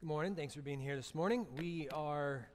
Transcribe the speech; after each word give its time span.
Good 0.00 0.06
morning. 0.06 0.34
Thanks 0.34 0.54
for 0.54 0.62
being 0.62 0.80
here 0.80 0.96
this 0.96 1.14
morning. 1.14 1.46
We 1.58 1.86
are 1.92 2.48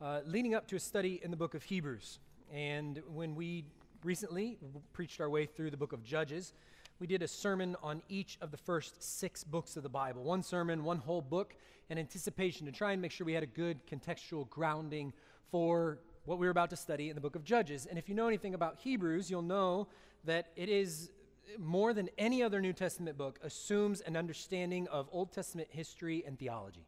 uh, 0.00 0.20
leading 0.24 0.54
up 0.54 0.68
to 0.68 0.76
a 0.76 0.78
study 0.78 1.20
in 1.24 1.32
the 1.32 1.36
book 1.36 1.54
of 1.54 1.64
Hebrews. 1.64 2.20
And 2.52 3.02
when 3.12 3.34
we 3.34 3.64
recently 4.04 4.56
preached 4.92 5.20
our 5.20 5.28
way 5.28 5.46
through 5.46 5.72
the 5.72 5.76
book 5.76 5.92
of 5.92 6.04
Judges, 6.04 6.52
we 7.00 7.08
did 7.08 7.20
a 7.20 7.26
sermon 7.26 7.74
on 7.82 8.02
each 8.08 8.38
of 8.40 8.52
the 8.52 8.56
first 8.56 9.02
six 9.02 9.42
books 9.42 9.76
of 9.76 9.82
the 9.82 9.88
Bible. 9.88 10.22
One 10.22 10.44
sermon, 10.44 10.84
one 10.84 10.98
whole 10.98 11.20
book, 11.20 11.56
in 11.90 11.98
anticipation 11.98 12.66
to 12.66 12.72
try 12.72 12.92
and 12.92 13.02
make 13.02 13.10
sure 13.10 13.24
we 13.24 13.32
had 13.32 13.42
a 13.42 13.46
good 13.46 13.84
contextual 13.88 14.48
grounding 14.48 15.12
for 15.50 15.98
what 16.24 16.38
we 16.38 16.46
were 16.46 16.52
about 16.52 16.70
to 16.70 16.76
study 16.76 17.08
in 17.08 17.16
the 17.16 17.20
book 17.20 17.34
of 17.34 17.42
Judges. 17.42 17.84
And 17.86 17.98
if 17.98 18.08
you 18.08 18.14
know 18.14 18.28
anything 18.28 18.54
about 18.54 18.76
Hebrews, 18.78 19.28
you'll 19.28 19.42
know 19.42 19.88
that 20.22 20.52
it 20.54 20.68
is 20.68 21.10
more 21.58 21.94
than 21.94 22.08
any 22.16 22.44
other 22.44 22.60
New 22.60 22.72
Testament 22.72 23.18
book 23.18 23.40
assumes 23.42 24.02
an 24.02 24.16
understanding 24.16 24.86
of 24.86 25.08
Old 25.10 25.32
Testament 25.32 25.66
history 25.72 26.22
and 26.24 26.38
theology. 26.38 26.86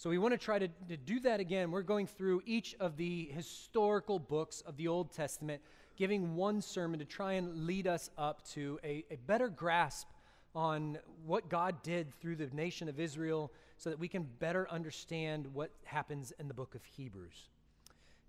So 0.00 0.08
we 0.08 0.16
want 0.16 0.32
to 0.32 0.38
try 0.38 0.58
to, 0.58 0.66
to 0.88 0.96
do 0.96 1.20
that 1.20 1.40
again. 1.40 1.70
We're 1.70 1.82
going 1.82 2.06
through 2.06 2.40
each 2.46 2.74
of 2.80 2.96
the 2.96 3.26
historical 3.34 4.18
books 4.18 4.62
of 4.62 4.78
the 4.78 4.88
Old 4.88 5.12
Testament, 5.12 5.60
giving 5.94 6.36
one 6.36 6.62
sermon 6.62 6.98
to 7.00 7.04
try 7.04 7.34
and 7.34 7.66
lead 7.66 7.86
us 7.86 8.08
up 8.16 8.42
to 8.52 8.80
a, 8.82 9.04
a 9.10 9.16
better 9.26 9.50
grasp 9.50 10.06
on 10.54 10.96
what 11.26 11.50
God 11.50 11.82
did 11.82 12.18
through 12.18 12.36
the 12.36 12.46
nation 12.46 12.88
of 12.88 12.98
Israel 12.98 13.52
so 13.76 13.90
that 13.90 13.98
we 13.98 14.08
can 14.08 14.26
better 14.38 14.66
understand 14.70 15.46
what 15.52 15.70
happens 15.84 16.32
in 16.40 16.48
the 16.48 16.54
book 16.54 16.74
of 16.74 16.82
Hebrews. 16.82 17.50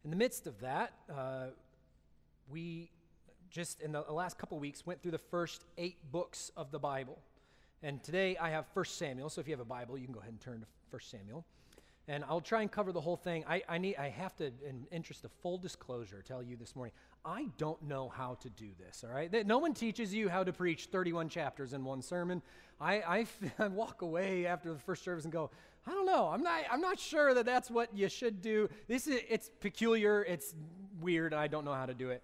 In 0.03 0.09
the 0.09 0.17
midst 0.17 0.47
of 0.47 0.59
that, 0.59 0.91
uh, 1.09 1.45
we 2.49 2.91
just 3.49 3.79
in 3.79 3.93
the 3.93 4.01
last 4.01 4.37
couple 4.37 4.59
weeks 4.59 4.85
went 4.85 5.01
through 5.01 5.11
the 5.11 5.17
first 5.17 5.63
eight 5.77 6.11
books 6.11 6.51
of 6.57 6.69
the 6.69 6.79
Bible. 6.79 7.17
And 7.81 8.03
today 8.03 8.35
I 8.35 8.49
have 8.49 8.65
1 8.73 8.83
Samuel, 8.83 9.29
so 9.29 9.39
if 9.39 9.47
you 9.47 9.53
have 9.53 9.61
a 9.61 9.63
Bible, 9.63 9.97
you 9.97 10.03
can 10.03 10.13
go 10.13 10.19
ahead 10.19 10.33
and 10.33 10.41
turn 10.41 10.59
to 10.59 10.67
1 10.89 10.99
Samuel 11.01 11.45
and 12.07 12.23
I'll 12.27 12.41
try 12.41 12.61
and 12.61 12.71
cover 12.71 12.91
the 12.91 13.01
whole 13.01 13.15
thing. 13.15 13.43
I, 13.47 13.61
I, 13.69 13.77
need, 13.77 13.95
I 13.97 14.09
have 14.09 14.35
to, 14.37 14.45
in 14.45 14.85
interest 14.91 15.23
of 15.23 15.31
full 15.41 15.57
disclosure, 15.57 16.23
tell 16.25 16.41
you 16.41 16.57
this 16.57 16.75
morning, 16.75 16.93
I 17.23 17.47
don't 17.57 17.81
know 17.83 18.09
how 18.09 18.35
to 18.41 18.49
do 18.49 18.69
this, 18.79 19.03
all 19.07 19.13
right? 19.13 19.45
No 19.45 19.59
one 19.59 19.73
teaches 19.73 20.13
you 20.13 20.27
how 20.27 20.43
to 20.43 20.51
preach 20.51 20.87
31 20.91 21.29
chapters 21.29 21.73
in 21.73 21.83
one 21.83 22.01
sermon. 22.01 22.41
I, 22.79 22.95
I, 22.95 23.27
I 23.63 23.67
walk 23.67 24.01
away 24.01 24.45
after 24.47 24.73
the 24.73 24.79
first 24.79 25.03
service 25.03 25.25
and 25.25 25.31
go, 25.33 25.51
I 25.85 25.91
don't 25.91 26.05
know. 26.05 26.27
I'm 26.27 26.43
not, 26.43 26.63
I'm 26.71 26.81
not 26.81 26.99
sure 26.99 27.33
that 27.33 27.45
that's 27.45 27.69
what 27.69 27.95
you 27.95 28.09
should 28.09 28.41
do. 28.41 28.69
This 28.87 29.07
is, 29.07 29.21
it's 29.29 29.49
peculiar, 29.59 30.23
it's 30.23 30.53
weird, 30.99 31.33
I 31.33 31.47
don't 31.47 31.65
know 31.65 31.73
how 31.73 31.85
to 31.85 31.93
do 31.93 32.09
it. 32.09 32.23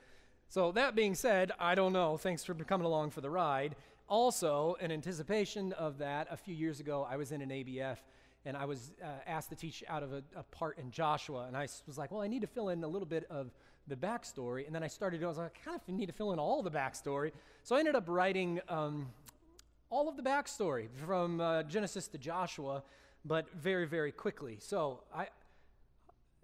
So, 0.49 0.71
that 0.73 0.95
being 0.95 1.13
said, 1.13 1.51
I 1.59 1.75
don't 1.75 1.91
know. 1.91 2.15
Thanks 2.15 2.43
for 2.43 2.53
coming 2.53 2.85
along 2.85 3.09
for 3.09 3.19
the 3.19 3.29
ride. 3.29 3.75
Also, 4.07 4.77
in 4.79 4.93
anticipation 4.93 5.73
of 5.73 5.97
that, 5.97 6.27
a 6.31 6.37
few 6.37 6.55
years 6.55 6.79
ago, 6.79 7.05
I 7.09 7.17
was 7.17 7.33
in 7.33 7.41
an 7.41 7.49
ABF 7.49 7.97
and 8.45 8.55
I 8.55 8.65
was 8.65 8.91
uh, 9.03 9.07
asked 9.25 9.49
to 9.49 9.55
teach 9.55 9.83
out 9.87 10.03
of 10.03 10.13
a, 10.13 10.23
a, 10.35 10.43
part 10.43 10.77
in 10.77 10.91
Joshua, 10.91 11.45
and 11.47 11.55
I 11.55 11.67
was 11.85 11.97
like, 11.97 12.11
well, 12.11 12.21
I 12.21 12.27
need 12.27 12.41
to 12.41 12.47
fill 12.47 12.69
in 12.69 12.83
a 12.83 12.87
little 12.87 13.07
bit 13.07 13.25
of 13.29 13.51
the 13.87 13.95
backstory, 13.95 14.65
and 14.65 14.73
then 14.73 14.83
I 14.83 14.87
started, 14.87 15.23
I 15.23 15.27
was 15.27 15.37
like, 15.37 15.57
I 15.61 15.65
kind 15.65 15.79
of 15.79 15.93
need 15.93 16.07
to 16.07 16.13
fill 16.13 16.33
in 16.33 16.39
all 16.39 16.61
the 16.61 16.71
backstory, 16.71 17.31
so 17.63 17.75
I 17.75 17.79
ended 17.79 17.95
up 17.95 18.05
writing 18.07 18.59
um, 18.69 19.07
all 19.89 20.09
of 20.09 20.17
the 20.17 20.23
backstory 20.23 20.87
from 21.05 21.41
uh, 21.41 21.63
Genesis 21.63 22.07
to 22.09 22.17
Joshua, 22.17 22.83
but 23.25 23.47
very, 23.53 23.85
very 23.85 24.11
quickly. 24.11 24.57
So 24.59 25.01
I, 25.13 25.27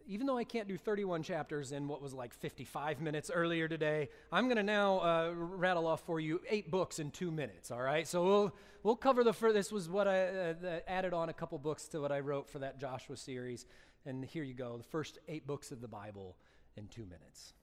even 0.07 0.27
though 0.27 0.37
I 0.37 0.43
can't 0.43 0.67
do 0.67 0.77
31 0.77 1.23
chapters 1.23 1.71
in 1.71 1.87
what 1.87 2.01
was 2.01 2.13
like 2.13 2.33
55 2.33 3.01
minutes 3.01 3.31
earlier 3.33 3.67
today, 3.67 4.09
I'm 4.31 4.45
going 4.45 4.57
to 4.57 4.63
now 4.63 4.99
uh, 4.99 5.31
rattle 5.33 5.87
off 5.87 6.01
for 6.05 6.19
you 6.19 6.41
eight 6.49 6.69
books 6.69 6.99
in 6.99 7.11
two 7.11 7.31
minutes, 7.31 7.71
all 7.71 7.81
right? 7.81 8.07
So 8.07 8.23
we'll, 8.23 8.55
we'll 8.83 8.95
cover 8.95 9.23
the 9.23 9.33
first, 9.33 9.55
this 9.55 9.71
was 9.71 9.89
what 9.89 10.07
I 10.07 10.51
uh, 10.51 10.79
added 10.87 11.13
on 11.13 11.29
a 11.29 11.33
couple 11.33 11.57
books 11.57 11.87
to 11.89 12.01
what 12.01 12.11
I 12.11 12.19
wrote 12.19 12.49
for 12.49 12.59
that 12.59 12.79
Joshua 12.79 13.17
series. 13.17 13.65
And 14.05 14.25
here 14.25 14.43
you 14.43 14.53
go, 14.53 14.77
the 14.77 14.83
first 14.83 15.19
eight 15.27 15.47
books 15.47 15.71
of 15.71 15.81
the 15.81 15.87
Bible 15.87 16.35
in 16.75 16.87
two 16.87 17.05
minutes. 17.05 17.53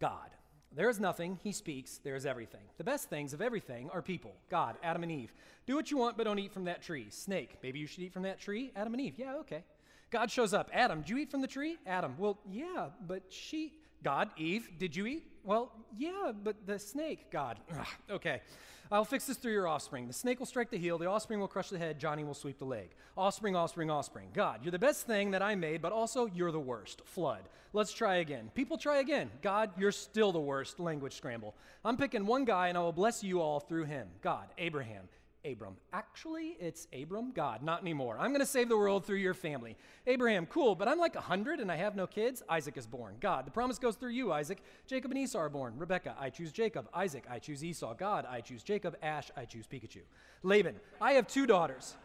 God. 0.00 0.30
There 0.74 0.90
is 0.90 1.00
nothing, 1.00 1.38
he 1.42 1.52
speaks, 1.52 1.98
there 1.98 2.16
is 2.16 2.26
everything. 2.26 2.60
The 2.76 2.84
best 2.84 3.08
things 3.08 3.32
of 3.32 3.40
everything 3.40 3.88
are 3.90 4.02
people, 4.02 4.34
God, 4.50 4.76
Adam 4.82 5.04
and 5.04 5.12
Eve. 5.12 5.32
Do 5.64 5.74
what 5.74 5.90
you 5.90 5.96
want, 5.96 6.18
but 6.18 6.24
don't 6.24 6.38
eat 6.38 6.52
from 6.52 6.64
that 6.64 6.82
tree. 6.82 7.06
Snake, 7.08 7.56
maybe 7.62 7.78
you 7.78 7.86
should 7.86 8.02
eat 8.02 8.12
from 8.12 8.24
that 8.24 8.40
tree? 8.40 8.72
Adam 8.76 8.92
and 8.92 9.00
Eve, 9.00 9.14
yeah, 9.16 9.36
okay. 9.36 9.64
God 10.10 10.30
shows 10.30 10.54
up. 10.54 10.70
Adam, 10.72 11.00
did 11.00 11.10
you 11.10 11.18
eat 11.18 11.30
from 11.30 11.40
the 11.40 11.48
tree? 11.48 11.78
Adam, 11.86 12.14
well, 12.18 12.38
yeah, 12.50 12.88
but 13.06 13.22
she. 13.28 13.72
God, 14.02 14.30
Eve, 14.36 14.70
did 14.78 14.94
you 14.94 15.06
eat? 15.06 15.24
Well, 15.42 15.72
yeah, 15.96 16.32
but 16.44 16.66
the 16.66 16.78
snake. 16.78 17.30
God, 17.30 17.58
Ugh, 17.78 17.86
okay. 18.10 18.40
I'll 18.90 19.04
fix 19.04 19.26
this 19.26 19.36
through 19.36 19.52
your 19.52 19.66
offspring. 19.66 20.06
The 20.06 20.12
snake 20.12 20.38
will 20.38 20.46
strike 20.46 20.70
the 20.70 20.78
heel, 20.78 20.96
the 20.96 21.06
offspring 21.06 21.40
will 21.40 21.48
crush 21.48 21.70
the 21.70 21.78
head, 21.78 21.98
Johnny 21.98 22.22
will 22.22 22.34
sweep 22.34 22.58
the 22.58 22.64
leg. 22.64 22.90
Offspring, 23.16 23.56
offspring, 23.56 23.90
offspring. 23.90 24.28
God, 24.32 24.60
you're 24.62 24.70
the 24.70 24.78
best 24.78 25.06
thing 25.08 25.32
that 25.32 25.42
I 25.42 25.56
made, 25.56 25.82
but 25.82 25.92
also 25.92 26.26
you're 26.26 26.52
the 26.52 26.60
worst. 26.60 27.02
Flood. 27.04 27.48
Let's 27.72 27.92
try 27.92 28.16
again. 28.16 28.50
People 28.54 28.78
try 28.78 28.98
again. 28.98 29.30
God, 29.42 29.70
you're 29.76 29.92
still 29.92 30.30
the 30.30 30.38
worst. 30.40 30.78
Language 30.78 31.14
scramble. 31.16 31.56
I'm 31.84 31.96
picking 31.96 32.26
one 32.26 32.44
guy 32.44 32.68
and 32.68 32.78
I 32.78 32.80
will 32.80 32.92
bless 32.92 33.24
you 33.24 33.40
all 33.40 33.58
through 33.58 33.84
him. 33.84 34.08
God, 34.22 34.46
Abraham. 34.56 35.08
Abram. 35.50 35.76
Actually, 35.92 36.56
it's 36.58 36.88
Abram, 36.92 37.32
God, 37.32 37.62
not 37.62 37.80
anymore. 37.80 38.16
I'm 38.18 38.30
going 38.30 38.40
to 38.40 38.46
save 38.46 38.68
the 38.68 38.76
world 38.76 39.04
through 39.04 39.18
your 39.18 39.34
family. 39.34 39.76
Abraham, 40.06 40.46
cool, 40.46 40.74
but 40.74 40.88
I'm 40.88 40.98
like 40.98 41.14
100 41.14 41.60
and 41.60 41.70
I 41.70 41.76
have 41.76 41.96
no 41.96 42.06
kids. 42.06 42.42
Isaac 42.48 42.76
is 42.76 42.86
born. 42.86 43.16
God, 43.20 43.46
the 43.46 43.50
promise 43.50 43.78
goes 43.78 43.96
through 43.96 44.10
you, 44.10 44.32
Isaac. 44.32 44.62
Jacob 44.86 45.10
and 45.10 45.18
Esau 45.18 45.38
are 45.38 45.48
born. 45.48 45.74
Rebecca, 45.76 46.14
I 46.18 46.30
choose 46.30 46.52
Jacob. 46.52 46.88
Isaac, 46.92 47.24
I 47.30 47.38
choose 47.38 47.64
Esau. 47.64 47.94
God, 47.94 48.26
I 48.28 48.40
choose 48.40 48.62
Jacob. 48.62 48.96
Ash, 49.02 49.30
I 49.36 49.44
choose 49.44 49.66
Pikachu. 49.66 50.02
Laban, 50.42 50.76
I 51.00 51.12
have 51.12 51.26
two 51.26 51.46
daughters. 51.46 51.96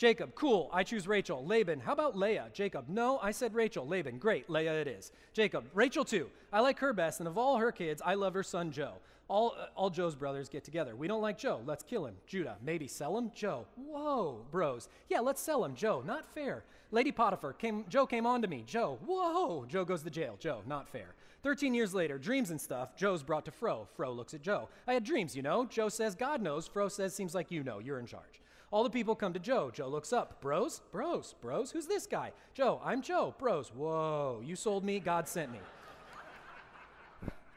Jacob, 0.00 0.34
cool, 0.34 0.70
I 0.72 0.82
choose 0.82 1.06
Rachel. 1.06 1.44
Laban, 1.44 1.80
how 1.80 1.92
about 1.92 2.16
Leah? 2.16 2.48
Jacob, 2.54 2.86
no, 2.88 3.18
I 3.18 3.32
said 3.32 3.54
Rachel. 3.54 3.86
Laban, 3.86 4.16
great, 4.16 4.48
Leah 4.48 4.80
it 4.80 4.88
is. 4.88 5.12
Jacob, 5.34 5.66
Rachel 5.74 6.06
too. 6.06 6.30
I 6.50 6.60
like 6.60 6.78
her 6.78 6.94
best, 6.94 7.20
and 7.20 7.28
of 7.28 7.36
all 7.36 7.58
her 7.58 7.70
kids, 7.70 8.00
I 8.02 8.14
love 8.14 8.32
her 8.32 8.42
son 8.42 8.72
Joe. 8.72 8.94
All, 9.30 9.54
all 9.76 9.90
Joe's 9.90 10.16
brothers 10.16 10.48
get 10.48 10.64
together. 10.64 10.96
We 10.96 11.06
don't 11.06 11.22
like 11.22 11.38
Joe. 11.38 11.60
Let's 11.64 11.84
kill 11.84 12.04
him. 12.04 12.16
Judah, 12.26 12.56
maybe 12.64 12.88
sell 12.88 13.16
him. 13.16 13.30
Joe, 13.32 13.64
whoa, 13.76 14.44
bros. 14.50 14.88
Yeah, 15.08 15.20
let's 15.20 15.40
sell 15.40 15.64
him. 15.64 15.76
Joe, 15.76 16.02
not 16.04 16.26
fair. 16.34 16.64
Lady 16.90 17.12
Potiphar, 17.12 17.52
came, 17.52 17.84
Joe 17.88 18.06
came 18.06 18.26
on 18.26 18.42
to 18.42 18.48
me. 18.48 18.64
Joe, 18.66 18.98
whoa. 19.06 19.66
Joe 19.68 19.84
goes 19.84 20.02
to 20.02 20.10
jail. 20.10 20.36
Joe, 20.40 20.62
not 20.66 20.88
fair. 20.88 21.14
13 21.44 21.74
years 21.74 21.94
later, 21.94 22.18
dreams 22.18 22.50
and 22.50 22.60
stuff. 22.60 22.96
Joe's 22.96 23.22
brought 23.22 23.44
to 23.44 23.52
Fro. 23.52 23.86
Fro 23.94 24.10
looks 24.10 24.34
at 24.34 24.42
Joe. 24.42 24.68
I 24.88 24.94
had 24.94 25.04
dreams, 25.04 25.36
you 25.36 25.42
know. 25.42 25.64
Joe 25.64 25.88
says, 25.88 26.16
God 26.16 26.42
knows. 26.42 26.66
Fro 26.66 26.88
says, 26.88 27.14
seems 27.14 27.32
like 27.32 27.52
you 27.52 27.62
know. 27.62 27.78
You're 27.78 28.00
in 28.00 28.06
charge. 28.06 28.40
All 28.72 28.82
the 28.82 28.90
people 28.90 29.14
come 29.14 29.32
to 29.34 29.38
Joe. 29.38 29.70
Joe 29.72 29.88
looks 29.88 30.12
up. 30.12 30.40
Bros? 30.40 30.80
Bros? 30.90 31.36
Bros? 31.40 31.70
Who's 31.70 31.86
this 31.86 32.08
guy? 32.08 32.32
Joe, 32.52 32.80
I'm 32.84 33.00
Joe. 33.00 33.36
Bros. 33.38 33.70
Whoa, 33.72 34.42
you 34.44 34.56
sold 34.56 34.84
me. 34.84 34.98
God 34.98 35.28
sent 35.28 35.52
me. 35.52 35.60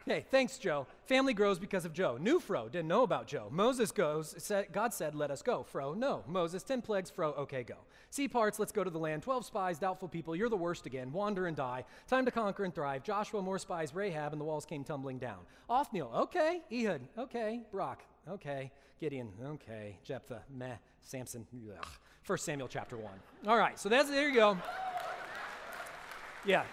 Okay, 0.05 0.25
thanks, 0.29 0.57
Joe. 0.57 0.85
Family 1.05 1.33
grows 1.33 1.59
because 1.59 1.85
of 1.85 1.93
Joe. 1.93 2.17
New 2.19 2.41
Fro 2.41 2.67
didn't 2.67 2.89
know 2.89 3.03
about 3.03 3.25
Joe. 3.25 3.47
Moses 3.49 3.89
goes, 3.91 4.35
said, 4.37 4.67
God 4.73 4.93
said, 4.93 5.15
let 5.15 5.31
us 5.31 5.41
go. 5.41 5.63
Fro, 5.63 5.93
no. 5.93 6.23
Moses, 6.27 6.61
10 6.61 6.81
plagues. 6.81 7.09
Fro, 7.09 7.29
okay, 7.31 7.63
go. 7.63 7.77
Sea 8.09 8.27
parts, 8.27 8.59
let's 8.59 8.73
go 8.73 8.83
to 8.83 8.89
the 8.89 8.99
land. 8.99 9.23
12 9.23 9.45
spies, 9.45 9.79
doubtful 9.79 10.09
people, 10.09 10.35
you're 10.35 10.49
the 10.49 10.57
worst 10.57 10.85
again. 10.85 11.13
Wander 11.13 11.47
and 11.47 11.55
die. 11.55 11.85
Time 12.07 12.25
to 12.25 12.31
conquer 12.31 12.65
and 12.65 12.75
thrive. 12.75 13.01
Joshua, 13.01 13.41
more 13.41 13.57
spies. 13.57 13.95
Rahab, 13.95 14.33
and 14.33 14.41
the 14.41 14.45
walls 14.45 14.65
came 14.65 14.83
tumbling 14.83 15.19
down. 15.19 15.39
Othniel, 15.69 16.11
okay. 16.13 16.61
Ehud, 16.71 17.07
okay. 17.17 17.61
Barak, 17.71 18.03
okay. 18.29 18.71
Gideon, 18.99 19.29
okay. 19.45 19.97
Jephthah, 20.03 20.43
meh. 20.53 20.75
Samson, 21.01 21.47
ugh. 21.71 21.85
First 22.23 22.43
Samuel 22.43 22.67
chapter 22.67 22.97
1. 22.97 23.11
All 23.47 23.57
right, 23.57 23.79
so 23.79 23.87
that's, 23.87 24.09
there 24.09 24.27
you 24.27 24.35
go. 24.35 24.57
Yeah. 26.45 26.65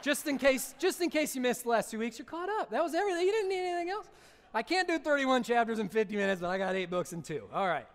Just 0.00 0.28
in 0.28 0.38
case, 0.38 0.74
just 0.78 1.00
in 1.00 1.10
case 1.10 1.34
you 1.34 1.40
missed 1.40 1.64
the 1.64 1.70
last 1.70 1.90
two 1.90 1.98
weeks, 1.98 2.18
you're 2.18 2.26
caught 2.26 2.48
up. 2.48 2.70
That 2.70 2.82
was 2.82 2.94
everything. 2.94 3.26
You 3.26 3.32
didn't 3.32 3.48
need 3.48 3.68
anything 3.68 3.90
else. 3.90 4.06
I 4.54 4.62
can't 4.62 4.86
do 4.86 4.98
31 4.98 5.42
chapters 5.42 5.80
in 5.80 5.88
50 5.88 6.14
minutes, 6.14 6.40
but 6.40 6.48
I 6.48 6.58
got 6.58 6.74
eight 6.76 6.88
books 6.88 7.12
in 7.12 7.22
two. 7.22 7.42
All 7.52 7.66
right. 7.66 7.86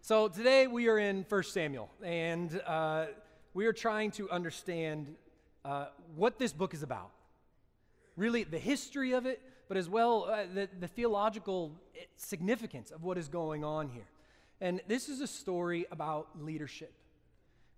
So 0.00 0.28
today 0.28 0.68
we 0.68 0.88
are 0.88 0.98
in 0.98 1.26
1 1.28 1.42
Samuel, 1.42 1.90
and 2.02 2.60
uh, 2.64 3.06
we 3.54 3.66
are 3.66 3.72
trying 3.72 4.12
to 4.12 4.30
understand 4.30 5.14
uh, 5.64 5.86
what 6.14 6.38
this 6.38 6.52
book 6.52 6.74
is 6.74 6.84
about. 6.84 7.10
Really, 8.16 8.44
the 8.44 8.58
history 8.58 9.12
of 9.12 9.26
it, 9.26 9.42
but 9.66 9.76
as 9.76 9.88
well 9.88 10.28
uh, 10.30 10.44
the, 10.54 10.68
the 10.78 10.88
theological 10.88 11.72
significance 12.16 12.92
of 12.92 13.02
what 13.02 13.18
is 13.18 13.26
going 13.26 13.64
on 13.64 13.88
here. 13.88 14.06
And 14.60 14.80
this 14.86 15.08
is 15.08 15.20
a 15.20 15.26
story 15.26 15.86
about 15.90 16.28
leadership. 16.40 16.92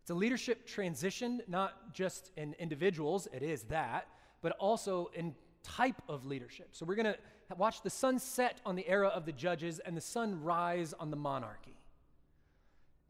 It's 0.02 0.10
a 0.10 0.14
leadership 0.14 0.66
transition, 0.66 1.42
not 1.48 1.94
just 1.94 2.30
in 2.36 2.54
individuals, 2.58 3.28
it 3.32 3.42
is 3.42 3.62
that, 3.64 4.08
but 4.42 4.52
also 4.58 5.10
in 5.14 5.34
type 5.62 6.00
of 6.08 6.26
leadership. 6.26 6.68
So 6.72 6.86
we're 6.86 6.94
going 6.94 7.12
to 7.12 7.18
watch 7.56 7.82
the 7.82 7.90
sun 7.90 8.18
set 8.18 8.60
on 8.64 8.76
the 8.76 8.88
era 8.88 9.08
of 9.08 9.26
the 9.26 9.32
judges 9.32 9.78
and 9.80 9.96
the 9.96 10.00
sun 10.00 10.42
rise 10.42 10.94
on 10.94 11.10
the 11.10 11.16
monarchy. 11.16 11.76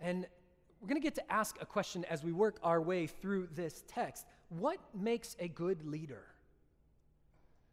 And 0.01 0.27
we're 0.81 0.89
going 0.89 1.01
to 1.01 1.05
get 1.05 1.15
to 1.17 1.33
ask 1.33 1.57
a 1.61 1.67
question 1.67 2.05
as 2.07 2.25
we 2.25 2.33
work 2.33 2.59
our 2.63 2.81
way 2.81 3.07
through 3.07 3.49
this 3.55 3.85
text 3.87 4.27
What 4.49 4.79
makes 4.95 5.37
a 5.39 5.49
good 5.49 5.85
leader? 5.85 6.25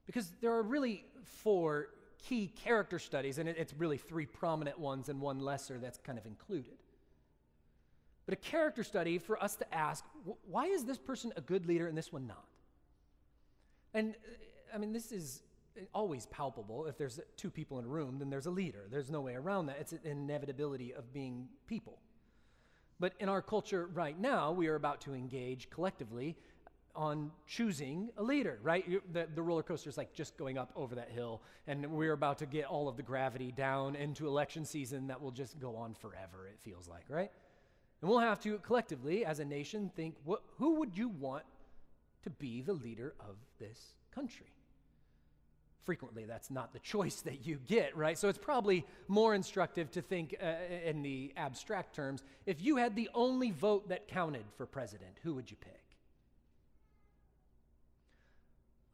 Because 0.06 0.32
there 0.42 0.54
are 0.54 0.64
really 0.64 1.04
four 1.24 1.90
key 2.18 2.48
character 2.48 3.00
studies, 3.00 3.38
and 3.38 3.48
it's 3.48 3.74
really 3.74 3.98
three 3.98 4.26
prominent 4.26 4.80
ones 4.80 5.10
and 5.10 5.22
one 5.22 5.40
lesser 5.40 5.78
that's 5.78 5.98
kind 5.98 6.18
of 6.18 6.26
included. 6.26 6.78
But 8.28 8.34
a 8.34 8.42
character 8.42 8.84
study 8.84 9.18
for 9.18 9.42
us 9.42 9.56
to 9.56 9.74
ask 9.74 10.04
why 10.46 10.66
is 10.66 10.84
this 10.84 10.98
person 10.98 11.32
a 11.38 11.42
good 11.42 11.66
leader 11.66 11.88
and 11.88 11.98
this 11.98 12.12
one 12.12 12.28
not? 12.28 12.46
And 13.94 14.16
uh, 14.16 14.76
I 14.76 14.78
mean, 14.78 14.92
this 14.92 15.12
is 15.12 15.42
always 15.94 16.26
palpable. 16.26 16.88
If 16.88 16.98
there's 16.98 17.22
two 17.38 17.50
people 17.50 17.80
in 17.80 17.86
a 17.86 17.88
room, 17.88 18.20
then 18.20 18.30
there's 18.30 18.46
a 18.46 18.52
leader. 18.52 18.88
There's 18.92 19.10
no 19.10 19.22
way 19.22 19.36
around 19.36 19.68
that. 19.68 19.78
It's 19.80 19.94
an 19.94 20.02
inevitability 20.04 20.94
of 20.94 21.14
being 21.14 21.48
people. 21.68 22.00
But 23.00 23.14
in 23.20 23.30
our 23.30 23.42
culture 23.42 23.88
right 23.94 24.20
now, 24.20 24.52
we 24.52 24.68
are 24.68 24.76
about 24.76 25.02
to 25.02 25.14
engage 25.14 25.70
collectively 25.70 26.36
on 26.96 27.32
choosing 27.46 28.10
a 28.18 28.24
leader, 28.24 28.60
right? 28.64 28.84
The, 29.14 29.28
the 29.36 29.42
roller 29.42 29.62
coaster 29.62 29.88
is 29.88 29.98
like 29.98 30.14
just 30.14 30.36
going 30.36 30.58
up 30.58 30.72
over 30.76 30.96
that 30.96 31.12
hill, 31.12 31.44
and 31.68 31.86
we're 31.92 32.14
about 32.14 32.40
to 32.40 32.48
get 32.48 32.66
all 32.66 32.90
of 32.90 32.98
the 32.98 33.04
gravity 33.04 33.52
down 33.52 33.96
into 33.96 34.28
election 34.28 34.66
season 34.66 35.08
that 35.08 35.22
will 35.22 35.32
just 35.32 35.60
go 35.60 35.76
on 35.76 35.94
forever, 35.94 36.48
it 36.48 36.58
feels 36.64 36.88
like, 36.88 37.04
right? 37.08 37.32
And 38.02 38.10
we'll 38.10 38.20
have 38.20 38.40
to 38.42 38.58
collectively, 38.60 39.26
as 39.26 39.40
a 39.40 39.46
nation, 39.46 39.92
think 39.96 40.16
what, 40.24 40.42
who 40.58 40.76
would 40.76 40.98
you 40.98 41.10
want 41.10 41.44
to 42.24 42.30
be 42.30 42.62
the 42.62 42.74
leader 42.74 43.14
of 43.20 43.36
this 43.60 43.94
country? 44.14 44.48
frequently 45.88 46.26
that's 46.26 46.52
not 46.52 46.74
the 46.74 46.80
choice 46.80 47.22
that 47.22 47.48
you 47.48 47.58
get, 47.66 47.96
right? 47.96 48.18
So 48.18 48.28
it's 48.28 48.38
probably 48.38 48.86
more 49.08 49.34
instructive 49.34 49.90
to 49.92 50.02
think 50.02 50.36
uh, 50.44 50.56
in 50.84 51.02
the 51.02 51.32
abstract 51.38 51.96
terms 51.96 52.24
if 52.46 52.62
you 52.62 52.76
had 52.76 52.94
the 52.94 53.10
only 53.14 53.52
vote 53.52 53.88
that 53.88 54.10
counted 54.10 54.44
for 54.58 54.66
president, 54.66 55.12
who 55.24 55.34
would 55.36 55.50
you 55.50 55.56
pick? 55.56 55.87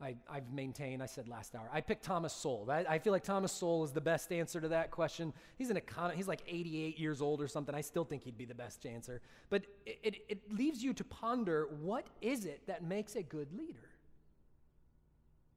I, 0.03 0.15
have 0.35 0.51
maintained, 0.51 1.01
I 1.01 1.05
said 1.05 1.27
last 1.27 1.55
hour, 1.55 1.69
I 1.71 1.79
picked 1.79 2.03
Thomas 2.03 2.33
Sowell. 2.33 2.69
I, 2.69 2.85
I, 2.87 2.99
feel 2.99 3.13
like 3.13 3.23
Thomas 3.23 3.51
Sowell 3.51 3.83
is 3.83 3.91
the 3.91 4.01
best 4.01 4.31
answer 4.31 4.59
to 4.59 4.67
that 4.69 4.91
question. 4.91 5.33
He's 5.57 5.69
an 5.69 5.77
econ- 5.77 6.13
he's 6.13 6.27
like 6.27 6.41
88 6.47 6.99
years 6.99 7.21
old 7.21 7.41
or 7.41 7.47
something. 7.47 7.73
I 7.73 7.81
still 7.81 8.03
think 8.03 8.23
he'd 8.23 8.37
be 8.37 8.45
the 8.45 8.53
best 8.53 8.85
answer. 8.85 9.21
But 9.49 9.63
it, 9.85 9.99
it, 10.03 10.15
it 10.27 10.53
leaves 10.53 10.83
you 10.83 10.93
to 10.93 11.03
ponder 11.03 11.69
what 11.81 12.05
is 12.21 12.45
it 12.45 12.67
that 12.67 12.83
makes 12.83 13.15
a 13.15 13.23
good 13.23 13.47
leader? 13.57 13.89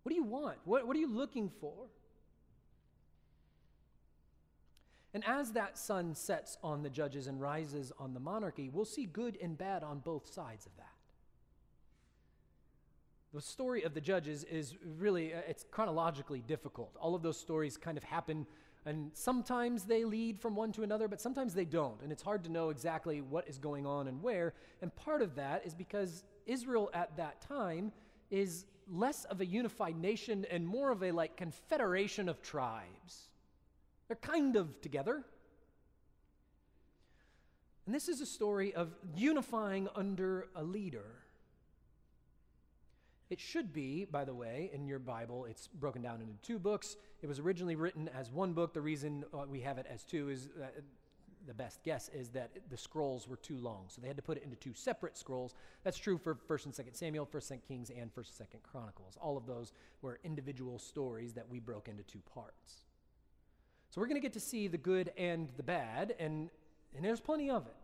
What 0.04 0.10
do 0.10 0.16
you 0.16 0.24
want? 0.24 0.58
What, 0.64 0.86
what 0.86 0.96
are 0.96 1.00
you 1.00 1.12
looking 1.12 1.50
for? 1.60 1.88
And 5.12 5.24
as 5.26 5.52
that 5.52 5.78
sun 5.78 6.14
sets 6.14 6.58
on 6.62 6.82
the 6.82 6.90
judges 6.90 7.26
and 7.26 7.40
rises 7.40 7.90
on 7.98 8.14
the 8.14 8.20
monarchy, 8.20 8.68
we'll 8.68 8.84
see 8.84 9.06
good 9.06 9.38
and 9.42 9.58
bad 9.58 9.82
on 9.82 9.98
both 10.00 10.32
sides 10.32 10.66
of 10.66 10.76
that. 10.76 10.85
The 13.34 13.40
story 13.40 13.82
of 13.82 13.92
the 13.92 14.00
judges 14.00 14.44
is 14.44 14.74
really 14.98 15.34
uh, 15.34 15.40
it's 15.48 15.64
chronologically 15.70 16.42
difficult. 16.46 16.96
All 17.00 17.14
of 17.14 17.22
those 17.22 17.38
stories 17.38 17.76
kind 17.76 17.98
of 17.98 18.04
happen 18.04 18.46
and 18.86 19.10
sometimes 19.14 19.82
they 19.82 20.04
lead 20.04 20.38
from 20.38 20.54
one 20.54 20.70
to 20.72 20.84
another, 20.84 21.08
but 21.08 21.20
sometimes 21.20 21.54
they 21.54 21.64
don't. 21.64 22.00
And 22.02 22.12
it's 22.12 22.22
hard 22.22 22.44
to 22.44 22.50
know 22.50 22.70
exactly 22.70 23.20
what 23.20 23.48
is 23.48 23.58
going 23.58 23.84
on 23.84 24.06
and 24.06 24.22
where. 24.22 24.54
And 24.80 24.94
part 24.94 25.22
of 25.22 25.34
that 25.34 25.66
is 25.66 25.74
because 25.74 26.22
Israel 26.46 26.88
at 26.94 27.16
that 27.16 27.40
time 27.40 27.90
is 28.30 28.64
less 28.88 29.24
of 29.24 29.40
a 29.40 29.46
unified 29.46 29.96
nation 29.96 30.46
and 30.52 30.64
more 30.64 30.92
of 30.92 31.02
a 31.02 31.10
like 31.10 31.36
confederation 31.36 32.28
of 32.28 32.40
tribes. 32.42 33.30
They're 34.06 34.16
kind 34.16 34.54
of 34.54 34.80
together. 34.80 35.24
And 37.86 37.94
this 37.94 38.08
is 38.08 38.20
a 38.20 38.26
story 38.26 38.72
of 38.72 38.94
unifying 39.16 39.88
under 39.96 40.46
a 40.54 40.62
leader. 40.62 41.25
It 43.28 43.40
should 43.40 43.72
be, 43.72 44.04
by 44.04 44.24
the 44.24 44.34
way, 44.34 44.70
in 44.72 44.86
your 44.86 45.00
Bible, 45.00 45.46
it's 45.46 45.66
broken 45.66 46.00
down 46.00 46.20
into 46.20 46.34
two 46.42 46.58
books. 46.58 46.96
It 47.22 47.26
was 47.26 47.40
originally 47.40 47.74
written 47.74 48.08
as 48.16 48.30
one 48.30 48.52
book. 48.52 48.72
The 48.72 48.80
reason 48.80 49.24
uh, 49.34 49.44
we 49.48 49.60
have 49.62 49.78
it 49.78 49.86
as 49.90 50.04
two 50.04 50.28
is 50.28 50.48
the 51.46 51.54
best 51.54 51.82
guess 51.82 52.08
is 52.14 52.30
that 52.30 52.50
the 52.70 52.76
scrolls 52.76 53.28
were 53.28 53.36
too 53.36 53.58
long. 53.58 53.84
So 53.88 54.00
they 54.00 54.08
had 54.08 54.16
to 54.16 54.22
put 54.22 54.36
it 54.36 54.44
into 54.44 54.56
two 54.56 54.74
separate 54.74 55.16
scrolls. 55.16 55.54
That's 55.84 55.98
true 55.98 56.18
for 56.18 56.34
1st 56.34 56.66
and 56.66 56.74
2nd 56.74 56.96
Samuel, 56.96 57.26
1st 57.26 57.50
and 57.52 57.62
Kings, 57.62 57.90
and 57.90 58.14
1st 58.14 58.40
and 58.40 58.48
2nd 58.48 58.62
Chronicles. 58.62 59.16
All 59.20 59.36
of 59.36 59.46
those 59.46 59.72
were 60.02 60.18
individual 60.24 60.78
stories 60.78 61.34
that 61.34 61.48
we 61.48 61.60
broke 61.60 61.88
into 61.88 62.02
two 62.02 62.20
parts. 62.34 62.84
So 63.90 64.00
we're 64.00 64.08
going 64.08 64.20
to 64.20 64.22
get 64.22 64.34
to 64.34 64.40
see 64.40 64.68
the 64.68 64.78
good 64.78 65.12
and 65.16 65.48
the 65.56 65.62
bad, 65.62 66.14
and, 66.18 66.50
and 66.94 67.04
there's 67.04 67.20
plenty 67.20 67.50
of 67.50 67.66
it. 67.66 67.74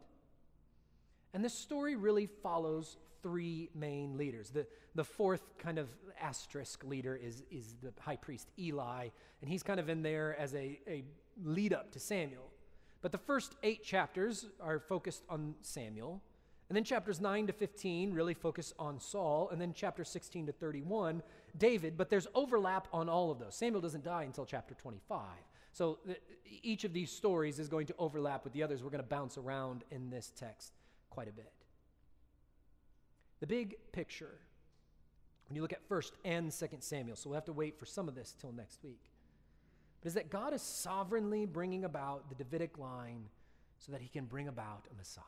And 1.32 1.44
this 1.44 1.54
story 1.54 1.96
really 1.96 2.26
follows 2.26 2.98
three 3.22 3.70
main 3.74 4.16
leaders. 4.16 4.50
The, 4.50 4.66
the 4.94 5.04
fourth 5.04 5.42
kind 5.58 5.78
of 5.78 5.88
asterisk 6.20 6.84
leader 6.84 7.16
is, 7.16 7.42
is 7.50 7.76
the 7.82 7.92
high 8.00 8.16
priest 8.16 8.48
Eli, 8.58 9.08
and 9.40 9.50
he's 9.50 9.62
kind 9.62 9.80
of 9.80 9.88
in 9.88 10.02
there 10.02 10.36
as 10.38 10.54
a, 10.54 10.80
a 10.86 11.04
lead 11.44 11.72
up 11.72 11.90
to 11.92 12.00
Samuel. 12.00 12.50
But 13.00 13.12
the 13.12 13.18
first 13.18 13.56
eight 13.62 13.82
chapters 13.82 14.46
are 14.60 14.78
focused 14.78 15.24
on 15.28 15.54
Samuel. 15.62 16.22
And 16.68 16.76
then 16.76 16.84
chapters 16.84 17.20
9 17.20 17.48
to 17.48 17.52
15 17.52 18.14
really 18.14 18.32
focus 18.32 18.72
on 18.78 18.98
Saul. 18.98 19.48
And 19.50 19.60
then 19.60 19.74
chapter 19.74 20.04
16 20.04 20.46
to 20.46 20.52
31, 20.52 21.22
David. 21.58 21.98
But 21.98 22.08
there's 22.08 22.28
overlap 22.34 22.88
on 22.92 23.08
all 23.08 23.30
of 23.30 23.38
those. 23.38 23.54
Samuel 23.56 23.82
doesn't 23.82 24.04
die 24.04 24.22
until 24.22 24.46
chapter 24.46 24.74
25. 24.74 25.20
So 25.72 25.98
each 26.62 26.84
of 26.84 26.92
these 26.92 27.10
stories 27.10 27.58
is 27.58 27.68
going 27.68 27.86
to 27.86 27.94
overlap 27.98 28.44
with 28.44 28.52
the 28.52 28.62
others. 28.62 28.82
We're 28.82 28.90
going 28.90 29.02
to 29.02 29.08
bounce 29.08 29.36
around 29.36 29.84
in 29.90 30.08
this 30.08 30.32
text 30.36 30.72
quite 31.10 31.28
a 31.28 31.32
bit. 31.32 31.52
The 33.42 33.46
big 33.46 33.74
picture, 33.92 34.38
when 35.48 35.56
you 35.56 35.60
look 35.60 35.74
at 35.74 35.86
1st 35.86 36.12
and 36.24 36.50
2nd 36.50 36.82
Samuel, 36.82 37.16
so 37.16 37.28
we'll 37.28 37.34
have 37.34 37.44
to 37.44 37.52
wait 37.52 37.78
for 37.78 37.84
some 37.84 38.08
of 38.08 38.14
this 38.14 38.34
till 38.40 38.52
next 38.52 38.82
week 38.82 39.12
but 40.02 40.08
is 40.08 40.14
that 40.14 40.30
God 40.30 40.52
is 40.52 40.62
sovereignly 40.62 41.46
bringing 41.46 41.84
about 41.84 42.28
the 42.28 42.34
Davidic 42.34 42.76
line 42.76 43.28
so 43.78 43.92
that 43.92 44.00
he 44.00 44.08
can 44.08 44.24
bring 44.24 44.48
about 44.48 44.86
a 44.90 44.96
Messiah. 44.96 45.24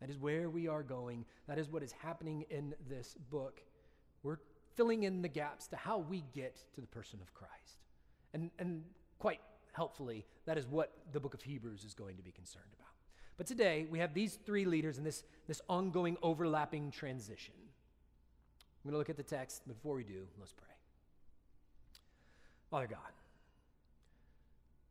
That 0.00 0.08
is 0.08 0.18
where 0.18 0.48
we 0.48 0.68
are 0.68 0.82
going. 0.82 1.26
That 1.48 1.58
is 1.58 1.68
what 1.68 1.82
is 1.82 1.92
happening 1.92 2.46
in 2.50 2.74
this 2.88 3.14
book. 3.30 3.60
We're 4.22 4.38
filling 4.74 5.02
in 5.02 5.20
the 5.20 5.28
gaps 5.28 5.66
to 5.68 5.76
how 5.76 5.98
we 5.98 6.24
get 6.34 6.62
to 6.74 6.80
the 6.80 6.86
person 6.86 7.18
of 7.20 7.34
Christ. 7.34 7.84
And, 8.32 8.50
and 8.58 8.84
quite 9.18 9.40
helpfully, 9.72 10.24
that 10.46 10.56
is 10.56 10.66
what 10.66 10.92
the 11.12 11.20
book 11.20 11.34
of 11.34 11.42
Hebrews 11.42 11.84
is 11.84 11.92
going 11.92 12.16
to 12.16 12.22
be 12.22 12.32
concerned 12.32 12.72
about. 12.74 12.87
But 13.38 13.46
today, 13.46 13.86
we 13.88 14.00
have 14.00 14.12
these 14.14 14.36
three 14.44 14.64
leaders 14.64 14.98
in 14.98 15.04
this, 15.04 15.22
this 15.46 15.62
ongoing 15.68 16.16
overlapping 16.22 16.90
transition. 16.90 17.54
I'm 17.58 18.90
going 18.90 18.92
to 18.94 18.98
look 18.98 19.08
at 19.08 19.16
the 19.16 19.22
text. 19.22 19.62
But 19.64 19.76
before 19.76 19.94
we 19.94 20.02
do, 20.02 20.26
let's 20.40 20.52
pray. 20.52 20.66
Father 22.68 22.88
God, 22.88 22.98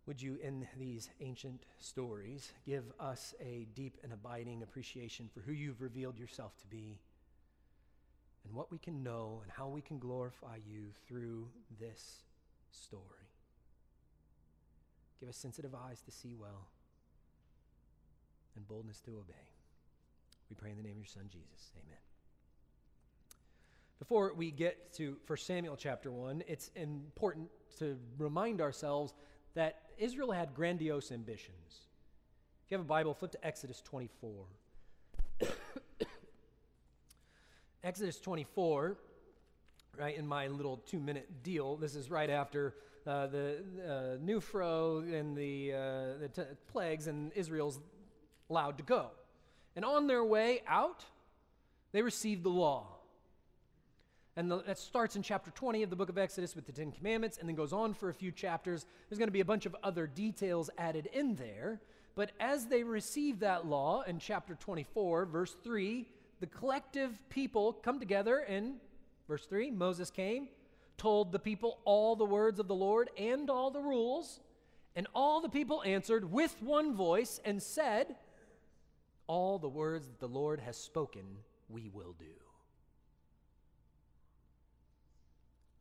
would 0.07 0.21
you, 0.21 0.39
in 0.41 0.65
these 0.79 1.09
ancient 1.19 1.63
stories, 1.77 2.53
give 2.65 2.85
us 3.01 3.35
a 3.41 3.67
deep 3.75 3.97
and 4.01 4.13
abiding 4.13 4.63
appreciation 4.63 5.29
for 5.33 5.41
who 5.41 5.51
you've 5.51 5.81
revealed 5.81 6.17
yourself 6.17 6.57
to 6.59 6.67
be 6.67 6.97
and 8.45 8.55
what 8.55 8.71
we 8.71 8.77
can 8.77 9.03
know 9.03 9.41
and 9.43 9.51
how 9.51 9.67
we 9.67 9.81
can 9.81 9.99
glorify 9.99 10.55
you 10.65 10.85
through 11.05 11.49
this 11.81 12.23
story? 12.71 13.03
Give 15.19 15.27
us 15.27 15.35
sensitive 15.35 15.75
eyes 15.75 16.01
to 16.03 16.11
see 16.11 16.33
well 16.33 16.67
and 18.57 18.67
boldness 18.67 18.99
to 19.01 19.11
obey. 19.11 19.33
We 20.49 20.55
pray 20.55 20.71
in 20.71 20.77
the 20.77 20.83
name 20.83 20.93
of 20.93 20.97
your 20.97 21.05
Son, 21.05 21.23
Jesus. 21.29 21.71
Amen. 21.75 21.97
Before 23.99 24.33
we 24.35 24.51
get 24.51 24.93
to 24.93 25.17
1 25.25 25.37
Samuel 25.37 25.75
chapter 25.77 26.11
1, 26.11 26.43
it's 26.47 26.71
important 26.75 27.49
to 27.79 27.97
remind 28.17 28.61
ourselves 28.61 29.13
that 29.53 29.81
Israel 29.97 30.31
had 30.31 30.53
grandiose 30.53 31.11
ambitions. 31.11 31.85
If 32.65 32.71
you 32.71 32.77
have 32.77 32.85
a 32.85 32.89
Bible, 32.89 33.13
flip 33.13 33.31
to 33.31 33.45
Exodus 33.45 33.81
24. 33.81 34.45
Exodus 37.83 38.19
24, 38.19 38.97
right 39.97 40.17
in 40.17 40.27
my 40.27 40.47
little 40.47 40.77
two 40.77 40.99
minute 40.99 41.43
deal, 41.43 41.75
this 41.75 41.95
is 41.95 42.11
right 42.11 42.29
after 42.29 42.75
uh, 43.05 43.27
the 43.27 43.63
uh, 43.87 44.23
new 44.23 44.39
fro 44.39 44.99
and 44.99 45.35
the, 45.35 45.73
uh, 45.73 46.19
the 46.19 46.29
t- 46.33 46.41
plagues, 46.67 47.07
and 47.07 47.31
Israel's 47.33 47.79
allowed 48.49 48.77
to 48.77 48.83
go. 48.83 49.07
And 49.75 49.85
on 49.85 50.07
their 50.07 50.23
way 50.23 50.61
out, 50.67 51.03
they 51.91 52.01
received 52.01 52.43
the 52.43 52.49
law. 52.49 52.87
And 54.35 54.51
the, 54.51 54.61
that 54.63 54.77
starts 54.77 55.15
in 55.15 55.23
chapter 55.23 55.49
20 55.49 55.81
of 55.81 55.89
the 55.89 55.95
book 55.95 56.09
of 56.09 56.17
Exodus 56.17 56.55
with 56.55 56.67
the 56.67 56.71
Ten 56.71 56.91
Commandments 56.91 57.39
and 57.39 57.49
then 57.49 57.55
goes 57.55 57.73
on 57.73 57.93
for 57.93 58.09
a 58.09 58.13
few 58.13 58.31
chapters. 58.31 58.85
There's 59.09 59.17
going 59.17 59.29
to 59.29 59.33
be 59.33 59.39
a 59.39 59.45
bunch 59.45 59.65
of 59.65 59.75
other 59.83 60.05
details 60.05 60.69
added 60.77 61.09
in 61.11 61.35
there. 61.35 61.81
But 62.13 62.31
as 62.39 62.67
they 62.67 62.83
receive 62.83 63.39
that 63.39 63.65
law 63.65 64.03
in 64.03 64.19
chapter 64.19 64.55
24, 64.55 65.25
verse 65.25 65.55
3, 65.63 66.07
the 66.39 66.47
collective 66.47 67.11
people 67.29 67.73
come 67.73 67.99
together. 67.99 68.37
And 68.39 68.75
verse 69.27 69.45
3, 69.47 69.71
Moses 69.71 70.11
came, 70.11 70.49
told 70.97 71.31
the 71.31 71.39
people 71.39 71.79
all 71.83 72.15
the 72.15 72.25
words 72.25 72.59
of 72.59 72.67
the 72.67 72.75
Lord 72.75 73.09
and 73.17 73.49
all 73.49 73.71
the 73.71 73.81
rules. 73.81 74.39
And 74.95 75.07
all 75.15 75.41
the 75.41 75.49
people 75.49 75.83
answered 75.83 76.31
with 76.31 76.55
one 76.61 76.95
voice 76.95 77.39
and 77.43 77.61
said, 77.61 78.15
All 79.27 79.59
the 79.59 79.69
words 79.69 80.07
that 80.07 80.19
the 80.19 80.27
Lord 80.27 80.59
has 80.61 80.77
spoken, 80.77 81.23
we 81.69 81.89
will 81.93 82.15
do. 82.17 82.25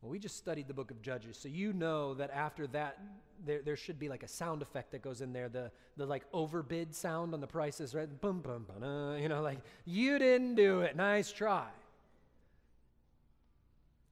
Well, 0.01 0.11
we 0.11 0.19
just 0.19 0.37
studied 0.37 0.67
the 0.67 0.73
book 0.73 0.91
of 0.91 1.01
Judges, 1.01 1.37
so 1.37 1.47
you 1.47 1.73
know 1.73 2.13
that 2.13 2.29
after 2.31 2.67
that, 2.67 2.99
there, 3.45 3.61
there 3.63 3.75
should 3.75 3.97
be 3.97 4.09
like 4.09 4.21
a 4.21 4.27
sound 4.27 4.61
effect 4.61 4.91
that 4.91 5.01
goes 5.01 5.21
in 5.21 5.33
there, 5.33 5.49
the, 5.49 5.71
the 5.95 6.05
like 6.05 6.23
overbid 6.33 6.93
sound 6.93 7.33
on 7.33 7.41
the 7.41 7.47
prices, 7.47 7.95
right? 7.95 8.07
Boom, 8.21 8.41
boom, 8.41 8.65
boom, 8.67 8.83
uh, 8.83 9.15
you 9.15 9.27
know, 9.27 9.41
like, 9.41 9.59
you 9.85 10.19
didn't 10.19 10.55
do 10.55 10.81
it, 10.81 10.95
nice 10.95 11.31
try. 11.31 11.67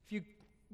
If 0.06 0.12
you, 0.12 0.24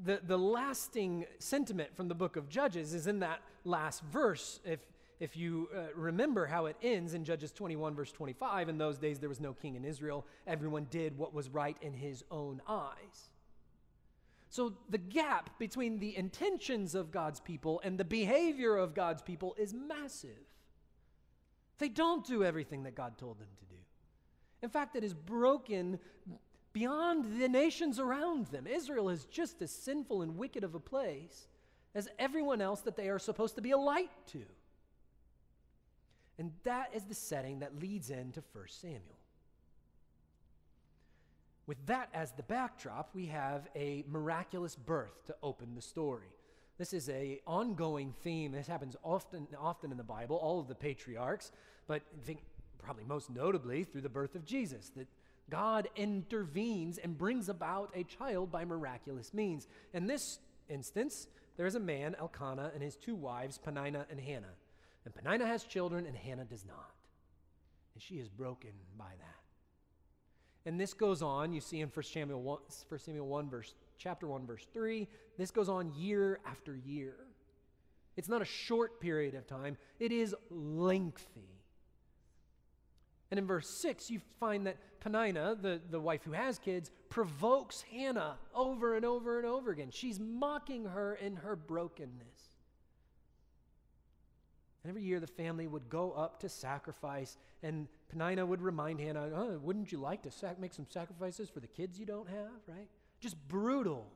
the, 0.02 0.22
the 0.26 0.38
lasting 0.38 1.26
sentiment 1.40 1.96
from 1.96 2.08
the 2.08 2.16
book 2.16 2.36
of 2.38 2.48
Judges 2.48 2.94
is 2.94 3.08
in 3.08 3.20
that 3.20 3.42
last 3.66 4.04
verse. 4.04 4.60
If, 4.64 4.80
if 5.22 5.38
you 5.38 5.70
uh, 5.76 5.82
remember 5.96 6.48
how 6.48 6.66
it 6.66 6.76
ends 6.82 7.14
in 7.14 7.24
Judges 7.24 7.52
21, 7.52 7.94
verse 7.94 8.12
25, 8.12 8.70
in 8.70 8.80
those 8.80 8.98
days 8.98 9.20
there 9.20 9.30
was 9.30 9.40
no 9.40 9.54
king 9.54 9.76
in 9.76 9.86
Israel, 9.86 10.26
everyone 10.48 10.88
did 10.90 11.16
what 11.16 11.32
was 11.32 11.48
right 11.48 11.78
in 11.80 11.94
his 11.94 12.24
own 12.32 12.60
eyes. 12.68 13.30
So 14.50 14.74
the 14.90 14.98
gap 14.98 15.60
between 15.60 16.00
the 16.00 16.18
intentions 16.18 16.96
of 16.96 17.12
God's 17.12 17.40
people 17.40 17.80
and 17.84 18.00
the 18.00 18.04
behavior 18.04 18.76
of 18.76 18.96
God's 18.96 19.22
people 19.22 19.56
is 19.60 19.76
massive. 19.76 20.32
They 21.78 21.88
don't 21.88 22.26
do 22.26 22.44
everything 22.44 22.82
that 22.84 22.96
God 22.96 23.20
told 23.20 23.38
them 23.38 23.48
to 23.60 23.66
do. 23.66 23.80
In 24.64 24.70
fact, 24.70 24.96
it 24.96 25.04
is 25.04 25.14
broken 25.14 26.00
beyond 26.74 27.40
the 27.40 27.48
nations 27.48 28.00
around 28.00 28.48
them. 28.48 28.66
Israel 28.66 29.10
is 29.10 29.26
just 29.26 29.62
as 29.62 29.70
sinful 29.70 30.24
and 30.24 30.36
wicked 30.36 30.64
of 30.64 30.74
a 30.74 30.80
place 30.80 31.48
as 31.94 32.08
everyone 32.18 32.60
else 32.60 32.82
that 32.82 32.96
they 32.96 33.08
are 33.08 33.20
supposed 33.20 33.54
to 33.56 33.62
be 33.62 33.72
a 33.72 33.78
light 33.78 34.10
to. 34.32 34.42
And 36.42 36.54
that 36.64 36.90
is 36.96 37.04
the 37.04 37.14
setting 37.14 37.60
that 37.60 37.80
leads 37.80 38.10
into 38.10 38.42
1 38.54 38.66
Samuel. 38.68 39.20
With 41.68 41.86
that 41.86 42.10
as 42.16 42.32
the 42.32 42.42
backdrop, 42.42 43.12
we 43.14 43.28
have 43.28 43.68
a 43.76 44.04
miraculous 44.10 44.76
birth 44.76 45.24
to 45.28 45.36
open 45.44 45.76
the 45.76 45.84
story. 45.84 46.34
This 46.80 46.94
is 46.94 47.10
a 47.10 47.42
ongoing 47.46 48.16
theme. 48.24 48.54
This 48.54 48.66
happens 48.66 48.96
often, 49.04 49.48
often 49.56 49.92
in 49.92 49.98
the 49.98 50.04
Bible, 50.04 50.36
all 50.36 50.60
of 50.60 50.68
the 50.68 50.74
patriarchs, 50.74 51.52
but 51.86 52.02
I 52.20 52.26
think 52.26 52.40
probably 52.80 53.04
most 53.04 53.30
notably 53.30 53.84
through 53.84 54.02
the 54.02 54.10
birth 54.10 54.34
of 54.34 54.44
Jesus, 54.44 54.90
that 54.96 55.06
God 55.48 55.90
intervenes 55.96 56.98
and 56.98 57.16
brings 57.16 57.50
about 57.50 57.92
a 57.94 58.04
child 58.04 58.52
by 58.52 58.66
miraculous 58.66 59.32
means. 59.32 59.68
In 59.94 60.08
this 60.08 60.40
instance, 60.70 61.28
there 61.56 61.68
is 61.68 61.76
a 61.76 61.80
man, 61.80 62.16
Elkanah, 62.20 62.72
and 62.74 62.82
his 62.82 62.96
two 62.96 63.14
wives, 63.14 63.60
Peninnah 63.60 64.08
and 64.10 64.20
Hannah. 64.20 64.56
And 65.06 65.14
Peninnah 65.14 65.48
has 65.48 65.64
children, 65.64 66.06
and 66.06 66.16
Hannah 66.16 66.46
does 66.46 66.66
not. 66.66 66.94
And 67.94 68.02
she 68.02 68.16
is 68.16 68.30
broken 68.30 68.72
by 68.98 69.12
that. 69.20 69.42
And 70.66 70.80
this 70.80 70.94
goes 70.94 71.22
on, 71.22 71.54
you 71.54 71.62
see 71.62 71.82
in 71.82 71.90
1 71.90 72.04
Samuel 72.04 72.42
1, 72.42 72.60
1 72.88 73.00
Samuel 73.00 73.28
1 73.28 73.50
verse, 73.50 73.74
chapter 73.98 74.28
1, 74.28 74.46
verse 74.46 74.68
3. 74.74 75.08
This 75.38 75.50
goes 75.50 75.70
on 75.70 75.92
year 75.96 76.40
after 76.46 76.76
year. 76.76 77.16
It's 78.16 78.30
not 78.30 78.42
a 78.42 78.46
short 78.46 79.00
period 79.00 79.34
of 79.34 79.48
time, 79.48 79.78
it 80.00 80.12
is 80.12 80.36
lengthy. 80.50 81.62
And 83.32 83.40
in 83.40 83.48
verse 83.48 83.70
6, 83.70 84.12
you 84.12 84.20
find 84.42 84.68
that 84.68 84.76
Peninnah, 85.00 85.58
the, 85.60 85.80
the 85.90 86.00
wife 86.00 86.24
who 86.26 86.34
has 86.34 86.60
kids, 86.60 86.92
provokes 87.10 87.82
Hannah 87.84 88.36
over 88.54 88.96
and 88.96 89.06
over 89.06 89.38
and 89.38 89.48
over 89.48 89.72
again. 89.72 89.90
She's 89.90 90.20
mocking 90.20 90.84
her 90.84 91.16
in 91.16 91.38
her 91.38 91.56
brokenness. 91.56 92.41
And 94.84 94.90
every 94.90 95.04
year 95.04 95.20
the 95.20 95.28
family 95.28 95.68
would 95.68 95.90
go 95.90 96.12
up 96.14 96.40
to 96.40 96.50
sacrifice, 96.50 97.38
and 97.62 97.88
Peninnah 98.10 98.46
would 98.46 98.62
remind 98.62 99.00
Hannah, 99.00 99.30
oh, 99.34 99.60
wouldn't 99.60 99.92
you 99.92 100.00
like 100.00 100.24
to 100.24 100.32
sac- 100.32 100.60
make 100.60 100.74
some 100.74 100.88
sacrifices 100.90 101.50
for 101.50 101.60
the 101.60 101.68
kids 101.68 102.00
you 102.00 102.06
don't 102.06 102.28
have, 102.28 102.50
right? 102.68 102.88
Just 103.20 103.36
brutal. 103.48 104.08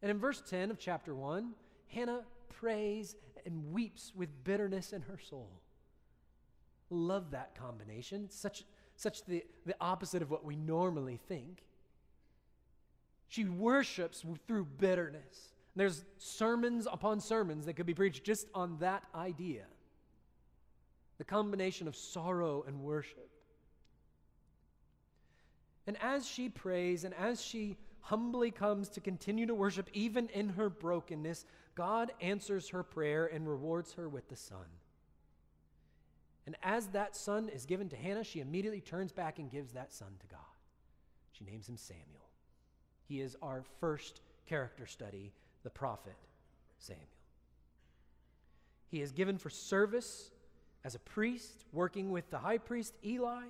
And 0.00 0.10
in 0.10 0.18
verse 0.18 0.42
10 0.48 0.70
of 0.70 0.78
chapter 0.78 1.14
1, 1.14 1.54
Hannah 1.88 2.22
prays 2.48 3.16
and 3.44 3.72
weeps 3.72 4.12
with 4.14 4.44
bitterness 4.44 4.92
in 4.92 5.02
her 5.02 5.18
soul. 5.18 5.50
Love 6.90 7.32
that 7.32 7.54
combination. 7.54 8.24
It's 8.26 8.38
such, 8.38 8.64
such 8.96 9.24
the, 9.24 9.44
the 9.66 9.74
opposite 9.80 10.22
of 10.22 10.30
what 10.30 10.44
we 10.44 10.54
normally 10.54 11.18
think. 11.28 11.64
She 13.28 13.44
worships 13.44 14.24
through 14.46 14.64
bitterness. 14.64 15.52
There's 15.78 16.04
sermons 16.18 16.88
upon 16.90 17.20
sermons 17.20 17.66
that 17.66 17.74
could 17.74 17.86
be 17.86 17.94
preached 17.94 18.24
just 18.24 18.48
on 18.52 18.78
that 18.80 19.04
idea 19.14 19.62
the 21.18 21.24
combination 21.24 21.86
of 21.86 21.94
sorrow 21.94 22.64
and 22.66 22.80
worship. 22.80 23.30
And 25.86 25.96
as 26.00 26.26
she 26.26 26.48
prays 26.48 27.04
and 27.04 27.14
as 27.14 27.40
she 27.40 27.76
humbly 28.00 28.50
comes 28.50 28.88
to 28.90 29.00
continue 29.00 29.46
to 29.46 29.54
worship, 29.54 29.88
even 29.92 30.28
in 30.30 30.48
her 30.48 30.68
brokenness, 30.68 31.44
God 31.76 32.10
answers 32.20 32.70
her 32.70 32.82
prayer 32.82 33.26
and 33.26 33.48
rewards 33.48 33.92
her 33.92 34.08
with 34.08 34.28
the 34.28 34.36
son. 34.36 34.66
And 36.46 36.56
as 36.60 36.88
that 36.88 37.14
son 37.14 37.48
is 37.48 37.66
given 37.66 37.88
to 37.90 37.96
Hannah, 37.96 38.24
she 38.24 38.40
immediately 38.40 38.80
turns 38.80 39.12
back 39.12 39.38
and 39.38 39.48
gives 39.48 39.72
that 39.74 39.92
son 39.92 40.14
to 40.20 40.26
God. 40.26 40.40
She 41.30 41.44
names 41.44 41.68
him 41.68 41.76
Samuel. 41.76 42.30
He 43.04 43.20
is 43.20 43.36
our 43.42 43.62
first 43.80 44.22
character 44.46 44.86
study 44.86 45.32
the 45.68 45.78
prophet 45.78 46.16
Samuel. 46.78 47.04
He 48.90 49.02
is 49.02 49.12
given 49.12 49.36
for 49.36 49.50
service 49.50 50.30
as 50.82 50.94
a 50.94 50.98
priest, 50.98 51.66
working 51.74 52.10
with 52.10 52.30
the 52.30 52.38
high 52.38 52.56
priest 52.56 52.94
Eli. 53.04 53.42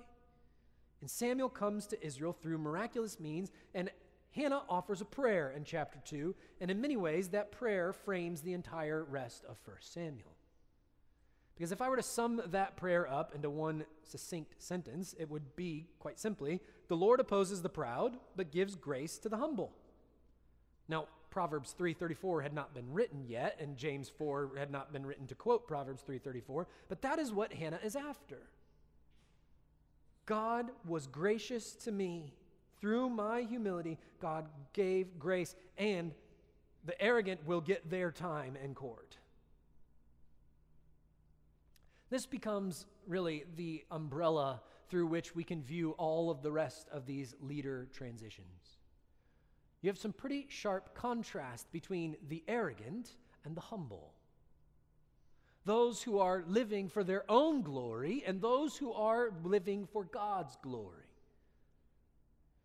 And 0.99 1.09
Samuel 1.09 1.47
comes 1.47 1.87
to 1.87 2.05
Israel 2.05 2.33
through 2.33 2.57
miraculous 2.57 3.21
means, 3.21 3.53
and 3.73 3.89
Hannah 4.31 4.63
offers 4.67 4.99
a 4.99 5.05
prayer 5.05 5.53
in 5.55 5.63
chapter 5.63 5.97
2, 6.03 6.35
and 6.59 6.69
in 6.69 6.81
many 6.81 6.97
ways, 6.97 7.29
that 7.29 7.53
prayer 7.53 7.93
frames 7.93 8.41
the 8.41 8.51
entire 8.51 9.05
rest 9.05 9.45
of 9.45 9.55
1 9.63 9.77
Samuel. 9.79 10.35
Because 11.55 11.71
if 11.71 11.81
I 11.81 11.87
were 11.87 11.95
to 11.95 12.03
sum 12.03 12.41
that 12.47 12.75
prayer 12.75 13.09
up 13.09 13.33
into 13.33 13.49
one 13.49 13.85
succinct 14.03 14.61
sentence, 14.61 15.15
it 15.17 15.29
would 15.29 15.55
be 15.55 15.87
quite 15.99 16.19
simply 16.19 16.59
The 16.89 16.97
Lord 16.97 17.21
opposes 17.21 17.61
the 17.61 17.69
proud, 17.69 18.17
but 18.35 18.51
gives 18.51 18.75
grace 18.75 19.17
to 19.19 19.29
the 19.29 19.37
humble. 19.37 19.71
Now, 20.89 21.07
Proverbs 21.29 21.75
3:34 21.77 22.41
had 22.41 22.53
not 22.53 22.73
been 22.73 22.91
written 22.91 23.23
yet 23.27 23.57
and 23.59 23.77
James 23.77 24.09
4 24.09 24.55
had 24.57 24.71
not 24.71 24.91
been 24.91 25.05
written 25.05 25.27
to 25.27 25.35
quote 25.35 25.67
Proverbs 25.67 26.03
3:34, 26.03 26.67
but 26.87 27.01
that 27.01 27.19
is 27.19 27.31
what 27.31 27.53
Hannah 27.53 27.79
is 27.83 27.95
after. 27.95 28.49
God 30.25 30.71
was 30.85 31.07
gracious 31.07 31.73
to 31.75 31.91
me. 31.91 32.33
Through 32.79 33.09
my 33.09 33.41
humility, 33.41 33.99
God 34.19 34.47
gave 34.73 35.19
grace 35.19 35.55
and 35.77 36.13
the 36.85 36.99
arrogant 37.01 37.45
will 37.45 37.61
get 37.61 37.89
their 37.89 38.11
time 38.11 38.55
in 38.55 38.73
court. 38.73 39.17
This 42.09 42.25
becomes 42.25 42.85
really 43.05 43.43
the 43.55 43.85
umbrella 43.91 44.61
through 44.87 45.07
which 45.07 45.35
we 45.35 45.43
can 45.43 45.61
view 45.61 45.91
all 45.91 46.31
of 46.31 46.41
the 46.41 46.51
rest 46.51 46.87
of 46.89 47.05
these 47.05 47.35
leader 47.41 47.87
transitions 47.91 48.78
you 49.81 49.89
have 49.89 49.97
some 49.97 50.13
pretty 50.13 50.45
sharp 50.49 50.93
contrast 50.93 51.71
between 51.71 52.17
the 52.27 52.43
arrogant 52.47 53.11
and 53.45 53.55
the 53.55 53.61
humble. 53.61 54.13
Those 55.65 56.01
who 56.01 56.19
are 56.19 56.43
living 56.47 56.89
for 56.89 57.03
their 57.03 57.29
own 57.29 57.61
glory 57.61 58.23
and 58.25 58.41
those 58.41 58.75
who 58.75 58.91
are 58.91 59.31
living 59.43 59.87
for 59.91 60.03
God's 60.03 60.57
glory. 60.61 61.05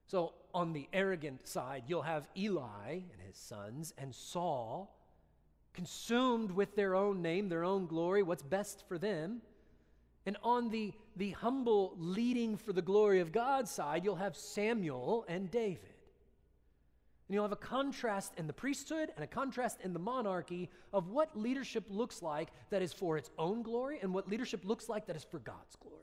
So, 0.07 0.35
on 0.53 0.73
the 0.73 0.89
arrogant 0.93 1.47
side, 1.49 1.85
you'll 1.87 2.03
have 2.03 2.29
Eli 2.37 2.93
and 2.93 3.21
his 3.27 3.37
sons 3.37 3.93
and 3.99 4.15
Saul 4.15 4.95
consumed 5.73 6.51
with 6.51 6.77
their 6.77 6.95
own 6.95 7.21
name, 7.21 7.49
their 7.49 7.65
own 7.65 7.87
glory, 7.87 8.23
what's 8.23 8.43
best 8.43 8.85
for 8.87 8.97
them. 8.97 9.43
And 10.27 10.37
on 10.43 10.71
the, 10.71 10.93
the 11.17 11.33
humble 11.33 11.95
leading 11.99 12.57
for 12.57 12.73
the 12.73 12.83
glory 12.83 13.21
of 13.21 13.33
God 13.33 13.69
side, 13.69 14.05
you'll 14.05 14.15
have 14.17 14.37
Samuel 14.37 15.25
and 15.29 15.51
David. 15.51 15.94
And 17.29 17.35
you'll 17.35 17.45
have 17.45 17.53
a 17.53 17.57
contrast 17.57 18.33
in 18.37 18.47
the 18.47 18.53
priesthood 18.53 19.11
and 19.17 19.25
a 19.25 19.27
contrast 19.27 19.79
in 19.83 19.93
the 19.93 19.99
monarchy 19.99 20.69
of 20.93 21.09
what 21.09 21.39
leadership 21.39 21.85
looks 21.89 22.21
like 22.21 22.51
that 22.71 22.83
is 22.83 22.93
for 22.93 23.17
its 23.17 23.31
own 23.39 23.63
glory 23.63 23.99
and 24.03 24.13
what 24.13 24.29
leadership 24.29 24.65
looks 24.65 24.89
like 24.89 25.07
that 25.07 25.17
is 25.17 25.25
for 25.25 25.39
God's 25.39 25.77
glory. 25.77 26.01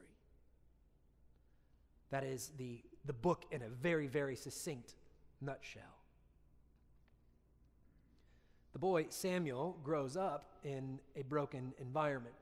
That 2.10 2.24
is 2.24 2.52
the, 2.58 2.82
the 3.06 3.14
book 3.14 3.46
in 3.52 3.62
a 3.62 3.70
very, 3.70 4.08
very 4.08 4.36
succinct 4.36 4.96
nutshell. 5.42 5.84
The 8.74 8.80
boy 8.80 9.08
Samuel 9.10 9.78
grows 9.84 10.18
up 10.18 10.58
in 10.64 11.00
a 11.16 11.24
broken 11.24 11.74
environment. 11.80 12.36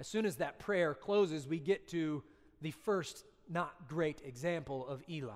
As 0.00 0.06
soon 0.06 0.26
as 0.26 0.36
that 0.36 0.58
prayer 0.58 0.94
closes, 0.94 1.46
we 1.46 1.58
get 1.58 1.88
to 1.88 2.22
the 2.60 2.72
first 2.72 3.24
not 3.48 3.88
great 3.88 4.20
example 4.24 4.86
of 4.86 5.02
Eli. 5.08 5.32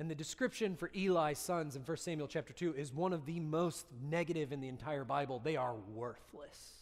And 0.00 0.10
the 0.10 0.14
description 0.14 0.76
for 0.76 0.90
Eli's 0.96 1.38
sons 1.38 1.76
in 1.76 1.82
1 1.82 1.96
Samuel 1.98 2.26
chapter 2.26 2.54
2 2.54 2.74
is 2.74 2.90
one 2.90 3.12
of 3.12 3.26
the 3.26 3.38
most 3.38 3.84
negative 4.02 4.50
in 4.50 4.62
the 4.62 4.68
entire 4.68 5.04
Bible. 5.04 5.42
They 5.44 5.56
are 5.56 5.74
worthless. 5.94 6.72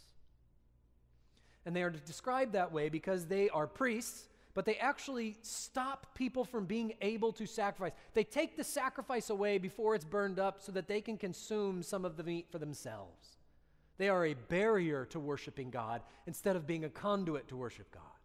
And 1.67 1.75
they 1.75 1.83
are 1.83 1.91
described 1.91 2.53
that 2.53 2.71
way 2.71 2.89
because 2.89 3.27
they 3.27 3.51
are 3.51 3.67
priests, 3.67 4.29
but 4.55 4.65
they 4.65 4.77
actually 4.77 5.37
stop 5.43 6.15
people 6.15 6.45
from 6.45 6.65
being 6.65 6.93
able 7.03 7.33
to 7.33 7.45
sacrifice. 7.45 7.93
They 8.15 8.23
take 8.23 8.57
the 8.57 8.63
sacrifice 8.63 9.31
away 9.31 9.59
before 9.59 9.97
it's 9.97 10.05
burned 10.05 10.39
up 10.39 10.63
so 10.63 10.71
that 10.71 10.87
they 10.87 11.01
can 11.01 11.19
consume 11.19 11.83
some 11.83 12.05
of 12.05 12.17
the 12.17 12.23
meat 12.23 12.47
for 12.53 12.61
themselves. 12.61 13.37
They 13.99 14.09
are 14.09 14.27
a 14.27 14.35
barrier 14.35 15.05
to 15.07 15.19
worshiping 15.19 15.71
God 15.71 16.03
instead 16.29 16.55
of 16.55 16.69
being 16.69 16.85
a 16.85 16.89
conduit 16.89 17.49
to 17.49 17.57
worship 17.57 17.91
God. 17.91 18.18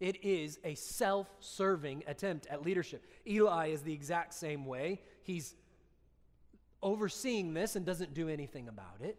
It 0.00 0.24
is 0.24 0.58
a 0.64 0.74
self 0.74 1.28
serving 1.40 2.04
attempt 2.06 2.46
at 2.46 2.64
leadership. 2.64 3.04
Eli 3.26 3.68
is 3.68 3.82
the 3.82 3.92
exact 3.92 4.34
same 4.34 4.64
way. 4.64 5.02
He's 5.22 5.54
overseeing 6.82 7.52
this 7.52 7.76
and 7.76 7.84
doesn't 7.84 8.14
do 8.14 8.28
anything 8.28 8.68
about 8.68 9.02
it. 9.02 9.18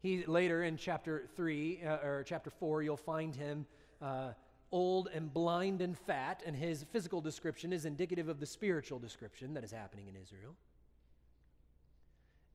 He 0.00 0.24
later 0.26 0.64
in 0.64 0.76
chapter 0.76 1.28
3 1.36 1.82
uh, 1.82 1.88
or 2.02 2.24
chapter 2.26 2.50
4, 2.50 2.82
you'll 2.82 2.96
find 2.96 3.36
him 3.36 3.66
uh, 4.00 4.32
old 4.72 5.08
and 5.14 5.32
blind 5.32 5.80
and 5.80 5.96
fat, 5.96 6.42
and 6.44 6.56
his 6.56 6.84
physical 6.90 7.20
description 7.20 7.72
is 7.72 7.84
indicative 7.84 8.28
of 8.28 8.40
the 8.40 8.46
spiritual 8.46 8.98
description 8.98 9.54
that 9.54 9.64
is 9.64 9.70
happening 9.70 10.08
in 10.08 10.16
Israel. 10.16 10.56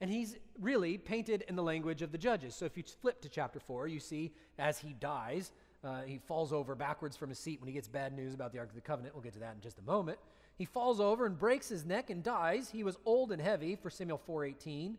And 0.02 0.10
he's 0.10 0.38
really 0.60 0.98
painted 0.98 1.44
in 1.48 1.56
the 1.56 1.64
language 1.64 2.02
of 2.02 2.12
the 2.12 2.18
judges. 2.18 2.56
So 2.56 2.66
if 2.66 2.78
you 2.78 2.84
flip 3.02 3.22
to 3.22 3.30
chapter 3.30 3.60
4, 3.60 3.88
you 3.88 4.00
see 4.00 4.32
as 4.58 4.80
he 4.80 4.94
dies, 4.94 5.52
uh, 5.84 6.02
he 6.02 6.20
falls 6.28 6.52
over 6.52 6.76
backwards 6.76 7.16
from 7.16 7.30
his 7.30 7.40
seat 7.40 7.62
when 7.62 7.68
he 7.68 7.74
gets 7.74 7.88
bad 7.88 8.14
news 8.14 8.34
about 8.34 8.52
the 8.52 8.60
Ark 8.60 8.70
of 8.70 8.76
the 8.76 8.82
Covenant. 8.82 9.16
We'll 9.16 9.24
get 9.24 9.34
to 9.34 9.40
that 9.40 9.56
in 9.56 9.62
just 9.62 9.80
a 9.80 9.84
moment. 9.84 10.20
He 10.58 10.66
falls 10.66 11.00
over 11.00 11.26
and 11.26 11.38
breaks 11.38 11.70
his 11.70 11.86
neck 11.86 12.10
and 12.10 12.22
dies. 12.22 12.70
He 12.70 12.84
was 12.84 12.98
old 13.06 13.32
and 13.32 13.42
heavy, 13.42 13.76
for 13.76 13.90
Samuel 13.90 14.22
4.18. 14.28 14.96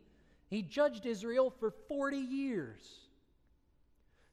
He 0.49 0.61
judged 0.63 1.05
Israel 1.05 1.53
for 1.59 1.71
40 1.87 2.17
years. 2.17 2.81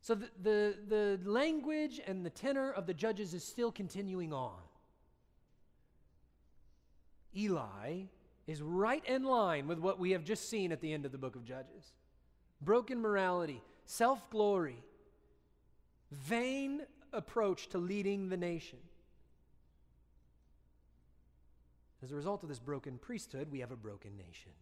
So 0.01 0.15
the, 0.15 0.31
the, 0.43 0.75
the 0.89 1.21
language 1.25 2.01
and 2.07 2.25
the 2.25 2.31
tenor 2.31 2.73
of 2.73 2.87
the 2.87 2.95
judges 2.95 3.35
is 3.35 3.45
still 3.45 3.71
continuing 3.71 4.33
on. 4.33 4.57
Eli 7.37 8.05
is 8.47 8.63
right 8.63 9.05
in 9.05 9.25
line 9.25 9.69
with 9.69 9.79
what 9.79 9.99
we 9.99 10.13
have 10.13 10.25
just 10.25 10.49
seen 10.49 10.73
at 10.73 10.81
the 10.81 10.93
end 10.93 11.05
of 11.05 11.13
the 11.13 11.19
book 11.19 11.37
of 11.37 11.45
Judges 11.45 11.93
broken 12.61 13.01
morality, 13.01 13.63
self 13.85 14.29
glory, 14.31 14.83
vain 16.11 16.83
approach 17.13 17.69
to 17.71 17.79
leading 17.79 18.29
the 18.29 18.37
nation. 18.37 18.79
As 22.03 22.13
a 22.13 22.15
result 22.15 22.43
of 22.43 22.49
this 22.49 22.61
broken 22.61 22.99
priesthood, 22.99 23.49
we 23.51 23.61
have 23.61 23.73
a 23.73 23.77
broken 23.77 24.17
nation. 24.17 24.53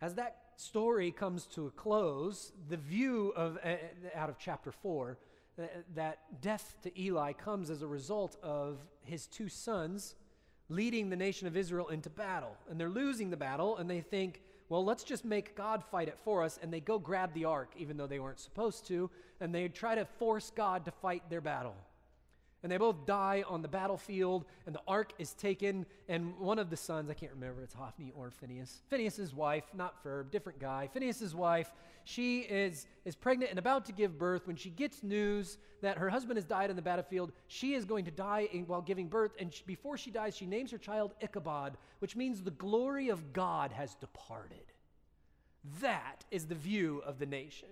As 0.00 0.14
that 0.14 0.36
story 0.56 1.10
comes 1.10 1.46
to 1.46 1.66
a 1.66 1.70
close, 1.70 2.52
the 2.68 2.76
view 2.76 3.32
of 3.34 3.58
uh, 3.64 3.76
out 4.14 4.28
of 4.28 4.38
chapter 4.38 4.70
4 4.70 5.18
uh, 5.58 5.62
that 5.94 6.18
death 6.40 6.76
to 6.82 7.00
Eli 7.00 7.32
comes 7.32 7.70
as 7.70 7.82
a 7.82 7.86
result 7.86 8.36
of 8.42 8.78
his 9.02 9.26
two 9.26 9.48
sons 9.48 10.14
leading 10.68 11.08
the 11.08 11.16
nation 11.16 11.46
of 11.46 11.56
Israel 11.56 11.88
into 11.88 12.10
battle. 12.10 12.56
And 12.68 12.78
they're 12.78 12.88
losing 12.88 13.30
the 13.30 13.36
battle, 13.36 13.76
and 13.76 13.88
they 13.88 14.00
think, 14.00 14.42
well, 14.68 14.84
let's 14.84 15.04
just 15.04 15.24
make 15.24 15.56
God 15.56 15.84
fight 15.84 16.08
it 16.08 16.18
for 16.24 16.42
us. 16.42 16.58
And 16.62 16.72
they 16.72 16.80
go 16.80 16.98
grab 16.98 17.32
the 17.34 17.44
ark, 17.44 17.70
even 17.76 17.96
though 17.96 18.06
they 18.06 18.18
weren't 18.18 18.40
supposed 18.40 18.86
to, 18.88 19.10
and 19.40 19.54
they 19.54 19.68
try 19.68 19.94
to 19.94 20.04
force 20.04 20.50
God 20.54 20.84
to 20.86 20.90
fight 20.90 21.28
their 21.30 21.40
battle. 21.40 21.76
And 22.62 22.72
they 22.72 22.78
both 22.78 23.06
die 23.06 23.44
on 23.48 23.62
the 23.62 23.68
battlefield, 23.68 24.44
and 24.66 24.74
the 24.74 24.80
ark 24.88 25.12
is 25.18 25.34
taken. 25.34 25.86
And 26.08 26.36
one 26.38 26.58
of 26.58 26.68
the 26.68 26.76
sons, 26.76 27.10
I 27.10 27.14
can't 27.14 27.32
remember, 27.32 27.62
it's 27.62 27.74
Hophni 27.74 28.12
or 28.16 28.30
Phineas. 28.30 28.82
Phineas's 28.88 29.32
wife, 29.32 29.64
not 29.72 30.02
Ferb, 30.02 30.30
different 30.32 30.58
guy. 30.58 30.88
Phineas's 30.92 31.34
wife, 31.34 31.70
she 32.06 32.38
is, 32.42 32.86
is 33.04 33.16
pregnant 33.16 33.50
and 33.50 33.58
about 33.58 33.84
to 33.86 33.92
give 33.92 34.16
birth. 34.16 34.46
When 34.46 34.54
she 34.54 34.70
gets 34.70 35.02
news 35.02 35.58
that 35.82 35.98
her 35.98 36.08
husband 36.08 36.36
has 36.36 36.44
died 36.44 36.70
on 36.70 36.76
the 36.76 36.82
battlefield, 36.82 37.32
she 37.48 37.74
is 37.74 37.84
going 37.84 38.04
to 38.04 38.12
die 38.12 38.48
in, 38.52 38.64
while 38.68 38.80
giving 38.80 39.08
birth. 39.08 39.32
And 39.40 39.52
she, 39.52 39.64
before 39.66 39.96
she 39.96 40.12
dies, 40.12 40.36
she 40.36 40.46
names 40.46 40.70
her 40.70 40.78
child 40.78 41.14
Ichabod, 41.20 41.76
which 41.98 42.14
means 42.14 42.42
the 42.42 42.52
glory 42.52 43.08
of 43.08 43.32
God 43.32 43.72
has 43.72 43.96
departed. 43.96 44.72
That 45.80 46.24
is 46.30 46.46
the 46.46 46.54
view 46.54 47.02
of 47.04 47.18
the 47.18 47.26
nation. 47.26 47.70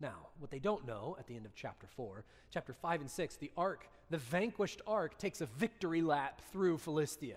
Now, 0.00 0.30
what 0.40 0.50
they 0.50 0.58
don't 0.58 0.84
know 0.84 1.14
at 1.16 1.28
the 1.28 1.36
end 1.36 1.46
of 1.46 1.54
chapter 1.54 1.86
4, 1.86 2.24
chapter 2.50 2.72
5 2.72 3.02
and 3.02 3.10
6, 3.10 3.36
the 3.36 3.52
ark, 3.56 3.88
the 4.10 4.18
vanquished 4.18 4.82
ark, 4.84 5.16
takes 5.16 5.40
a 5.42 5.46
victory 5.46 6.02
lap 6.02 6.42
through 6.50 6.78
Philistia. 6.78 7.36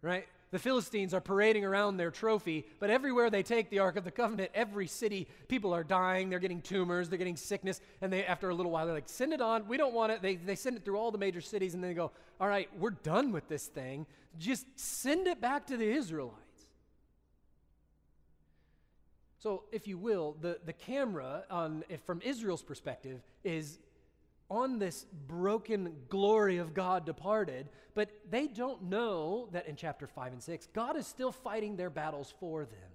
Right? 0.00 0.26
The 0.52 0.58
Philistines 0.58 1.14
are 1.14 1.20
parading 1.20 1.64
around 1.64 1.96
their 1.96 2.10
trophy, 2.10 2.66
but 2.78 2.90
everywhere 2.90 3.30
they 3.30 3.42
take 3.42 3.70
the 3.70 3.78
Ark 3.78 3.96
of 3.96 4.04
the 4.04 4.10
Covenant, 4.10 4.50
every 4.54 4.86
city, 4.86 5.26
people 5.48 5.74
are 5.74 5.82
dying, 5.82 6.28
they're 6.28 6.38
getting 6.38 6.60
tumors, 6.60 7.08
they're 7.08 7.16
getting 7.16 7.36
sickness, 7.36 7.80
and 8.02 8.12
they, 8.12 8.22
after 8.26 8.50
a 8.50 8.54
little 8.54 8.70
while, 8.70 8.84
they're 8.84 8.94
like, 8.94 9.08
send 9.08 9.32
it 9.32 9.40
on, 9.40 9.66
we 9.66 9.78
don't 9.78 9.94
want 9.94 10.12
it. 10.12 10.20
They, 10.20 10.36
they 10.36 10.54
send 10.54 10.76
it 10.76 10.84
through 10.84 10.98
all 10.98 11.10
the 11.10 11.16
major 11.16 11.40
cities, 11.40 11.72
and 11.72 11.82
then 11.82 11.90
they 11.90 11.94
go, 11.94 12.10
all 12.38 12.48
right, 12.48 12.68
we're 12.78 12.90
done 12.90 13.32
with 13.32 13.48
this 13.48 13.66
thing. 13.66 14.04
Just 14.38 14.66
send 14.76 15.26
it 15.26 15.40
back 15.40 15.66
to 15.68 15.78
the 15.78 15.90
Israelites. 15.90 16.38
So, 19.38 19.64
if 19.72 19.88
you 19.88 19.96
will, 19.96 20.36
the, 20.40 20.58
the 20.66 20.74
camera, 20.74 21.44
on, 21.50 21.82
from 22.04 22.20
Israel's 22.22 22.62
perspective, 22.62 23.22
is 23.42 23.78
on 24.50 24.78
this 24.78 25.06
broken 25.26 25.94
glory 26.08 26.58
of 26.58 26.74
God 26.74 27.06
departed, 27.06 27.68
but 27.94 28.10
they 28.30 28.46
don't 28.46 28.84
know 28.84 29.48
that 29.52 29.66
in 29.66 29.76
chapter 29.76 30.06
5 30.06 30.32
and 30.32 30.42
6, 30.42 30.68
God 30.74 30.96
is 30.96 31.06
still 31.06 31.32
fighting 31.32 31.76
their 31.76 31.90
battles 31.90 32.32
for 32.38 32.64
them. 32.64 32.90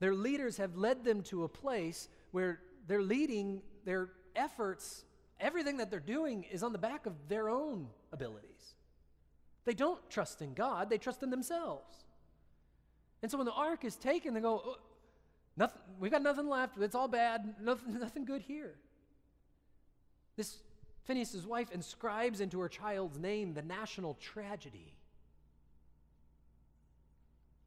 Their 0.00 0.14
leaders 0.14 0.56
have 0.56 0.76
led 0.76 1.04
them 1.04 1.22
to 1.24 1.44
a 1.44 1.48
place 1.48 2.08
where 2.30 2.60
they're 2.86 3.02
leading 3.02 3.62
their 3.84 4.10
efforts, 4.34 5.04
everything 5.38 5.76
that 5.76 5.90
they're 5.90 6.00
doing 6.00 6.44
is 6.50 6.62
on 6.62 6.72
the 6.72 6.78
back 6.78 7.06
of 7.06 7.14
their 7.28 7.48
own 7.48 7.88
abilities. 8.12 8.74
They 9.64 9.74
don't 9.74 10.00
trust 10.10 10.42
in 10.42 10.54
God, 10.54 10.90
they 10.90 10.98
trust 10.98 11.22
in 11.22 11.30
themselves. 11.30 11.94
And 13.22 13.30
so 13.30 13.36
when 13.36 13.44
the 13.44 13.52
ark 13.52 13.84
is 13.84 13.96
taken, 13.96 14.32
they 14.32 14.40
go, 14.40 14.62
oh, 14.64 14.76
nothing, 15.60 15.82
we've 16.00 16.10
got 16.10 16.22
nothing 16.22 16.48
left. 16.48 16.76
It's 16.80 16.94
all 16.94 17.06
bad. 17.06 17.54
Nothing, 17.62 17.98
nothing 18.00 18.24
good 18.24 18.42
here. 18.42 18.74
This 20.36 20.58
Phineas' 21.04 21.44
wife 21.46 21.70
inscribes 21.70 22.40
into 22.40 22.58
her 22.60 22.68
child's 22.68 23.18
name 23.18 23.54
the 23.54 23.62
national 23.62 24.14
tragedy. 24.14 24.96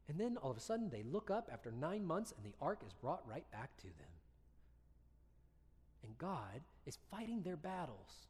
And 0.08 0.18
then 0.18 0.36
all 0.36 0.50
of 0.50 0.56
a 0.56 0.60
sudden 0.60 0.90
they 0.90 1.02
look 1.02 1.30
up 1.30 1.48
after 1.52 1.70
nine 1.70 2.04
months 2.04 2.34
and 2.36 2.44
the 2.44 2.56
ark 2.60 2.80
is 2.86 2.92
brought 2.92 3.26
right 3.26 3.50
back 3.50 3.76
to 3.78 3.84
them. 3.84 4.14
And 6.02 6.18
God 6.18 6.60
is 6.84 6.98
fighting 7.10 7.42
their 7.42 7.56
battles. 7.56 8.26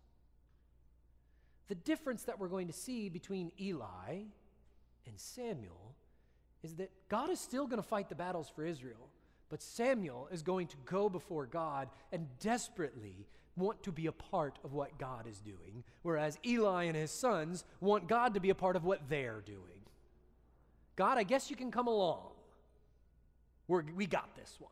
The 1.69 1.75
difference 1.75 2.25
that 2.25 2.39
we're 2.39 2.49
going 2.49 2.69
to 2.69 2.73
see 2.73 3.09
between 3.09 3.51
Eli 3.61 4.25
and 5.07 5.19
Samuel 5.19 5.95
is 6.63 6.77
that 6.77 6.91
God 7.09 7.31
is 7.31 7.41
still 7.41 7.67
going 7.67 7.83
to 7.83 7.89
fight 7.89 8.09
the 8.09 8.15
battles 8.15 8.49
for 8.49 8.65
Israel, 8.65 9.09
but 9.49 9.63
Samuel 9.63 10.29
is 10.33 10.43
going 10.43 10.67
to 10.69 10.77
go 10.85 11.09
before 11.09 11.47
God 11.47 11.89
and 12.13 12.27
desperately 12.41 13.27
want 13.57 13.83
to 13.85 13.93
be 13.93 14.07
a 14.07 14.13
part 14.13 14.59
of 14.65 14.73
what 14.73 14.99
God 14.99 15.27
is 15.27 15.41
doing, 15.41 15.85
whereas 16.03 16.39
Eli 16.45 16.85
and 16.85 16.97
his 16.97 17.11
sons 17.11 17.65
want 17.81 18.09
God 18.09 18.35
to 18.35 18.41
be 18.41 18.51
a 18.51 18.55
part 18.55 18.77
of 18.77 18.85
what 18.85 19.09
they're 19.09 19.43
doing. 19.47 19.61
God, 20.97 21.19
I 21.19 21.23
guess 21.23 21.51
you 21.51 21.57
can 21.57 21.71
come 21.71 21.87
along. 21.87 22.31
We're, 23.69 23.85
we 23.95 24.07
got 24.07 24.35
this 24.37 24.57
one. 24.59 24.71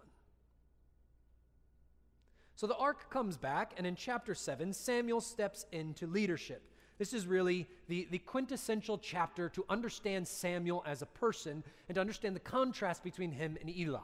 So 2.57 2.67
the 2.67 2.77
ark 2.77 3.11
comes 3.11 3.37
back, 3.37 3.73
and 3.77 3.87
in 3.87 3.97
chapter 3.97 4.35
7, 4.35 4.73
Samuel 4.73 5.21
steps 5.21 5.67
into 5.73 6.07
leadership. 6.07 6.63
This 6.99 7.13
is 7.13 7.27
really 7.27 7.67
the, 7.89 8.07
the 8.11 8.19
quintessential 8.19 8.99
chapter 8.99 9.49
to 9.49 9.65
understand 9.69 10.29
Samuel 10.29 10.85
as 10.87 11.03
a 11.03 11.07
person 11.07 11.65
and 11.89 11.97
to 11.97 12.01
understand 12.01 12.37
the 12.37 12.41
contrast 12.41 13.03
between 13.03 13.33
him 13.33 13.57
and 13.61 13.69
Eli. 13.69 13.99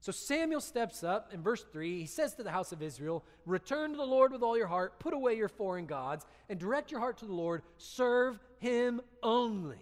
So 0.00 0.12
Samuel 0.12 0.60
steps 0.60 1.02
up 1.02 1.34
in 1.34 1.42
verse 1.42 1.64
3. 1.72 2.00
He 2.00 2.06
says 2.06 2.34
to 2.34 2.42
the 2.42 2.50
house 2.50 2.72
of 2.72 2.82
Israel, 2.82 3.24
Return 3.46 3.90
to 3.90 3.96
the 3.96 4.04
Lord 4.04 4.32
with 4.32 4.42
all 4.42 4.56
your 4.56 4.68
heart, 4.68 5.00
put 5.00 5.12
away 5.12 5.36
your 5.36 5.48
foreign 5.48 5.86
gods, 5.86 6.24
and 6.48 6.58
direct 6.58 6.90
your 6.90 7.00
heart 7.00 7.18
to 7.18 7.26
the 7.26 7.32
Lord. 7.32 7.62
Serve 7.78 8.38
him 8.58 9.00
only, 9.22 9.80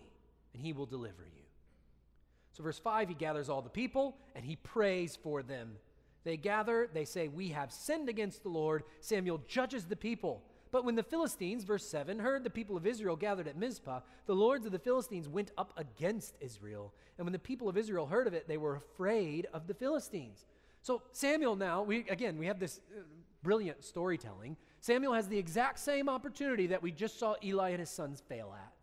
and 0.55 0.63
he 0.63 0.73
will 0.73 0.87
deliver 0.87 1.25
you. 1.25 1.43
So, 2.53 2.63
verse 2.63 2.79
5, 2.79 3.09
he 3.09 3.15
gathers 3.15 3.51
all 3.51 3.61
the 3.61 3.69
people 3.69 4.17
and 4.35 4.43
he 4.43 4.57
prays 4.57 5.15
for 5.15 5.43
them. 5.43 5.73
They 6.25 6.39
gather, 6.39 6.89
they 6.93 7.05
say, 7.05 7.29
We 7.29 7.51
have 7.51 7.71
sinned 7.71 8.09
against 8.09 8.43
the 8.43 8.49
Lord. 8.49 8.85
Samuel 9.01 9.43
judges 9.47 9.85
the 9.85 9.95
people. 9.95 10.43
But 10.77 10.85
when 10.85 10.95
the 10.95 11.03
Philistines, 11.03 11.65
verse 11.65 11.89
7, 11.89 12.19
heard 12.19 12.45
the 12.45 12.51
people 12.51 12.77
of 12.77 12.87
Israel 12.87 13.17
gathered 13.17 13.49
at 13.49 13.57
Mizpah, 13.57 14.01
the 14.27 14.35
lords 14.35 14.67
of 14.67 14.73
the 14.73 14.79
Philistines 14.79 15.27
went 15.27 15.51
up 15.57 15.73
against 15.79 16.37
Israel. 16.39 16.93
And 17.17 17.25
when 17.25 17.33
the 17.33 17.39
people 17.39 17.67
of 17.67 17.79
Israel 17.79 18.05
heard 18.05 18.27
of 18.27 18.35
it, 18.35 18.47
they 18.47 18.59
were 18.59 18.77
afraid 18.77 19.47
of 19.55 19.69
the 19.69 19.73
Philistines. 19.73 20.45
So 20.83 21.01
Samuel 21.13 21.57
now, 21.57 21.83
we 21.83 22.07
again, 22.11 22.37
we 22.37 22.45
have 22.45 22.61
this 22.61 22.83
uh, 22.95 23.01
brilliant 23.43 23.87
storytelling. 23.87 24.55
Samuel 24.83 25.15
has 25.15 25.29
the 25.29 25.39
exact 25.39 25.79
same 25.79 26.11
opportunity 26.11 26.67
that 26.67 26.83
we 26.83 26.93
just 26.93 27.19
saw 27.19 27.37
Eli 27.43 27.71
and 27.71 27.81
his 27.81 27.89
sons 27.89 28.23
fail 28.29 28.55
at. 28.55 28.75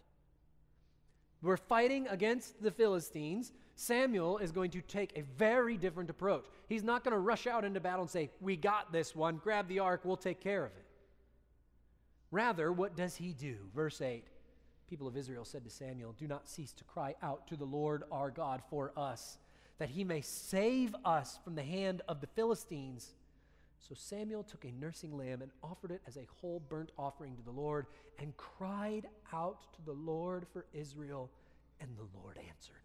We're 1.44 1.58
fighting 1.58 2.08
against 2.08 2.60
the 2.64 2.72
Philistines. 2.72 3.54
Samuel 3.76 4.40
is 4.40 4.52
going 4.52 4.72
to 4.72 4.82
take 4.82 5.16
a 5.16 5.22
very 5.38 5.78
different 5.78 6.10
approach. 6.10 6.46
He's 6.68 6.84
not 6.84 7.04
going 7.04 7.14
to 7.14 7.20
rush 7.20 7.46
out 7.46 7.64
into 7.64 7.80
battle 7.80 8.02
and 8.02 8.10
say, 8.10 8.32
We 8.42 8.56
got 8.56 8.92
this 8.92 9.16
one, 9.16 9.40
grab 9.44 9.68
the 9.68 9.78
ark, 9.78 10.02
we'll 10.04 10.18
take 10.18 10.42
care 10.42 10.66
of 10.66 10.72
it. 10.72 10.83
Rather, 12.34 12.72
what 12.74 12.96
does 12.96 13.16
he 13.16 13.32
do? 13.32 13.58
Verse 13.76 14.02
8 14.02 14.26
People 14.90 15.08
of 15.08 15.16
Israel 15.16 15.46
said 15.46 15.64
to 15.64 15.70
Samuel, 15.70 16.16
Do 16.18 16.28
not 16.28 16.50
cease 16.50 16.74
to 16.74 16.84
cry 16.84 17.14
out 17.22 17.46
to 17.48 17.56
the 17.56 17.64
Lord 17.64 18.04
our 18.12 18.32
God 18.32 18.64
for 18.72 18.92
us, 18.98 19.38
that 19.78 19.90
he 19.90 20.04
may 20.04 20.22
save 20.22 20.96
us 21.06 21.38
from 21.44 21.54
the 21.54 21.62
hand 21.62 22.02
of 22.08 22.22
the 22.22 22.28
Philistines. 22.28 23.14
So 23.78 23.94
Samuel 23.94 24.42
took 24.42 24.66
a 24.66 24.72
nursing 24.72 25.16
lamb 25.16 25.44
and 25.44 25.52
offered 25.62 25.92
it 25.92 26.02
as 26.08 26.18
a 26.18 26.28
whole 26.42 26.60
burnt 26.70 26.92
offering 26.98 27.36
to 27.36 27.44
the 27.44 27.52
Lord, 27.52 27.86
and 28.18 28.36
cried 28.36 29.06
out 29.32 29.72
to 29.76 29.86
the 29.86 29.94
Lord 29.94 30.48
for 30.52 30.66
Israel, 30.74 31.30
and 31.80 31.90
the 31.96 32.20
Lord 32.20 32.40
answered. 32.50 32.83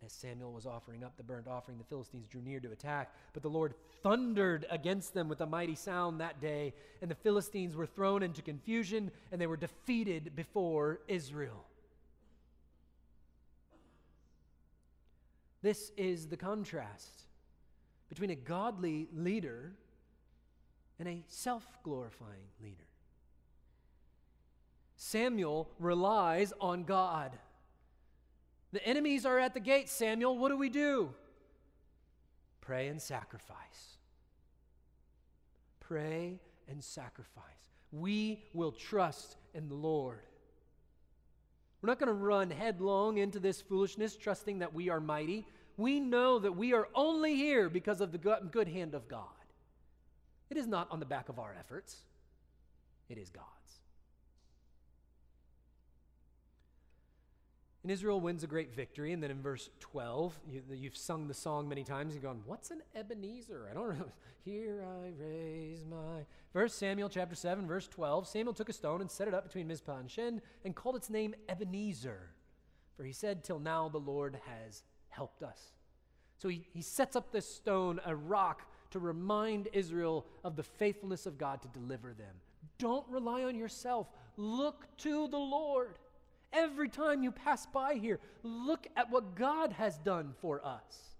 And 0.00 0.06
as 0.06 0.12
Samuel 0.12 0.52
was 0.52 0.66
offering 0.66 1.02
up 1.02 1.16
the 1.16 1.22
burnt 1.22 1.48
offering, 1.48 1.78
the 1.78 1.84
Philistines 1.84 2.28
drew 2.28 2.40
near 2.40 2.60
to 2.60 2.70
attack. 2.70 3.12
But 3.32 3.42
the 3.42 3.50
Lord 3.50 3.74
thundered 4.02 4.66
against 4.70 5.12
them 5.14 5.28
with 5.28 5.40
a 5.40 5.46
mighty 5.46 5.74
sound 5.74 6.20
that 6.20 6.40
day, 6.40 6.72
and 7.02 7.10
the 7.10 7.16
Philistines 7.16 7.74
were 7.74 7.86
thrown 7.86 8.22
into 8.22 8.42
confusion, 8.42 9.10
and 9.32 9.40
they 9.40 9.46
were 9.46 9.56
defeated 9.56 10.36
before 10.36 11.00
Israel. 11.08 11.64
This 15.62 15.90
is 15.96 16.28
the 16.28 16.36
contrast 16.36 17.24
between 18.08 18.30
a 18.30 18.36
godly 18.36 19.08
leader 19.12 19.72
and 20.98 21.08
a 21.08 21.24
self 21.28 21.64
glorifying 21.82 22.46
leader. 22.62 22.86
Samuel 24.96 25.68
relies 25.78 26.52
on 26.60 26.84
God. 26.84 27.32
The 28.72 28.84
enemies 28.86 29.24
are 29.24 29.38
at 29.38 29.54
the 29.54 29.60
gate, 29.60 29.88
Samuel. 29.88 30.36
What 30.36 30.50
do 30.50 30.56
we 30.56 30.68
do? 30.68 31.10
Pray 32.60 32.88
and 32.88 33.00
sacrifice. 33.00 33.96
Pray 35.80 36.38
and 36.68 36.84
sacrifice. 36.84 37.44
We 37.92 38.44
will 38.52 38.72
trust 38.72 39.36
in 39.54 39.68
the 39.68 39.74
Lord. 39.74 40.20
We're 41.80 41.88
not 41.88 41.98
going 41.98 42.08
to 42.08 42.12
run 42.12 42.50
headlong 42.50 43.18
into 43.18 43.38
this 43.38 43.62
foolishness, 43.62 44.16
trusting 44.16 44.58
that 44.58 44.74
we 44.74 44.90
are 44.90 45.00
mighty. 45.00 45.46
We 45.78 46.00
know 46.00 46.38
that 46.40 46.52
we 46.52 46.74
are 46.74 46.88
only 46.94 47.36
here 47.36 47.70
because 47.70 48.00
of 48.00 48.12
the 48.12 48.18
good 48.18 48.68
hand 48.68 48.94
of 48.94 49.08
God. 49.08 49.24
It 50.50 50.56
is 50.56 50.66
not 50.66 50.88
on 50.90 51.00
the 51.00 51.06
back 51.06 51.28
of 51.28 51.38
our 51.38 51.54
efforts, 51.58 51.96
it 53.08 53.16
is 53.16 53.30
God. 53.30 53.44
And 57.88 57.94
Israel 57.94 58.20
wins 58.20 58.44
a 58.44 58.46
great 58.46 58.74
victory. 58.74 59.14
And 59.14 59.22
then 59.22 59.30
in 59.30 59.40
verse 59.40 59.70
12, 59.80 60.38
you, 60.46 60.90
have 60.90 60.94
sung 60.94 61.26
the 61.26 61.32
song 61.32 61.70
many 61.70 61.84
times. 61.84 62.12
You're 62.12 62.22
going, 62.22 62.42
What's 62.44 62.70
an 62.70 62.82
Ebenezer? 62.94 63.66
I 63.70 63.72
don't 63.72 63.98
know. 63.98 64.10
Here 64.44 64.84
I 64.84 65.08
raise 65.18 65.86
my. 65.86 66.26
Verse 66.52 66.74
Samuel 66.74 67.08
chapter 67.08 67.34
7, 67.34 67.66
verse 67.66 67.88
12. 67.88 68.28
Samuel 68.28 68.52
took 68.52 68.68
a 68.68 68.74
stone 68.74 69.00
and 69.00 69.10
set 69.10 69.26
it 69.26 69.32
up 69.32 69.42
between 69.42 69.68
Mizpah 69.68 70.00
and 70.00 70.10
Shen 70.10 70.42
and 70.66 70.76
called 70.76 70.96
its 70.96 71.08
name 71.08 71.34
Ebenezer. 71.48 72.28
For 72.94 73.04
he 73.04 73.12
said, 73.12 73.42
Till 73.42 73.58
now 73.58 73.88
the 73.88 73.96
Lord 73.96 74.38
has 74.44 74.82
helped 75.08 75.42
us. 75.42 75.72
So 76.36 76.50
he, 76.50 76.66
he 76.74 76.82
sets 76.82 77.16
up 77.16 77.32
this 77.32 77.50
stone, 77.50 78.02
a 78.04 78.14
rock, 78.14 78.70
to 78.90 78.98
remind 78.98 79.68
Israel 79.72 80.26
of 80.44 80.56
the 80.56 80.62
faithfulness 80.62 81.24
of 81.24 81.38
God 81.38 81.62
to 81.62 81.68
deliver 81.68 82.12
them. 82.12 82.34
Don't 82.78 83.08
rely 83.08 83.44
on 83.44 83.56
yourself. 83.56 84.08
Look 84.36 84.94
to 84.98 85.26
the 85.28 85.38
Lord. 85.38 85.94
Every 86.52 86.88
time 86.88 87.22
you 87.22 87.30
pass 87.30 87.66
by 87.66 87.94
here, 87.94 88.20
look 88.42 88.86
at 88.96 89.10
what 89.10 89.34
God 89.34 89.72
has 89.72 89.98
done 89.98 90.34
for 90.40 90.64
us. 90.64 91.16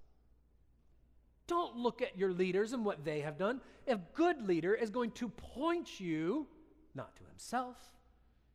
Don't 1.46 1.76
look 1.76 2.02
at 2.02 2.18
your 2.18 2.32
leaders 2.32 2.72
and 2.72 2.84
what 2.84 3.04
they 3.04 3.20
have 3.20 3.38
done. 3.38 3.60
A 3.86 3.96
good 4.14 4.46
leader 4.46 4.74
is 4.74 4.90
going 4.90 5.10
to 5.12 5.28
point 5.28 5.98
you 5.98 6.46
not 6.94 7.16
to 7.16 7.22
himself, 7.24 7.76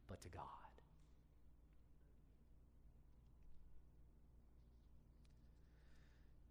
but 0.08 0.22
to 0.22 0.30
God. 0.30 0.44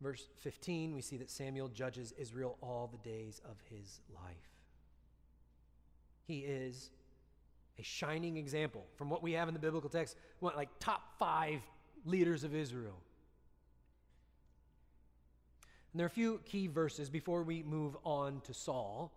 Verse 0.00 0.26
15, 0.40 0.94
we 0.94 1.00
see 1.00 1.16
that 1.18 1.30
Samuel 1.30 1.68
judges 1.68 2.12
Israel 2.18 2.58
all 2.60 2.90
the 2.90 3.08
days 3.08 3.40
of 3.44 3.56
his 3.70 4.00
life. 4.12 4.50
He 6.26 6.40
is 6.40 6.90
a 7.82 7.84
shining 7.84 8.36
example 8.36 8.86
from 8.94 9.10
what 9.10 9.22
we 9.22 9.32
have 9.32 9.48
in 9.48 9.54
the 9.54 9.60
biblical 9.60 9.90
text, 9.90 10.16
what, 10.38 10.56
like 10.56 10.68
top 10.78 11.18
five 11.18 11.60
leaders 12.04 12.44
of 12.44 12.54
Israel. 12.54 12.96
And 15.92 15.98
there 15.98 16.04
are 16.04 16.06
a 16.06 16.10
few 16.10 16.40
key 16.44 16.68
verses 16.68 17.10
before 17.10 17.42
we 17.42 17.64
move 17.64 17.96
on 18.04 18.40
to 18.42 18.54
Saul. 18.54 19.12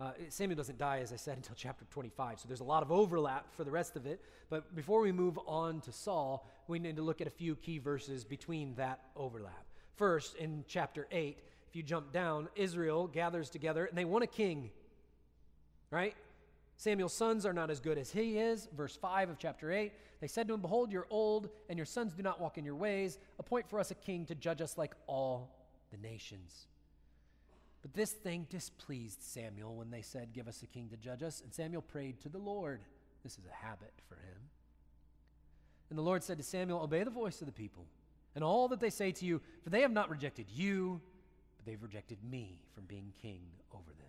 Uh, 0.00 0.10
Samuel 0.28 0.56
doesn't 0.56 0.76
die, 0.76 0.98
as 0.98 1.12
I 1.12 1.16
said, 1.16 1.36
until 1.36 1.54
chapter 1.54 1.84
25, 1.90 2.40
so 2.40 2.48
there's 2.48 2.60
a 2.60 2.64
lot 2.64 2.82
of 2.82 2.90
overlap 2.90 3.54
for 3.54 3.62
the 3.62 3.70
rest 3.70 3.94
of 3.94 4.06
it. 4.06 4.20
But 4.48 4.74
before 4.74 5.00
we 5.00 5.12
move 5.12 5.38
on 5.46 5.80
to 5.82 5.92
Saul, 5.92 6.48
we 6.66 6.80
need 6.80 6.96
to 6.96 7.02
look 7.02 7.20
at 7.20 7.28
a 7.28 7.30
few 7.30 7.54
key 7.54 7.78
verses 7.78 8.24
between 8.24 8.74
that 8.74 9.00
overlap. 9.14 9.66
First, 9.94 10.34
in 10.34 10.64
chapter 10.66 11.06
8, 11.12 11.38
if 11.68 11.76
you 11.76 11.84
jump 11.84 12.12
down, 12.12 12.48
Israel 12.56 13.06
gathers 13.06 13.50
together 13.50 13.84
and 13.84 13.96
they 13.96 14.04
want 14.04 14.24
a 14.24 14.26
king, 14.26 14.70
right? 15.92 16.16
Samuel's 16.80 17.12
sons 17.12 17.44
are 17.44 17.52
not 17.52 17.70
as 17.70 17.78
good 17.78 17.98
as 17.98 18.10
he 18.10 18.38
is. 18.38 18.66
Verse 18.74 18.96
5 18.96 19.28
of 19.28 19.38
chapter 19.38 19.70
8. 19.70 19.92
They 20.22 20.26
said 20.26 20.48
to 20.48 20.54
him, 20.54 20.62
Behold, 20.62 20.90
you're 20.90 21.06
old, 21.10 21.50
and 21.68 21.78
your 21.78 21.84
sons 21.84 22.14
do 22.14 22.22
not 22.22 22.40
walk 22.40 22.56
in 22.56 22.64
your 22.64 22.74
ways. 22.74 23.18
Appoint 23.38 23.68
for 23.68 23.78
us 23.78 23.90
a 23.90 23.94
king 23.94 24.24
to 24.24 24.34
judge 24.34 24.62
us 24.62 24.78
like 24.78 24.94
all 25.06 25.54
the 25.90 25.98
nations. 25.98 26.68
But 27.82 27.92
this 27.92 28.12
thing 28.12 28.46
displeased 28.48 29.22
Samuel 29.22 29.74
when 29.74 29.90
they 29.90 30.00
said, 30.00 30.32
Give 30.32 30.48
us 30.48 30.62
a 30.62 30.66
king 30.66 30.88
to 30.88 30.96
judge 30.96 31.22
us. 31.22 31.42
And 31.42 31.52
Samuel 31.52 31.82
prayed 31.82 32.18
to 32.22 32.30
the 32.30 32.38
Lord. 32.38 32.80
This 33.22 33.32
is 33.32 33.44
a 33.44 33.66
habit 33.66 33.92
for 34.08 34.14
him. 34.14 34.40
And 35.90 35.98
the 35.98 36.02
Lord 36.02 36.24
said 36.24 36.38
to 36.38 36.44
Samuel, 36.44 36.80
Obey 36.80 37.04
the 37.04 37.10
voice 37.10 37.42
of 37.42 37.46
the 37.46 37.52
people 37.52 37.84
and 38.34 38.42
all 38.42 38.68
that 38.68 38.80
they 38.80 38.88
say 38.88 39.12
to 39.12 39.26
you, 39.26 39.42
for 39.62 39.68
they 39.68 39.82
have 39.82 39.92
not 39.92 40.08
rejected 40.08 40.46
you, 40.48 41.02
but 41.58 41.66
they've 41.66 41.82
rejected 41.82 42.24
me 42.24 42.62
from 42.74 42.84
being 42.84 43.12
king 43.20 43.42
over 43.70 43.90
them. 43.98 44.06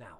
Now, 0.00 0.18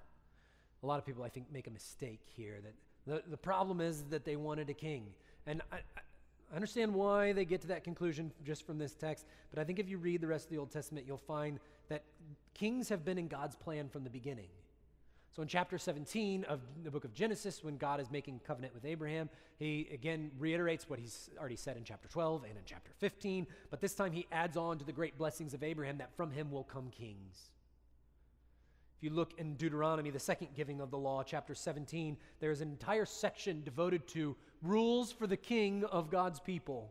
a 0.85 0.87
lot 0.87 0.99
of 0.99 1.07
people, 1.07 1.25
I 1.25 1.31
think, 1.31 1.47
make 1.51 1.67
a 1.67 1.71
mistake 1.71 2.21
here. 2.37 2.59
That 2.63 2.75
the, 3.07 3.31
the 3.31 3.37
problem 3.37 3.81
is 3.81 4.05
that 4.11 4.25
they 4.25 4.37
wanted 4.37 4.69
a 4.69 4.75
king. 4.75 5.07
And 5.47 5.63
I, 5.73 5.77
I 5.97 6.57
understand 6.57 6.95
why 6.95 7.33
they 7.33 7.47
get 7.47 7.63
to 7.63 7.69
that 7.69 7.85
conclusion 7.85 8.31
just 8.45 8.67
from 8.67 8.79
this 8.79 8.95
text, 8.95 9.27
but 9.51 9.59
I 9.59 9.65
think 9.65 9.79
if 9.79 9.89
you 9.89 9.99
read 9.99 10.21
the 10.21 10.27
rest 10.27 10.45
of 10.45 10.51
the 10.51 10.59
Old 10.59 10.71
Testament, 10.71 11.07
you'll 11.07 11.17
find 11.17 11.59
that 11.89 12.05
kings 12.53 12.89
have 12.91 13.05
been 13.05 13.19
in 13.19 13.29
God's 13.29 13.57
plan 13.57 13.89
from 13.89 14.05
the 14.05 14.11
beginning. 14.11 14.49
So 15.35 15.43
in 15.43 15.49
chapter 15.49 15.79
17 15.79 16.45
of 16.45 16.61
the 16.85 16.91
book 16.91 17.05
of 17.05 17.13
Genesis, 17.13 17.65
when 17.65 17.77
God 17.77 17.99
is 17.99 18.09
making 18.11 18.41
covenant 18.47 18.73
with 18.73 18.85
Abraham, 18.85 19.29
he 19.59 19.89
again 19.93 20.31
reiterates 20.39 20.89
what 20.89 21.01
he's 21.01 21.29
already 21.41 21.57
said 21.57 21.77
in 21.77 21.83
chapter 21.83 22.09
12 22.09 22.45
and 22.45 22.53
in 22.53 22.63
chapter 22.65 22.93
15, 22.99 23.47
but 23.71 23.81
this 23.81 23.95
time 23.95 24.13
he 24.13 24.27
adds 24.31 24.57
on 24.57 24.79
to 24.79 24.85
the 24.85 24.93
great 24.93 25.19
blessings 25.19 25.55
of 25.55 25.65
Abraham 25.65 25.99
that 25.99 26.15
from 26.15 26.31
him 26.31 26.53
will 26.53 26.63
come 26.63 26.91
kings 26.91 27.51
you 29.05 29.11
look 29.11 29.35
in 29.39 29.55
Deuteronomy, 29.55 30.11
the 30.11 30.19
second 30.19 30.49
giving 30.57 30.81
of 30.81 30.91
the 30.91 30.99
law, 30.99 31.23
chapter 31.23 31.55
17, 31.55 32.17
there's 32.41 32.63
an 32.63 32.71
entire 32.71 33.05
section 33.05 33.63
devoted 33.63 34.09
to 34.09 34.35
rules 34.63 35.13
for 35.13 35.27
the 35.27 35.37
king 35.37 35.85
of 35.85 36.11
God's 36.11 36.41
people. 36.41 36.91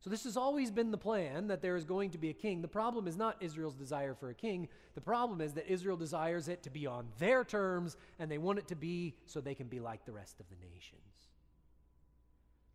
So, 0.00 0.10
this 0.10 0.24
has 0.24 0.36
always 0.36 0.70
been 0.70 0.90
the 0.90 0.98
plan 0.98 1.48
that 1.48 1.60
there 1.60 1.76
is 1.76 1.84
going 1.84 2.10
to 2.10 2.18
be 2.18 2.30
a 2.30 2.32
king. 2.32 2.62
The 2.62 2.68
problem 2.68 3.08
is 3.08 3.16
not 3.16 3.36
Israel's 3.40 3.74
desire 3.74 4.14
for 4.14 4.30
a 4.30 4.34
king. 4.34 4.68
The 4.94 5.00
problem 5.00 5.40
is 5.40 5.52
that 5.54 5.70
Israel 5.70 5.96
desires 5.96 6.48
it 6.48 6.62
to 6.62 6.70
be 6.70 6.86
on 6.86 7.08
their 7.18 7.44
terms, 7.44 7.96
and 8.18 8.30
they 8.30 8.38
want 8.38 8.60
it 8.60 8.68
to 8.68 8.76
be 8.76 9.14
so 9.26 9.40
they 9.40 9.56
can 9.56 9.66
be 9.66 9.80
like 9.80 10.04
the 10.06 10.12
rest 10.12 10.40
of 10.40 10.46
the 10.48 10.56
nations. 10.72 11.02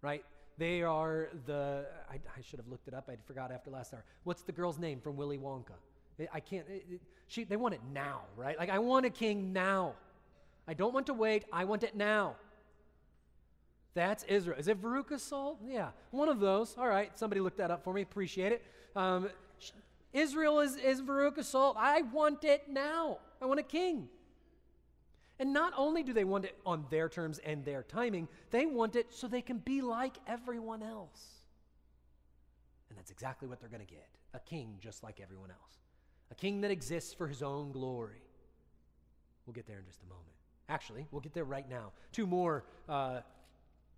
Right? 0.01 0.23
They 0.57 0.83
are 0.83 1.29
the, 1.45 1.85
I, 2.11 2.15
I 2.15 2.41
should 2.41 2.59
have 2.59 2.67
looked 2.67 2.89
it 2.89 2.93
up. 2.93 3.09
I 3.09 3.15
forgot 3.25 3.51
after 3.51 3.71
last 3.71 3.93
hour. 3.93 4.03
What's 4.25 4.43
the 4.43 4.51
girl's 4.51 4.77
name 4.77 4.99
from 4.99 5.15
Willy 5.15 5.37
Wonka? 5.37 5.77
I 6.33 6.39
can't, 6.39 6.67
it, 6.67 6.85
it, 6.89 7.01
she, 7.27 7.43
they 7.43 7.55
want 7.55 7.73
it 7.73 7.81
now, 7.91 8.21
right? 8.35 8.57
Like, 8.57 8.69
I 8.69 8.79
want 8.79 9.05
a 9.05 9.09
king 9.09 9.53
now. 9.53 9.93
I 10.67 10.73
don't 10.73 10.93
want 10.93 11.07
to 11.07 11.13
wait. 11.13 11.45
I 11.51 11.65
want 11.65 11.83
it 11.83 11.95
now. 11.95 12.35
That's 13.95 14.23
Israel. 14.23 14.57
Is 14.57 14.67
it 14.67 14.81
Veruca 14.81 15.19
Salt? 15.19 15.59
Yeah, 15.65 15.89
one 16.11 16.29
of 16.29 16.39
those. 16.39 16.75
All 16.77 16.87
right, 16.87 17.17
somebody 17.17 17.41
looked 17.41 17.57
that 17.57 17.71
up 17.71 17.83
for 17.83 17.93
me. 17.93 18.01
Appreciate 18.01 18.51
it. 18.51 18.63
Um, 18.95 19.29
Israel 20.13 20.59
is, 20.59 20.75
is 20.75 21.01
Veruca 21.01 21.43
Salt. 21.43 21.75
I 21.79 22.01
want 22.01 22.43
it 22.43 22.69
now. 22.69 23.17
I 23.41 23.45
want 23.45 23.59
a 23.59 23.63
king. 23.63 24.07
And 25.39 25.51
not 25.51 25.73
only 25.75 26.03
do 26.03 26.13
they 26.13 26.23
want 26.23 26.45
it 26.45 26.55
on 26.65 26.85
their 26.89 27.09
terms 27.09 27.39
and 27.39 27.65
their 27.65 27.83
timing, 27.83 28.27
they 28.51 28.65
want 28.65 28.95
it 28.95 29.11
so 29.11 29.27
they 29.27 29.41
can 29.41 29.57
be 29.57 29.81
like 29.81 30.17
everyone 30.27 30.83
else. 30.83 31.27
And 32.89 32.97
that's 32.97 33.09
exactly 33.11 33.47
what 33.47 33.59
they're 33.59 33.69
going 33.69 33.85
to 33.85 33.91
get 33.91 34.07
a 34.35 34.39
king 34.39 34.75
just 34.79 35.03
like 35.03 35.19
everyone 35.19 35.51
else 35.51 35.82
a 36.33 36.35
king 36.35 36.61
that 36.61 36.71
exists 36.71 37.13
for 37.13 37.27
his 37.27 37.43
own 37.43 37.71
glory. 37.71 38.23
We'll 39.45 39.53
get 39.53 39.67
there 39.67 39.77
in 39.77 39.85
just 39.85 40.01
a 40.01 40.07
moment. 40.07 40.33
Actually, 40.67 41.05
we'll 41.11 41.21
get 41.21 41.33
there 41.35 41.43
right 41.43 41.69
now. 41.69 41.91
Two 42.11 42.25
more 42.25 42.65
uh, 42.89 43.19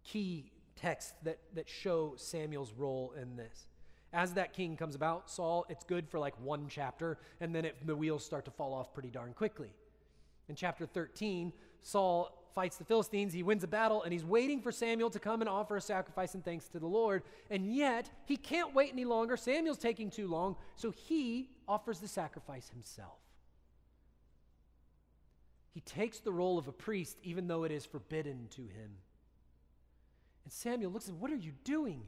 key 0.04 0.52
texts 0.76 1.14
that, 1.24 1.40
that 1.54 1.70
show 1.70 2.14
Samuel's 2.18 2.74
role 2.74 3.14
in 3.20 3.38
this. 3.38 3.68
As 4.12 4.34
that 4.34 4.52
king 4.52 4.76
comes 4.76 4.96
about, 4.96 5.30
Saul, 5.30 5.66
it's 5.70 5.86
good 5.86 6.10
for 6.10 6.20
like 6.20 6.34
one 6.42 6.66
chapter, 6.68 7.20
and 7.40 7.56
then 7.56 7.64
it, 7.64 7.88
the 7.88 7.96
wheels 7.96 8.26
start 8.26 8.44
to 8.46 8.52
fall 8.52 8.74
off 8.74 8.94
pretty 8.94 9.10
darn 9.10 9.32
quickly. 9.34 9.74
In 10.50 10.56
chapter 10.56 10.86
13, 10.86 11.54
Saul 11.84 12.45
fights 12.56 12.78
the 12.78 12.86
Philistines, 12.86 13.34
he 13.34 13.44
wins 13.44 13.64
a 13.66 13.68
battle, 13.68 14.02
and 14.02 14.14
he's 14.14 14.24
waiting 14.24 14.62
for 14.62 14.72
Samuel 14.72 15.10
to 15.10 15.20
come 15.20 15.42
and 15.42 15.50
offer 15.50 15.76
a 15.76 15.82
sacrifice 15.82 16.34
and 16.34 16.44
thanks 16.44 16.70
to 16.70 16.80
the 16.80 16.88
Lord. 16.88 17.22
And 17.52 17.76
yet, 17.76 18.10
he 18.26 18.38
can't 18.38 18.74
wait 18.74 18.94
any 18.94 19.04
longer. 19.04 19.36
Samuel's 19.36 19.78
taking 19.78 20.10
too 20.10 20.28
long, 20.28 20.56
so 20.76 20.92
he 20.92 21.50
offers 21.68 22.00
the 22.00 22.08
sacrifice 22.08 22.70
himself. 22.70 23.20
He 25.74 25.82
takes 25.82 26.20
the 26.20 26.32
role 26.32 26.58
of 26.58 26.70
a 26.70 26.72
priest, 26.72 27.18
even 27.22 27.48
though 27.48 27.66
it 27.66 27.72
is 27.72 27.86
forbidden 27.86 28.48
to 28.52 28.62
him. 28.62 28.92
And 30.46 30.54
Samuel 30.54 30.92
looks 30.92 31.10
at, 31.10 31.16
What 31.16 31.32
are 31.32 31.36
you 31.36 31.52
doing? 31.66 32.04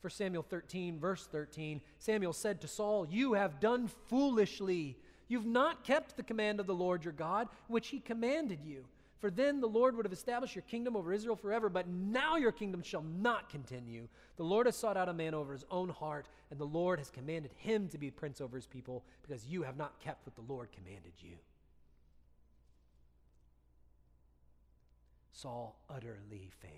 For 0.00 0.10
Samuel 0.10 0.44
13, 0.44 1.00
verse 1.00 1.26
13, 1.26 1.80
Samuel 1.98 2.34
said 2.34 2.60
to 2.60 2.68
Saul, 2.68 3.06
You 3.08 3.32
have 3.32 3.58
done 3.58 3.88
foolishly. 4.06 4.98
You've 5.26 5.46
not 5.46 5.82
kept 5.82 6.16
the 6.16 6.22
command 6.22 6.60
of 6.60 6.66
the 6.66 6.74
Lord 6.74 7.04
your 7.04 7.12
God, 7.12 7.48
which 7.66 7.88
he 7.88 7.98
commanded 7.98 8.60
you. 8.64 8.84
For 9.20 9.30
then 9.30 9.60
the 9.60 9.66
Lord 9.66 9.96
would 9.96 10.04
have 10.04 10.12
established 10.12 10.54
your 10.54 10.62
kingdom 10.62 10.96
over 10.96 11.12
Israel 11.12 11.34
forever, 11.34 11.68
but 11.68 11.88
now 11.88 12.36
your 12.36 12.52
kingdom 12.52 12.82
shall 12.82 13.02
not 13.02 13.50
continue. 13.50 14.06
The 14.36 14.44
Lord 14.44 14.66
has 14.66 14.76
sought 14.76 14.96
out 14.96 15.08
a 15.08 15.12
man 15.12 15.34
over 15.34 15.52
his 15.52 15.64
own 15.70 15.88
heart, 15.88 16.28
and 16.50 16.60
the 16.60 16.64
Lord 16.64 17.00
has 17.00 17.10
commanded 17.10 17.50
him 17.56 17.88
to 17.88 17.98
be 17.98 18.10
prince 18.10 18.40
over 18.40 18.56
his 18.56 18.66
people, 18.66 19.04
because 19.22 19.46
you 19.46 19.62
have 19.62 19.76
not 19.76 19.98
kept 19.98 20.24
what 20.24 20.36
the 20.36 20.52
Lord 20.52 20.68
commanded 20.70 21.12
you. 21.18 21.36
Saul 25.32 25.76
utterly 25.90 26.50
fails. 26.60 26.72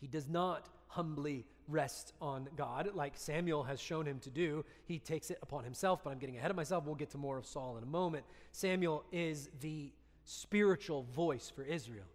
He 0.00 0.06
does 0.06 0.28
not 0.28 0.68
humbly 0.88 1.46
rest 1.68 2.12
on 2.20 2.48
God 2.56 2.90
like 2.94 3.12
Samuel 3.16 3.62
has 3.62 3.80
shown 3.80 4.04
him 4.04 4.18
to 4.20 4.30
do. 4.30 4.64
He 4.84 4.98
takes 4.98 5.30
it 5.30 5.38
upon 5.42 5.64
himself, 5.64 6.02
but 6.04 6.10
I'm 6.10 6.18
getting 6.18 6.36
ahead 6.36 6.50
of 6.50 6.56
myself. 6.56 6.84
We'll 6.84 6.96
get 6.96 7.10
to 7.10 7.18
more 7.18 7.38
of 7.38 7.46
Saul 7.46 7.76
in 7.78 7.82
a 7.82 7.86
moment. 7.86 8.24
Samuel 8.50 9.04
is 9.12 9.48
the 9.60 9.92
spiritual 10.24 11.04
voice 11.14 11.50
for 11.54 11.62
Israel. 11.62 12.06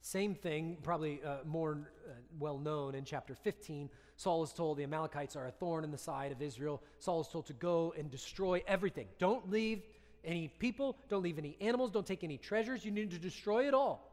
Same 0.00 0.34
thing, 0.36 0.76
probably 0.84 1.20
uh, 1.24 1.38
more 1.44 1.90
uh, 2.08 2.12
well 2.38 2.58
known 2.58 2.94
in 2.94 3.04
chapter 3.04 3.34
15. 3.34 3.90
Saul 4.16 4.44
is 4.44 4.52
told 4.52 4.78
the 4.78 4.84
Amalekites 4.84 5.34
are 5.34 5.46
a 5.46 5.50
thorn 5.50 5.82
in 5.82 5.90
the 5.90 5.98
side 5.98 6.30
of 6.30 6.40
Israel. 6.40 6.80
Saul 7.00 7.22
is 7.22 7.28
told 7.28 7.46
to 7.46 7.52
go 7.54 7.92
and 7.98 8.08
destroy 8.08 8.62
everything. 8.68 9.08
Don't 9.18 9.50
leave 9.50 9.82
any 10.24 10.48
people, 10.48 10.96
don't 11.08 11.22
leave 11.22 11.38
any 11.38 11.56
animals, 11.60 11.90
don't 11.90 12.06
take 12.06 12.22
any 12.22 12.38
treasures. 12.38 12.84
You 12.84 12.92
need 12.92 13.10
to 13.10 13.18
destroy 13.18 13.66
it 13.66 13.74
all. 13.74 14.12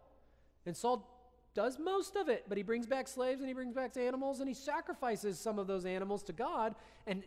And 0.66 0.76
Saul 0.76 1.08
does 1.54 1.78
most 1.78 2.16
of 2.16 2.30
it, 2.30 2.46
but 2.48 2.58
he 2.58 2.64
brings 2.64 2.88
back 2.88 3.08
slaves 3.08 3.42
and 3.42 3.48
he 3.48 3.54
brings 3.54 3.74
back 3.74 3.96
animals 3.96 4.40
and 4.40 4.48
he 4.48 4.56
sacrifices 4.56 5.40
some 5.40 5.60
of 5.60 5.68
those 5.68 5.86
animals 5.86 6.24
to 6.24 6.34
God. 6.34 6.74
And 7.06 7.24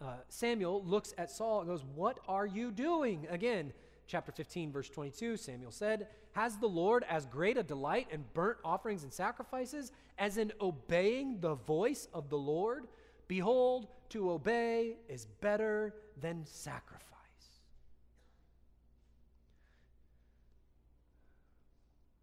uh, 0.00 0.16
Samuel 0.28 0.82
looks 0.84 1.14
at 1.18 1.30
Saul 1.30 1.60
and 1.60 1.68
goes, 1.68 1.84
What 1.94 2.18
are 2.28 2.46
you 2.46 2.70
doing? 2.70 3.26
Again, 3.30 3.72
chapter 4.06 4.32
15, 4.32 4.72
verse 4.72 4.88
22, 4.88 5.36
Samuel 5.36 5.70
said, 5.70 6.08
Has 6.32 6.56
the 6.56 6.66
Lord 6.66 7.04
as 7.08 7.26
great 7.26 7.56
a 7.56 7.62
delight 7.62 8.08
in 8.10 8.24
burnt 8.34 8.58
offerings 8.64 9.02
and 9.02 9.12
sacrifices 9.12 9.92
as 10.18 10.36
in 10.36 10.52
obeying 10.60 11.40
the 11.40 11.54
voice 11.54 12.08
of 12.12 12.28
the 12.28 12.38
Lord? 12.38 12.86
Behold, 13.28 13.88
to 14.10 14.30
obey 14.30 14.96
is 15.08 15.26
better 15.40 15.94
than 16.20 16.44
sacrifice. 16.44 17.00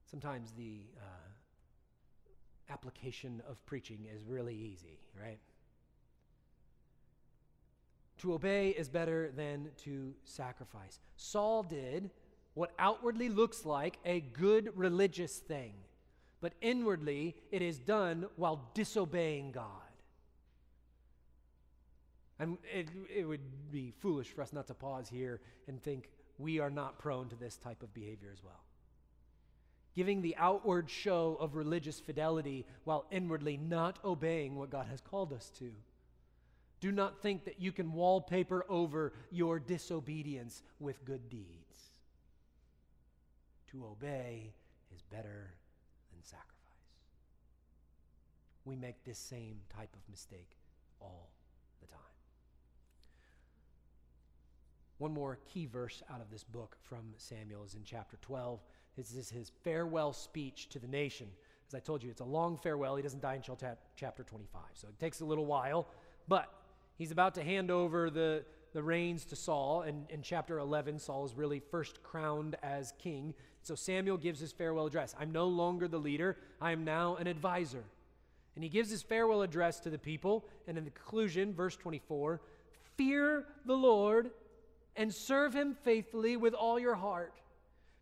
Sometimes 0.10 0.52
the 0.52 0.82
uh, 0.98 1.32
application 2.72 3.42
of 3.50 3.66
preaching 3.66 4.06
is 4.14 4.24
really 4.26 4.56
easy, 4.56 5.00
right? 5.20 5.40
To 8.22 8.34
obey 8.34 8.70
is 8.70 8.88
better 8.88 9.32
than 9.36 9.70
to 9.84 10.14
sacrifice. 10.26 11.00
Saul 11.16 11.64
did 11.64 12.12
what 12.54 12.72
outwardly 12.78 13.30
looks 13.30 13.66
like 13.66 13.98
a 14.06 14.20
good 14.20 14.72
religious 14.76 15.38
thing, 15.38 15.74
but 16.40 16.54
inwardly 16.62 17.36
it 17.52 17.62
is 17.62 17.80
done 17.80 18.28
while 18.36 18.70
disobeying 18.74 19.52
God. 19.52 19.66
And 22.38 22.58
it, 22.74 22.88
it 23.16 23.24
would 23.26 23.72
be 23.72 23.92
foolish 24.00 24.28
for 24.28 24.42
us 24.42 24.54
not 24.54 24.68
to 24.68 24.74
pause 24.74 25.08
here 25.10 25.42
and 25.68 25.82
think 25.82 26.10
we 26.38 26.60
are 26.60 26.72
not 26.72 27.00
prone 27.00 27.30
to 27.30 27.36
this 27.36 27.58
type 27.58 27.82
of 27.82 27.94
behavior 27.94 28.30
as 28.32 28.44
well 28.44 28.62
giving 29.96 30.22
the 30.22 30.36
outward 30.38 30.90
show 30.90 31.38
of 31.40 31.56
religious 31.56 32.00
fidelity 32.00 32.66
while 32.84 33.06
inwardly 33.12 33.58
not 33.58 34.00
obeying 34.06 34.56
what 34.56 34.70
God 34.70 34.88
has 34.90 35.02
called 35.02 35.34
us 35.34 35.52
to. 35.60 35.72
Do 36.82 36.92
not 36.92 37.22
think 37.22 37.46
that 37.46 37.62
you 37.62 37.72
can 37.72 37.94
wallpaper 37.94 38.66
over 38.68 39.14
your 39.32 39.60
disobedience 39.60 40.64
with 40.80 41.06
good 41.06 41.30
deeds. 41.30 41.78
To 43.72 43.86
obey 43.86 44.52
is 44.94 45.02
better 45.04 45.54
than 46.12 46.24
sacrifice. 46.24 46.50
We 48.66 48.76
make 48.76 49.04
this 49.04 49.18
same 49.18 49.60
type 49.76 49.96
of 49.96 50.02
mistake 50.10 50.58
all 51.00 51.30
the 51.80 51.88
time. 51.88 51.98
One 54.98 55.14
more 55.14 55.40
key 55.46 55.68
verse 55.68 56.04
out 56.14 56.20
of 56.20 56.30
this 56.30 56.44
book 56.44 56.76
from 56.82 57.14
Samuel 57.18 57.64
is 57.64 57.76
in 57.76 57.84
chapter 57.86 58.18
12 58.22 58.60
this 58.96 59.14
is 59.14 59.30
his 59.30 59.52
farewell 59.64 60.14
speech 60.14 60.70
to 60.70 60.80
the 60.80 60.88
nation. 60.88 61.28
As 61.68 61.76
I 61.76 61.80
told 61.80 62.04
you, 62.04 62.10
it's 62.10 62.22
a 62.22 62.26
long 62.26 62.58
farewell. 62.58 62.96
He 62.96 63.04
doesn't 63.04 63.22
die 63.22 63.36
until 63.36 63.58
chapter 63.96 64.24
25, 64.24 64.62
so 64.74 64.88
it 64.90 65.00
takes 65.00 65.22
a 65.22 65.26
little 65.26 65.46
while. 65.46 65.88
But 66.28 66.52
he's 66.98 67.12
about 67.12 67.36
to 67.36 67.44
hand 67.44 67.72
over 67.72 68.10
the, 68.10 68.44
the 68.74 68.84
reins 68.84 69.26
to 69.26 69.36
Saul. 69.36 69.82
And 69.82 70.10
in 70.10 70.22
chapter 70.22 70.60
11, 70.60 71.00
Saul 71.00 71.26
is 71.26 71.36
really 71.36 71.60
first 71.60 72.04
crowned 72.04 72.56
as 72.64 72.94
king. 73.00 73.34
So 73.64 73.76
Samuel 73.76 74.18
gives 74.18 74.40
his 74.40 74.52
farewell 74.52 74.88
address. 74.88 75.16
I'm 75.20 75.32
no 75.32 75.48
longer 75.48 75.88
the 75.88 76.00
leader, 76.00 76.38
I 76.60 76.72
am 76.72 76.84
now 76.84 77.16
an 77.16 77.28
advisor. 77.28 77.84
And 78.56 78.64
he 78.64 78.70
gives 78.70 78.90
his 78.90 79.02
farewell 79.02 79.44
address 79.44 79.80
to 79.82 79.90
the 79.90 79.98
people. 79.98 80.46
And 80.68 80.78
in 80.78 80.84
the 80.84 80.92
conclusion, 80.92 81.54
verse 81.54 81.76
24 81.78 82.42
Fear 82.98 83.46
the 83.66 83.76
Lord 83.76 84.32
and 84.96 85.14
serve 85.14 85.54
him 85.54 85.76
faithfully 85.84 86.38
with 86.38 86.54
all 86.54 86.80
your 86.80 86.96
heart. 86.96 87.40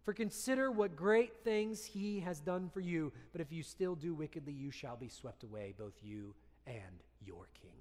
For 0.04 0.14
consider 0.14 0.72
what 0.72 0.96
great 0.96 1.44
things 1.44 1.86
he 1.86 2.20
has 2.22 2.40
done 2.40 2.70
for 2.74 2.80
you. 2.80 3.12
But 3.32 3.42
if 3.42 3.52
you 3.52 3.62
still 3.62 3.96
do 3.96 4.14
wickedly, 4.14 4.54
you 4.54 4.72
shall 4.72 4.96
be 4.96 5.08
swept 5.08 5.44
away, 5.44 5.76
both 5.78 5.94
you 6.02 6.34
and 6.66 7.04
your 7.24 7.48
king. 7.62 7.79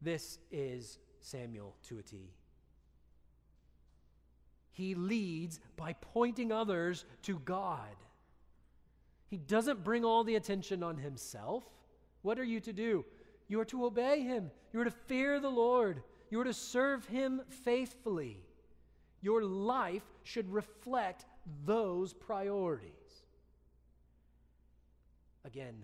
This 0.00 0.38
is 0.50 0.98
Samuel 1.20 1.76
to 1.88 1.98
a 1.98 2.02
T. 2.02 2.32
He 4.72 4.94
leads 4.94 5.60
by 5.76 5.94
pointing 5.94 6.52
others 6.52 7.04
to 7.22 7.38
God. 7.40 7.96
He 9.26 9.36
doesn't 9.36 9.84
bring 9.84 10.04
all 10.04 10.24
the 10.24 10.36
attention 10.36 10.82
on 10.82 10.96
himself. 10.96 11.64
What 12.22 12.38
are 12.38 12.44
you 12.44 12.60
to 12.60 12.72
do? 12.72 13.04
You 13.48 13.60
are 13.60 13.64
to 13.66 13.84
obey 13.84 14.20
him. 14.22 14.50
You 14.72 14.80
are 14.80 14.84
to 14.84 14.90
fear 14.90 15.38
the 15.38 15.50
Lord. 15.50 16.02
You 16.30 16.40
are 16.40 16.44
to 16.44 16.54
serve 16.54 17.04
him 17.06 17.42
faithfully. 17.48 18.38
Your 19.20 19.42
life 19.42 20.04
should 20.22 20.50
reflect 20.50 21.26
those 21.66 22.12
priorities. 22.12 23.24
Again, 25.44 25.74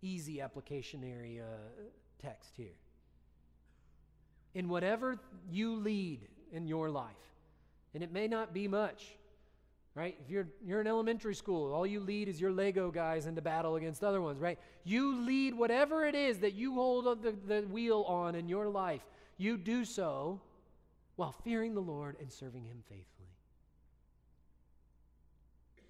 easy 0.00 0.40
application 0.40 1.04
area 1.04 1.44
uh, 1.44 1.82
text 2.20 2.54
here. 2.56 2.76
In 4.54 4.68
whatever 4.68 5.18
you 5.50 5.76
lead 5.76 6.28
in 6.52 6.66
your 6.66 6.90
life, 6.90 7.16
and 7.94 8.02
it 8.02 8.12
may 8.12 8.28
not 8.28 8.52
be 8.52 8.68
much, 8.68 9.16
right? 9.94 10.16
If 10.22 10.30
you're, 10.30 10.48
you're 10.64 10.80
in 10.80 10.86
elementary 10.86 11.34
school, 11.34 11.72
all 11.72 11.86
you 11.86 12.00
lead 12.00 12.28
is 12.28 12.40
your 12.40 12.52
Lego 12.52 12.90
guys 12.90 13.26
into 13.26 13.42
battle 13.42 13.76
against 13.76 14.02
other 14.02 14.20
ones, 14.20 14.40
right? 14.40 14.58
You 14.84 15.20
lead 15.24 15.54
whatever 15.54 16.04
it 16.04 16.14
is 16.14 16.38
that 16.40 16.54
you 16.54 16.74
hold 16.74 17.22
the, 17.22 17.34
the 17.46 17.62
wheel 17.62 18.02
on 18.02 18.34
in 18.34 18.48
your 18.48 18.68
life. 18.68 19.02
You 19.36 19.56
do 19.56 19.84
so 19.84 20.40
while 21.16 21.32
fearing 21.44 21.74
the 21.74 21.80
Lord 21.80 22.16
and 22.20 22.32
serving 22.32 22.64
Him 22.64 22.82
faithfully. 22.88 23.28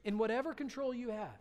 In 0.05 0.19
whatever 0.19 0.53
control 0.53 0.93
you 0.93 1.11
have, 1.11 1.39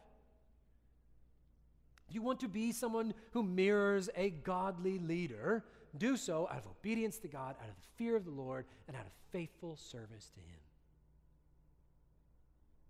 you 2.09 2.21
want 2.21 2.41
to 2.41 2.47
be 2.47 2.71
someone 2.71 3.13
who 3.31 3.41
mirrors 3.41 4.09
a 4.15 4.29
godly 4.29 4.99
leader, 4.99 5.63
do 5.97 6.17
so 6.17 6.47
out 6.51 6.59
of 6.59 6.67
obedience 6.67 7.17
to 7.19 7.27
God, 7.27 7.55
out 7.61 7.69
of 7.69 7.75
the 7.75 7.87
fear 7.97 8.15
of 8.15 8.25
the 8.25 8.31
Lord, 8.31 8.65
and 8.87 8.95
out 8.95 9.05
of 9.05 9.11
faithful 9.31 9.75
service 9.75 10.31
to 10.33 10.39
Him. 10.39 10.59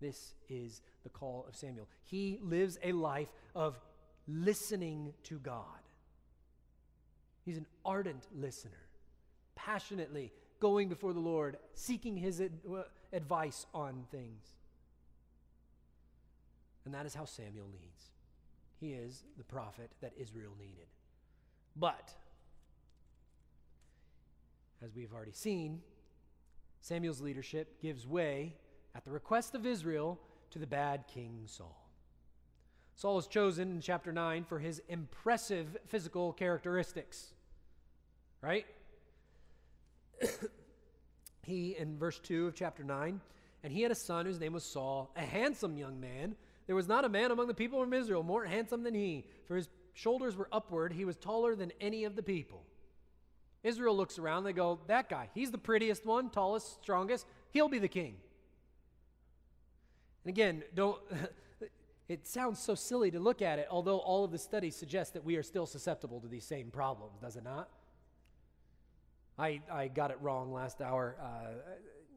This 0.00 0.34
is 0.48 0.82
the 1.04 1.10
call 1.10 1.46
of 1.48 1.54
Samuel. 1.54 1.88
He 2.04 2.38
lives 2.42 2.78
a 2.82 2.92
life 2.92 3.32
of 3.54 3.78
listening 4.26 5.14
to 5.24 5.38
God. 5.38 5.64
He's 7.44 7.56
an 7.56 7.66
ardent 7.84 8.26
listener, 8.34 8.88
passionately 9.54 10.32
going 10.60 10.88
before 10.88 11.12
the 11.12 11.20
Lord, 11.20 11.56
seeking 11.74 12.16
his 12.16 12.40
ad- 12.40 12.52
uh, 12.70 12.82
advice 13.12 13.66
on 13.74 14.04
things. 14.10 14.54
And 16.84 16.94
that 16.94 17.06
is 17.06 17.14
how 17.14 17.24
Samuel 17.24 17.66
leads. 17.66 18.10
He 18.80 18.92
is 18.92 19.24
the 19.38 19.44
prophet 19.44 19.90
that 20.00 20.12
Israel 20.16 20.52
needed. 20.58 20.86
But, 21.76 22.12
as 24.82 24.94
we've 24.94 25.12
already 25.12 25.32
seen, 25.32 25.80
Samuel's 26.80 27.20
leadership 27.20 27.80
gives 27.80 28.06
way, 28.06 28.56
at 28.94 29.04
the 29.04 29.10
request 29.10 29.54
of 29.54 29.64
Israel, 29.64 30.18
to 30.50 30.58
the 30.58 30.66
bad 30.66 31.04
King 31.06 31.44
Saul. 31.46 31.88
Saul 32.96 33.18
is 33.18 33.26
chosen 33.26 33.70
in 33.70 33.80
chapter 33.80 34.12
9 34.12 34.44
for 34.44 34.58
his 34.58 34.82
impressive 34.88 35.76
physical 35.86 36.32
characteristics. 36.32 37.32
Right? 38.42 38.66
he, 41.42 41.76
in 41.78 41.96
verse 41.96 42.18
2 42.18 42.48
of 42.48 42.54
chapter 42.54 42.82
9, 42.82 43.20
and 43.62 43.72
he 43.72 43.82
had 43.82 43.92
a 43.92 43.96
son 43.96 44.26
whose 44.26 44.40
name 44.40 44.52
was 44.52 44.64
Saul, 44.64 45.12
a 45.16 45.22
handsome 45.22 45.76
young 45.76 46.00
man. 46.00 46.34
There 46.66 46.76
was 46.76 46.88
not 46.88 47.04
a 47.04 47.08
man 47.08 47.30
among 47.30 47.46
the 47.46 47.54
people 47.54 47.80
of 47.82 47.94
Israel 47.94 48.24
more 48.24 48.44
handsome 48.44 48.82
than 48.82 48.94
he, 48.94 49.26
for 49.46 49.56
his 49.56 49.68
shoulders 49.94 50.36
were 50.36 50.48
upward. 50.50 50.92
He 50.92 51.04
was 51.04 51.16
taller 51.16 51.54
than 51.54 51.72
any 51.80 52.04
of 52.04 52.16
the 52.16 52.22
people. 52.22 52.64
Israel 53.62 53.96
looks 53.96 54.18
around, 54.18 54.44
they 54.44 54.52
go, 54.52 54.80
That 54.86 55.08
guy, 55.08 55.28
he's 55.34 55.50
the 55.50 55.58
prettiest 55.58 56.04
one, 56.04 56.30
tallest, 56.30 56.82
strongest. 56.82 57.26
He'll 57.50 57.68
be 57.68 57.78
the 57.78 57.88
king. 57.88 58.16
And 60.24 60.30
again, 60.30 60.62
don't. 60.74 61.00
it 62.08 62.26
sounds 62.26 62.58
so 62.58 62.74
silly 62.74 63.10
to 63.10 63.20
look 63.20 63.42
at 63.42 63.58
it, 63.58 63.68
although 63.70 63.98
all 63.98 64.24
of 64.24 64.30
the 64.30 64.38
studies 64.38 64.76
suggest 64.76 65.14
that 65.14 65.24
we 65.24 65.36
are 65.36 65.42
still 65.42 65.66
susceptible 65.66 66.20
to 66.20 66.28
these 66.28 66.44
same 66.44 66.70
problems, 66.70 67.18
does 67.20 67.36
it 67.36 67.44
not? 67.44 67.68
I, 69.38 69.60
I 69.70 69.88
got 69.88 70.10
it 70.10 70.18
wrong 70.20 70.52
last 70.52 70.80
hour. 70.80 71.16
Uh, 71.20 71.24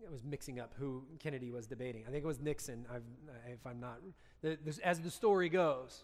I 0.08 0.12
was 0.12 0.23
mixing 0.23 0.60
up 0.60 0.73
who 0.77 1.03
Kennedy 1.19 1.49
was 1.49 1.65
debating. 1.65 2.03
I 2.08 2.12
think 2.12 2.23
it 2.23 2.27
was 2.27 2.39
Nixon, 2.39 2.86
I've, 2.93 3.03
if 3.47 3.65
I'm 3.65 3.79
not. 3.79 3.99
The, 4.41 4.58
this, 4.63 4.77
as 4.79 4.99
the 4.99 5.10
story 5.10 5.49
goes, 5.49 6.03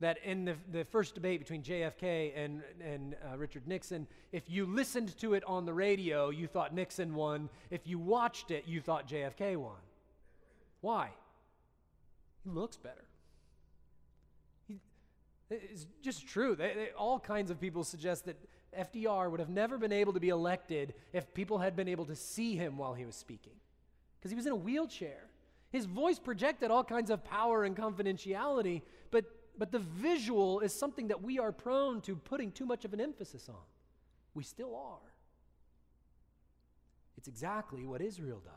that 0.00 0.18
in 0.24 0.44
the, 0.44 0.56
the 0.72 0.84
first 0.84 1.14
debate 1.14 1.40
between 1.40 1.62
JFK 1.62 2.32
and, 2.36 2.62
and 2.84 3.16
uh, 3.32 3.36
Richard 3.36 3.66
Nixon, 3.66 4.06
if 4.32 4.42
you 4.48 4.66
listened 4.66 5.16
to 5.18 5.34
it 5.34 5.44
on 5.46 5.64
the 5.64 5.72
radio, 5.72 6.30
you 6.30 6.46
thought 6.46 6.74
Nixon 6.74 7.14
won. 7.14 7.48
If 7.70 7.86
you 7.86 7.98
watched 7.98 8.50
it, 8.50 8.64
you 8.66 8.80
thought 8.80 9.08
JFK 9.08 9.56
won. 9.56 9.76
Why? 10.80 11.10
He 12.42 12.50
looks 12.50 12.76
better. 12.76 13.04
He, 14.66 14.80
it's 15.50 15.86
just 16.02 16.26
true. 16.26 16.54
They, 16.56 16.72
they, 16.74 16.88
all 16.98 17.18
kinds 17.18 17.50
of 17.50 17.60
people 17.60 17.84
suggest 17.84 18.26
that 18.26 18.36
FDR 18.78 19.30
would 19.30 19.40
have 19.40 19.48
never 19.48 19.78
been 19.78 19.92
able 19.92 20.12
to 20.12 20.20
be 20.20 20.28
elected 20.28 20.94
if 21.12 21.32
people 21.32 21.58
had 21.58 21.76
been 21.76 21.88
able 21.88 22.04
to 22.06 22.16
see 22.16 22.56
him 22.56 22.76
while 22.76 22.94
he 22.94 23.04
was 23.04 23.14
speaking, 23.14 23.54
because 24.18 24.30
he 24.30 24.36
was 24.36 24.46
in 24.46 24.52
a 24.52 24.56
wheelchair. 24.56 25.28
His 25.70 25.86
voice 25.86 26.20
projected 26.20 26.70
all 26.70 26.84
kinds 26.84 27.10
of 27.10 27.24
power 27.24 27.64
and 27.64 27.76
confidentiality, 27.76 28.82
but, 29.58 29.72
the 29.72 29.78
visual 29.78 30.60
is 30.60 30.72
something 30.72 31.08
that 31.08 31.22
we 31.22 31.38
are 31.38 31.52
prone 31.52 32.00
to 32.02 32.16
putting 32.16 32.52
too 32.52 32.66
much 32.66 32.84
of 32.84 32.92
an 32.92 33.00
emphasis 33.00 33.48
on. 33.48 33.64
We 34.34 34.42
still 34.42 34.74
are. 34.74 35.12
It's 37.16 37.28
exactly 37.28 37.86
what 37.86 38.00
Israel 38.00 38.40
does. 38.44 38.52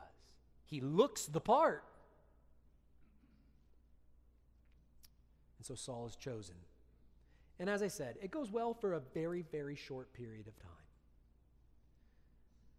He 0.66 0.80
looks 0.80 1.26
the 1.26 1.40
part. 1.40 1.84
And 5.58 5.66
so 5.66 5.74
Saul 5.74 6.06
is 6.06 6.16
chosen. 6.16 6.56
And 7.58 7.68
as 7.68 7.82
I 7.82 7.88
said, 7.88 8.16
it 8.22 8.30
goes 8.30 8.50
well 8.50 8.74
for 8.74 8.92
a 8.92 9.00
very, 9.14 9.44
very 9.50 9.74
short 9.74 10.12
period 10.12 10.46
of 10.46 10.58
time. 10.58 10.70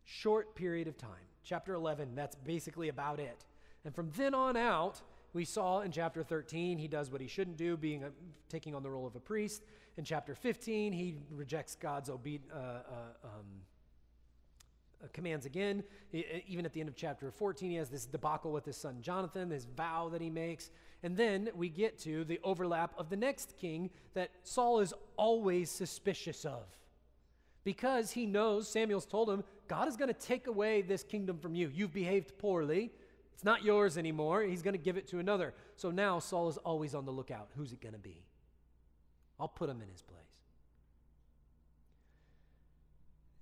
Short 0.06 0.56
period 0.56 0.88
of 0.88 0.98
time. 0.98 1.28
Chapter 1.44 1.74
11, 1.74 2.16
that's 2.16 2.36
basically 2.36 2.90
about 2.90 3.20
it. 3.20 3.46
And 3.86 3.94
from 3.94 4.12
then 4.16 4.34
on 4.34 4.56
out, 4.56 5.02
we 5.34 5.46
saw 5.46 5.82
in 5.82 5.92
chapter 5.92 6.24
13, 6.24 6.78
he 6.78 6.88
does 6.88 7.12
what 7.12 7.22
he 7.22 7.28
shouldn't 7.28 7.58
do, 7.58 7.78
being 7.78 8.04
a, 8.04 8.10
taking 8.50 8.74
on 8.74 8.84
the 8.84 8.90
role 8.90 9.06
of 9.06 9.16
a 9.16 9.20
priest. 9.20 9.64
In 9.98 10.04
chapter 10.04 10.34
15, 10.34 10.94
he 10.94 11.16
rejects 11.30 11.76
God's 11.76 12.10
obe- 12.10 12.42
uh, 12.52 12.56
uh, 12.56 12.80
um, 13.24 13.46
uh, 15.04 15.08
commands 15.14 15.46
again. 15.46 15.84
even 16.48 16.66
at 16.66 16.74
the 16.74 16.80
end 16.80 16.90
of 16.90 16.96
chapter 16.96 17.32
14, 17.32 17.70
he 17.70 17.78
has 17.78 17.90
this 17.90 18.06
debacle 18.06 18.52
with 18.52 18.66
his 18.66 18.78
son 18.78 18.98
Jonathan, 19.02 19.50
this 19.50 19.66
vow 19.66 20.10
that 20.10 20.22
he 20.22 20.30
makes. 20.30 20.72
And 21.04 21.16
then 21.16 21.50
we 21.56 21.70
get 21.70 21.98
to 22.00 22.24
the 22.26 22.40
overlap 22.44 22.94
of 22.98 23.10
the 23.10 23.16
next 23.16 23.56
king 23.58 23.90
that 24.14 24.32
Saul 24.44 24.80
is 24.80 24.94
always 25.16 25.70
suspicious 25.70 26.44
of. 26.44 26.66
Because 27.64 28.12
he 28.12 28.26
knows, 28.26 28.68
Samuel's 28.68 29.06
told 29.06 29.30
him, 29.30 29.44
God 29.68 29.88
is 29.88 29.96
going 29.96 30.08
to 30.08 30.20
take 30.20 30.48
away 30.48 30.82
this 30.82 31.04
kingdom 31.04 31.38
from 31.38 31.56
you. 31.56 31.70
You've 31.74 31.94
behaved 31.94 32.38
poorly. 32.38 32.92
It's 33.40 33.46
not 33.46 33.64
yours 33.64 33.98
anymore. 33.98 34.44
He's 34.44 34.62
going 34.62 34.74
to 34.74 34.78
give 34.78 34.98
it 34.98 35.08
to 35.08 35.20
another. 35.20 35.54
So 35.78 35.92
now 35.92 36.20
Saul 36.20 36.50
is 36.50 36.58
always 36.58 36.94
on 36.94 37.06
the 37.06 37.12
lookout. 37.12 37.48
Who's 37.56 37.72
it 37.72 37.80
going 37.80 37.94
to 37.94 37.98
be? 37.98 38.26
I'll 39.40 39.48
put 39.48 39.70
him 39.70 39.82
in 39.82 39.88
his 39.88 40.02
place. 40.02 40.20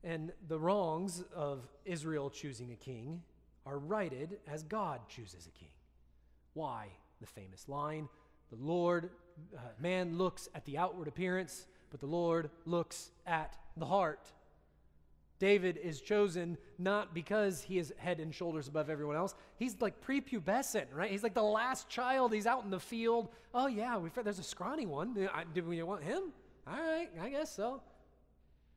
And 0.03 0.33
the 0.47 0.59
wrongs 0.59 1.23
of 1.35 1.67
Israel 1.83 2.29
choosing 2.29 2.71
a 2.73 2.75
king 2.75 3.23
are 3.65 3.79
righted 3.79 4.37
as 4.47 4.61
God 4.61 4.99
chooses 5.09 5.47
a 5.47 5.57
king. 5.57 5.71
Why? 6.53 6.89
The 7.19 7.25
famous 7.25 7.67
line 7.67 8.07
The 8.51 8.57
Lord, 8.63 9.09
uh, 9.55 9.61
man 9.79 10.15
looks 10.15 10.47
at 10.53 10.63
the 10.65 10.77
outward 10.77 11.07
appearance, 11.07 11.65
but 11.89 12.01
the 12.01 12.05
Lord 12.05 12.51
looks 12.67 13.09
at 13.25 13.57
the 13.75 13.87
heart. 13.87 14.31
David 15.39 15.77
is 15.77 16.01
chosen 16.01 16.57
not 16.79 17.13
because 17.13 17.61
he 17.61 17.77
is 17.77 17.93
head 17.97 18.19
and 18.19 18.33
shoulders 18.33 18.67
above 18.67 18.89
everyone 18.89 19.15
else. 19.15 19.35
He's 19.57 19.75
like 19.79 20.01
prepubescent, 20.01 20.85
right? 20.93 21.11
He's 21.11 21.23
like 21.23 21.35
the 21.35 21.43
last 21.43 21.89
child. 21.89 22.33
He's 22.33 22.47
out 22.47 22.63
in 22.63 22.71
the 22.71 22.79
field. 22.79 23.29
Oh, 23.53 23.67
yeah, 23.67 23.99
there's 24.23 24.39
a 24.39 24.43
scrawny 24.43 24.85
one. 24.85 25.29
Did 25.53 25.67
we 25.67 25.81
want 25.83 26.03
him? 26.03 26.33
All 26.67 26.73
right, 26.73 27.09
I 27.21 27.29
guess 27.29 27.55
so. 27.55 27.81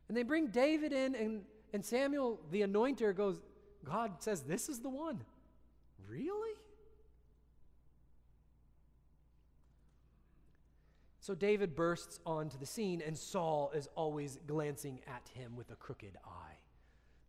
And 0.08 0.16
they 0.16 0.22
bring 0.22 0.48
David 0.48 0.92
in, 0.92 1.14
and, 1.14 1.42
and 1.72 1.84
Samuel, 1.84 2.40
the 2.50 2.62
anointer, 2.62 3.16
goes, 3.16 3.40
God 3.84 4.12
says, 4.18 4.42
This 4.42 4.68
is 4.68 4.80
the 4.80 4.90
one. 4.90 5.20
Really? 6.08 6.54
So 11.20 11.34
David 11.34 11.76
bursts 11.76 12.18
onto 12.24 12.56
the 12.58 12.66
scene, 12.66 13.02
and 13.06 13.16
Saul 13.16 13.70
is 13.74 13.88
always 13.94 14.38
glancing 14.46 15.00
at 15.06 15.28
him 15.34 15.54
with 15.54 15.70
a 15.70 15.76
crooked 15.76 16.16
eye. 16.24 16.56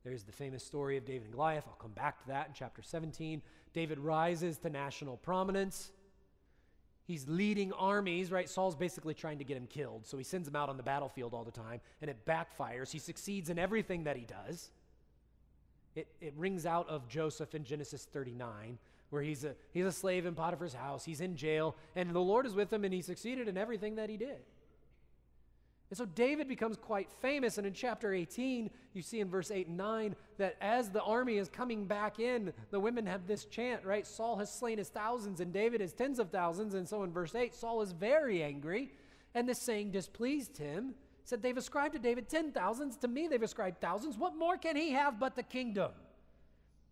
There's 0.06 0.24
the 0.24 0.32
famous 0.32 0.64
story 0.64 0.98
of 0.98 1.06
David 1.06 1.26
and 1.26 1.34
Goliath. 1.34 1.66
I'll 1.68 1.76
come 1.76 1.92
back 1.92 2.22
to 2.22 2.28
that 2.30 2.48
in 2.48 2.54
chapter 2.54 2.82
17. 2.82 3.42
David 3.74 4.00
rises 4.00 4.58
to 4.60 4.70
national 4.70 5.18
prominence. 5.18 5.92
He's 7.04 7.28
leading 7.28 7.74
armies, 7.74 8.32
right? 8.32 8.50
Saul's 8.50 8.76
basically 8.76 9.14
trying 9.14 9.38
to 9.40 9.44
get 9.44 9.58
him 9.58 9.68
killed. 9.68 10.08
So 10.08 10.18
he 10.18 10.24
sends 10.24 10.48
him 10.48 10.56
out 10.56 10.70
on 10.70 10.78
the 10.78 10.84
battlefield 10.84 11.34
all 11.34 11.44
the 11.44 11.52
time, 11.52 11.82
and 12.02 12.10
it 12.10 12.26
backfires. 12.26 12.92
He 12.92 13.00
succeeds 13.00 13.50
in 13.50 13.60
everything 13.60 14.06
that 14.06 14.16
he 14.16 14.26
does. 14.26 14.72
It, 15.96 16.08
it 16.22 16.34
rings 16.38 16.66
out 16.66 16.88
of 16.88 17.10
Joseph 17.10 17.54
in 17.54 17.66
Genesis 17.66 18.06
39, 18.06 18.78
where 19.12 19.22
he's 19.22 19.44
a, 19.44 19.56
he's 19.72 19.86
a 19.86 19.92
slave 19.92 20.26
in 20.26 20.34
Potiphar's 20.34 20.74
house. 20.74 21.06
He's 21.06 21.22
in 21.22 21.36
jail, 21.36 21.76
and 21.96 22.10
the 22.16 22.20
Lord 22.20 22.46
is 22.48 22.56
with 22.56 22.74
him, 22.74 22.84
and 22.84 22.94
he 22.94 23.02
succeeded 23.02 23.48
in 23.48 23.58
everything 23.58 23.96
that 23.96 24.10
he 24.10 24.18
did. 24.18 24.40
And 25.92 25.98
so 25.98 26.06
David 26.06 26.48
becomes 26.48 26.78
quite 26.78 27.10
famous. 27.22 27.58
And 27.58 27.68
in 27.68 27.74
chapter 27.74 28.14
18, 28.14 28.70
you 28.94 29.02
see 29.02 29.20
in 29.20 29.30
verse 29.30 29.52
8 29.52 29.68
and 29.68 29.76
9 29.76 30.16
that 30.38 30.56
as 30.62 30.90
the 30.90 31.04
army 31.04 31.38
is 31.38 31.50
coming 31.50 31.86
back 31.86 32.18
in, 32.18 32.54
the 32.72 32.80
women 32.80 33.06
have 33.06 33.28
this 33.28 33.44
chant, 33.44 33.84
right? 33.84 34.08
Saul 34.08 34.38
has 34.38 34.50
slain 34.50 34.78
his 34.78 34.88
thousands 34.88 35.42
and 35.42 35.52
David 35.52 35.82
his 35.82 35.92
tens 35.92 36.18
of 36.18 36.30
thousands. 36.30 36.76
And 36.76 36.88
so 36.88 37.04
in 37.04 37.12
verse 37.12 37.36
8, 37.36 37.54
Saul 37.54 37.82
is 37.82 37.92
very 37.92 38.42
angry. 38.42 38.90
And 39.36 39.50
this 39.50 39.60
saying 39.60 39.92
displeased 39.92 40.58
him. 40.58 40.96
Said, 41.26 41.42
They've 41.42 41.58
ascribed 41.58 41.94
to 41.96 42.00
David 42.00 42.30
ten 42.30 42.54
thousands. 42.54 42.96
To 42.98 43.10
me, 43.10 43.28
they've 43.28 43.44
ascribed 43.44 43.82
thousands. 43.82 44.18
What 44.18 44.38
more 44.38 44.58
can 44.58 44.78
he 44.78 44.92
have 44.92 45.20
but 45.20 45.36
the 45.36 45.44
kingdom? 45.44 45.92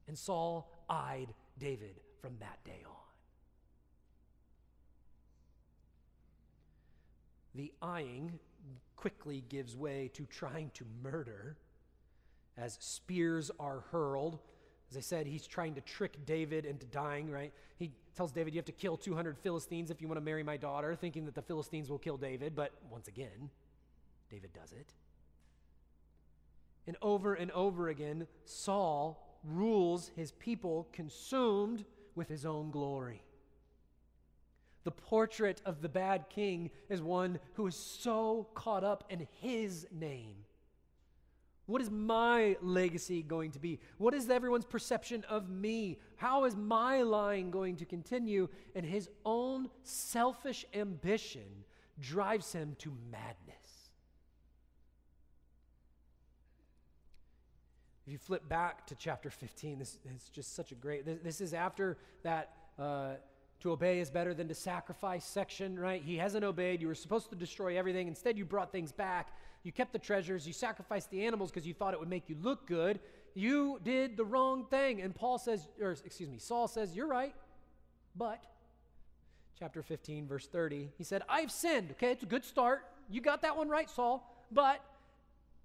And 0.09 0.17
Saul 0.17 0.69
eyed 0.89 1.33
David 1.57 2.01
from 2.21 2.35
that 2.39 2.63
day 2.63 2.83
on. 2.85 2.95
The 7.55 7.73
eyeing 7.81 8.39
quickly 8.95 9.43
gives 9.49 9.75
way 9.75 10.11
to 10.13 10.25
trying 10.25 10.71
to 10.75 10.85
murder 11.01 11.57
as 12.57 12.77
spears 12.81 13.49
are 13.59 13.83
hurled. 13.91 14.39
As 14.91 14.97
I 14.97 15.01
said, 15.01 15.27
he's 15.27 15.47
trying 15.47 15.75
to 15.75 15.81
trick 15.81 16.25
David 16.25 16.65
into 16.65 16.85
dying, 16.85 17.29
right? 17.29 17.53
He 17.77 17.91
tells 18.15 18.31
David, 18.31 18.53
You 18.53 18.59
have 18.59 18.65
to 18.65 18.71
kill 18.71 18.97
200 18.97 19.37
Philistines 19.37 19.91
if 19.91 20.01
you 20.01 20.07
want 20.07 20.17
to 20.17 20.23
marry 20.23 20.43
my 20.43 20.57
daughter, 20.57 20.95
thinking 20.95 21.25
that 21.25 21.35
the 21.35 21.41
Philistines 21.41 21.89
will 21.89 21.99
kill 21.99 22.17
David. 22.17 22.55
But 22.55 22.73
once 22.89 23.07
again, 23.07 23.49
David 24.29 24.51
does 24.53 24.73
it. 24.73 24.93
And 26.87 26.97
over 27.01 27.35
and 27.35 27.51
over 27.51 27.89
again, 27.89 28.27
Saul 28.45 29.39
rules 29.43 30.11
his 30.15 30.31
people 30.31 30.87
consumed 30.91 31.85
with 32.19 32.27
his 32.27 32.45
own 32.45 32.69
glory. 32.69 33.23
The 34.83 34.91
portrait 34.91 35.61
of 35.65 35.81
the 35.81 35.87
bad 35.87 36.25
king 36.29 36.69
is 36.89 37.01
one 37.01 37.39
who 37.53 37.65
is 37.65 37.75
so 37.75 38.49
caught 38.53 38.83
up 38.83 39.05
in 39.09 39.25
his 39.39 39.87
name, 39.89 40.35
What 41.65 41.81
is 41.81 41.89
my 41.89 42.57
legacy 42.61 43.21
going 43.23 43.51
to 43.51 43.59
be? 43.59 43.79
What 43.99 44.13
is 44.13 44.29
everyone's 44.29 44.65
perception 44.65 45.23
of 45.29 45.49
me? 45.49 45.99
How 46.17 46.43
is 46.43 46.57
my 46.57 47.03
line 47.03 47.51
going 47.51 47.77
to 47.77 47.85
continue? 47.85 48.49
And 48.75 48.85
his 48.85 49.07
own 49.23 49.69
selfish 49.83 50.65
ambition 50.73 51.63
drives 52.01 52.51
him 52.51 52.75
to 52.79 52.91
madness. 53.11 53.68
If 58.09 58.13
you 58.13 58.17
flip 58.17 58.49
back 58.49 58.87
to 58.87 58.95
chapter 58.95 59.29
15, 59.29 59.77
this 59.77 59.99
is 60.03 60.29
just 60.29 60.55
such 60.55 60.71
a 60.71 60.75
great, 60.75 61.05
this, 61.05 61.19
this 61.23 61.41
is 61.41 61.53
after 61.53 61.95
that 62.23 62.53
uh, 62.79 63.11
to 63.59 63.71
obey 63.71 63.99
is 63.99 64.09
better 64.09 64.33
than 64.33 64.47
to 64.47 64.55
sacrifice 64.55 65.23
section, 65.23 65.77
right? 65.77 66.01
He 66.03 66.17
hasn't 66.17 66.43
obeyed. 66.43 66.81
You 66.81 66.87
were 66.87 66.95
supposed 66.95 67.29
to 67.29 67.35
destroy 67.35 67.77
everything. 67.77 68.07
Instead, 68.07 68.35
you 68.35 68.45
brought 68.45 68.71
things 68.71 68.91
back. 68.91 69.27
You 69.61 69.71
kept 69.71 69.93
the 69.93 69.99
treasures. 69.99 70.47
You 70.47 70.53
sacrificed 70.53 71.11
the 71.11 71.23
animals 71.23 71.51
because 71.51 71.67
you 71.67 71.75
thought 71.75 71.93
it 71.93 71.99
would 71.99 72.09
make 72.09 72.27
you 72.29 72.35
look 72.41 72.65
good. 72.65 72.99
You 73.35 73.79
did 73.83 74.17
the 74.17 74.25
wrong 74.25 74.65
thing. 74.71 75.03
And 75.03 75.13
Paul 75.13 75.37
says, 75.37 75.67
or 75.79 75.91
excuse 75.91 76.31
me, 76.31 76.39
Saul 76.39 76.67
says, 76.67 76.95
You're 76.95 77.05
right. 77.05 77.35
But, 78.15 78.43
chapter 79.59 79.83
15, 79.83 80.27
verse 80.27 80.47
30, 80.47 80.89
he 80.97 81.03
said, 81.03 81.21
I've 81.29 81.51
sinned. 81.51 81.91
Okay, 81.91 82.11
it's 82.11 82.23
a 82.23 82.25
good 82.25 82.43
start. 82.43 82.87
You 83.07 83.21
got 83.21 83.43
that 83.43 83.55
one 83.55 83.69
right, 83.69 83.87
Saul. 83.87 84.27
But, 84.51 84.83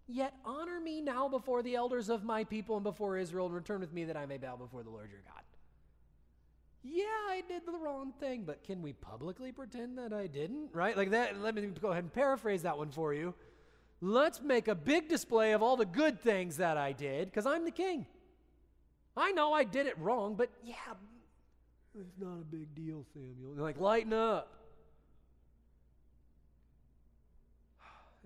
yet 0.07 0.34
honor 0.44 0.80
me 0.80 1.00
now 1.00 1.28
before 1.28 1.62
the 1.62 1.74
elders 1.74 2.09
of 2.09 2.24
my 2.24 2.44
people 2.44 2.76
and 2.76 2.84
before 2.84 3.16
Israel, 3.16 3.46
and 3.46 3.55
return 3.55 3.80
with 3.80 3.92
me 3.92 4.05
that 4.05 4.16
I 4.16 4.26
may 4.26 4.38
bow 4.38 4.57
before 4.57 4.82
the 4.82 4.90
Lord 4.90 5.11
your 5.11 5.22
God 5.26 5.42
yeah, 6.84 7.05
I 7.30 7.42
did 7.48 7.62
the 7.66 7.78
wrong 7.78 8.12
thing, 8.20 8.44
but 8.44 8.62
can 8.62 8.82
we 8.82 8.92
publicly 8.92 9.52
pretend 9.52 9.96
that 9.96 10.12
I 10.12 10.26
didn't? 10.26 10.68
Right? 10.74 10.94
Like 10.94 11.11
that, 11.11 11.40
let 11.40 11.55
me 11.55 11.66
go 11.80 11.88
ahead 11.88 12.05
and 12.05 12.12
paraphrase 12.12 12.62
that 12.62 12.76
one 12.76 12.90
for 12.90 13.14
you. 13.14 13.34
Let's 14.02 14.42
make 14.42 14.68
a 14.68 14.74
big 14.74 15.09
display 15.09 15.52
of 15.52 15.62
all 15.62 15.78
the 15.78 15.86
good 15.86 16.20
things 16.20 16.59
that 16.59 16.76
I 16.76 16.92
did 16.92 17.30
because 17.30 17.46
I'm 17.46 17.64
the 17.64 17.70
king. 17.70 18.07
I 19.16 19.32
know 19.32 19.55
I 19.55 19.64
did 19.64 19.86
it 19.86 19.98
wrong, 19.98 20.34
but 20.34 20.50
yeah, 20.62 20.74
it's 21.98 22.18
not 22.18 22.34
a 22.42 22.44
big 22.44 22.74
deal, 22.74 23.07
Samuel. 23.14 23.55
Like, 23.57 23.80
lighten 23.80 24.12
up. 24.12 24.52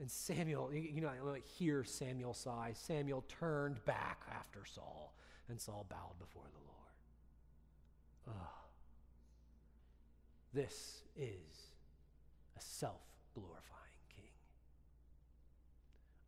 And 0.01 0.11
Samuel, 0.11 0.73
you, 0.73 1.01
know, 1.01 1.11
hear 1.59 1.83
Samuel 1.83 2.33
sigh. 2.33 2.73
Samuel 2.75 3.25
turned 3.29 3.85
back 3.85 4.23
after 4.31 4.65
Saul, 4.65 5.13
and 5.49 5.61
Saul 5.61 5.87
bowed 5.89 6.19
before 6.21 6.45
the 6.53 6.61
Lord. 6.67 8.39
Oh, 8.39 8.59
this 10.55 11.03
is 11.17 11.73
a 12.57 12.61
self 12.61 13.01
glorifying 13.35 13.59
king, 14.15 14.31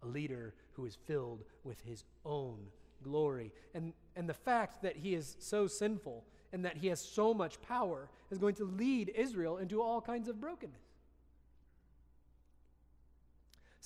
a 0.02 0.06
leader 0.06 0.54
who 0.72 0.84
is 0.84 0.96
filled 1.06 1.44
with 1.62 1.80
his 1.82 2.04
own 2.24 2.58
glory. 3.04 3.52
And, 3.74 3.92
and 4.16 4.28
the 4.28 4.34
fact 4.34 4.82
that 4.82 4.96
he 4.96 5.14
is 5.14 5.36
so 5.38 5.66
sinful 5.68 6.24
and 6.52 6.64
that 6.64 6.76
he 6.76 6.88
has 6.88 7.00
so 7.00 7.32
much 7.32 7.60
power 7.62 8.08
is 8.30 8.38
going 8.38 8.54
to 8.56 8.64
lead 8.64 9.12
Israel 9.14 9.58
into 9.58 9.80
all 9.80 10.00
kinds 10.00 10.28
of 10.28 10.40
brokenness. 10.40 10.89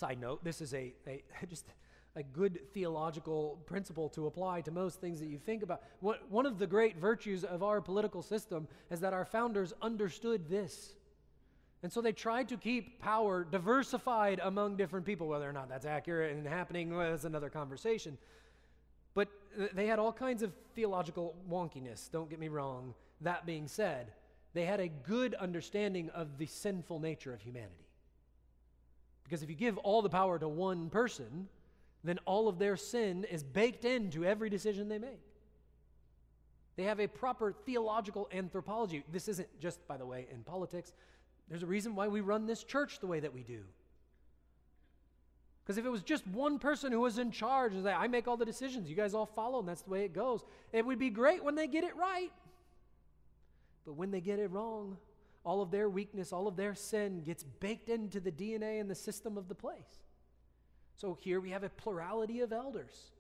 Side 0.05 0.21
note, 0.21 0.45
this 0.45 0.61
is 0.61 0.75
a, 0.75 0.93
a 1.07 1.23
just 1.49 1.65
a 2.15 2.23
good 2.23 2.61
theological 2.75 3.59
principle 3.65 4.11
to 4.11 4.27
apply 4.27 4.61
to 4.61 4.71
most 4.71 5.01
things 5.01 5.19
that 5.19 5.29
you 5.29 5.39
think 5.39 5.63
about. 5.63 5.81
What, 6.01 6.31
one 6.31 6.45
of 6.45 6.59
the 6.59 6.67
great 6.67 6.99
virtues 6.99 7.43
of 7.43 7.63
our 7.63 7.81
political 7.81 8.21
system 8.21 8.69
is 8.91 9.01
that 9.01 9.15
our 9.15 9.25
founders 9.25 9.73
understood 9.81 10.51
this. 10.51 10.95
And 11.83 11.91
so 11.91 12.03
they 12.03 12.13
tried 12.13 12.51
to 12.51 12.59
keep 12.59 13.01
power 13.01 13.45
diversified 13.45 14.41
among 14.45 14.77
different 14.77 15.07
people. 15.07 15.27
Whether 15.27 15.49
or 15.49 15.55
not 15.55 15.71
that's 15.71 15.87
accurate 15.87 16.37
and 16.37 16.47
happening 16.47 16.95
well, 16.95 17.15
is 17.15 17.25
another 17.25 17.49
conversation. 17.49 18.19
But 19.15 19.29
they 19.73 19.87
had 19.87 19.99
all 19.99 20.13
kinds 20.13 20.43
of 20.43 20.53
theological 20.75 21.35
wonkiness, 21.51 22.11
don't 22.11 22.29
get 22.29 22.39
me 22.39 22.49
wrong. 22.49 22.93
That 23.23 23.47
being 23.47 23.69
said, 23.69 24.13
they 24.53 24.67
had 24.67 24.81
a 24.81 24.89
good 24.89 25.35
understanding 25.37 26.11
of 26.11 26.37
the 26.37 26.45
sinful 26.45 27.01
nature 27.01 27.33
of 27.33 27.41
humanity. 27.41 27.85
Because 29.25 29.43
if 29.43 29.49
you 29.49 29.57
give 29.57 29.79
all 29.79 30.03
the 30.03 30.09
power 30.09 30.39
to 30.39 30.49
one 30.49 30.91
person, 30.91 31.49
then 32.05 32.19
all 32.27 32.47
of 32.49 32.59
their 32.59 32.77
sin 32.77 33.25
is 33.25 33.43
baked 33.43 33.85
into 33.85 34.25
every 34.25 34.51
decision 34.51 34.89
they 34.89 34.99
make. 34.99 35.21
They 36.77 36.85
have 36.85 37.01
a 37.01 37.07
proper 37.07 37.53
theological 37.53 38.29
anthropology. 38.33 39.05
This 39.11 39.29
isn't 39.29 39.49
just, 39.61 39.87
by 39.89 39.97
the 39.97 40.07
way, 40.07 40.27
in 40.31 40.43
politics. 40.43 40.93
There's 41.49 41.63
a 41.63 41.67
reason 41.67 41.95
why 41.95 42.09
we 42.09 42.21
run 42.21 42.47
this 42.47 42.65
church 42.65 43.01
the 43.01 43.07
way 43.07 43.21
that 43.21 43.33
we 43.33 43.43
do. 43.43 43.61
Because 45.65 45.79
if 45.79 45.87
it 45.87 45.91
was 45.91 46.03
just 46.03 46.27
one 46.27 46.59
person 46.59 46.93
who 46.93 47.01
was 47.01 47.17
in 47.17 47.31
charge 47.31 47.73
and 47.73 47.85
say, 47.85 47.93
I 47.93 48.07
make 48.07 48.29
all 48.29 48.37
the 48.37 48.45
decisions, 48.45 48.91
you 48.91 48.97
guys 48.97 49.15
all 49.15 49.25
follow, 49.25 49.61
and 49.61 49.69
that's 49.69 49.83
the 49.83 49.91
way 49.91 50.05
it 50.05 50.13
goes, 50.13 50.45
it 50.73 50.85
would 50.85 50.99
be 50.99 51.09
great 51.09 51.43
when 51.43 51.55
they 51.55 51.67
get 51.67 51.85
it 51.85 51.97
right. 51.97 52.31
But 53.87 53.95
when 53.95 54.11
they 54.11 54.21
get 54.21 54.39
it 54.39 54.51
wrong, 54.51 54.99
all 55.45 55.61
of 55.61 55.71
their 55.71 55.89
weakness, 55.89 56.33
all 56.33 56.49
of 56.49 56.57
their 56.57 56.75
sin 56.75 57.21
gets 57.23 57.43
baked 57.43 57.89
into 57.89 58.19
the 58.19 58.33
DNA 58.33 58.81
and 58.81 58.91
the 58.91 58.95
system 58.95 59.37
of 59.37 59.49
the 59.49 59.55
place. 59.55 60.01
So 60.97 61.19
here 61.21 61.41
we 61.41 61.51
have 61.51 61.65
a 61.65 61.69
plurality 61.69 62.41
of 62.41 62.53
elders. 62.53 63.11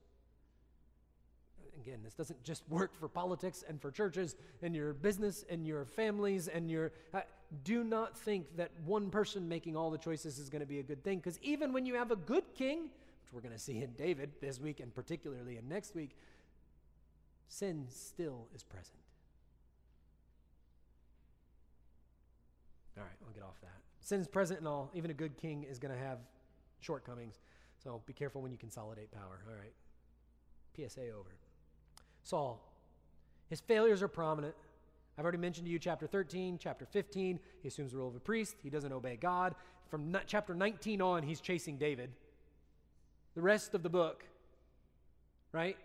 Again, 1.80 2.00
this 2.02 2.14
doesn't 2.14 2.42
just 2.44 2.62
work 2.68 2.98
for 2.98 3.08
politics 3.08 3.64
and 3.68 3.80
for 3.80 3.90
churches 3.90 4.36
and 4.62 4.74
your 4.74 4.94
business 4.94 5.44
and 5.50 5.66
your 5.66 5.84
families 5.84 6.48
and 6.48 6.70
your. 6.70 6.92
Uh, 7.12 7.20
do 7.62 7.84
not 7.84 8.18
think 8.18 8.56
that 8.56 8.70
one 8.84 9.10
person 9.10 9.48
making 9.48 9.76
all 9.76 9.90
the 9.90 9.98
choices 9.98 10.38
is 10.38 10.48
going 10.48 10.60
to 10.60 10.66
be 10.66 10.78
a 10.78 10.82
good 10.82 11.04
thing 11.04 11.18
because 11.18 11.38
even 11.42 11.72
when 11.72 11.84
you 11.84 11.94
have 11.94 12.10
a 12.10 12.16
good 12.16 12.44
king, 12.56 12.84
which 12.84 13.32
we're 13.32 13.40
going 13.40 13.52
to 13.52 13.60
see 13.60 13.82
in 13.82 13.92
David 13.92 14.30
this 14.40 14.58
week 14.58 14.80
and 14.80 14.94
particularly 14.94 15.56
in 15.56 15.68
next 15.68 15.94
week, 15.94 16.16
sin 17.48 17.86
still 17.90 18.48
is 18.54 18.62
present. 18.62 19.03
All 22.96 23.04
right, 23.04 23.12
I'll 23.26 23.32
get 23.32 23.42
off 23.42 23.60
that. 23.62 23.80
Sin 24.00 24.20
is 24.20 24.28
present 24.28 24.60
and 24.60 24.68
all. 24.68 24.90
Even 24.94 25.10
a 25.10 25.14
good 25.14 25.36
king 25.36 25.64
is 25.64 25.78
going 25.78 25.92
to 25.92 26.00
have 26.00 26.18
shortcomings. 26.80 27.40
So 27.82 28.02
be 28.06 28.12
careful 28.12 28.42
when 28.42 28.52
you 28.52 28.58
consolidate 28.58 29.10
power. 29.10 29.42
All 29.48 29.56
right. 29.56 29.72
PSA 30.76 31.08
over. 31.08 31.34
Saul, 32.22 32.60
his 33.48 33.60
failures 33.60 34.02
are 34.02 34.08
prominent. 34.08 34.54
I've 35.16 35.24
already 35.24 35.38
mentioned 35.38 35.66
to 35.66 35.72
you 35.72 35.78
chapter 35.78 36.06
13, 36.06 36.58
chapter 36.58 36.86
15. 36.86 37.38
He 37.62 37.68
assumes 37.68 37.92
the 37.92 37.98
role 37.98 38.08
of 38.08 38.16
a 38.16 38.20
priest. 38.20 38.56
He 38.62 38.70
doesn't 38.70 38.92
obey 38.92 39.16
God. 39.16 39.54
From 39.88 40.16
chapter 40.26 40.54
19 40.54 41.00
on, 41.00 41.22
he's 41.22 41.40
chasing 41.40 41.76
David. 41.76 42.10
The 43.34 43.42
rest 43.42 43.74
of 43.74 43.82
the 43.82 43.88
book, 43.88 44.24
right? 45.52 45.76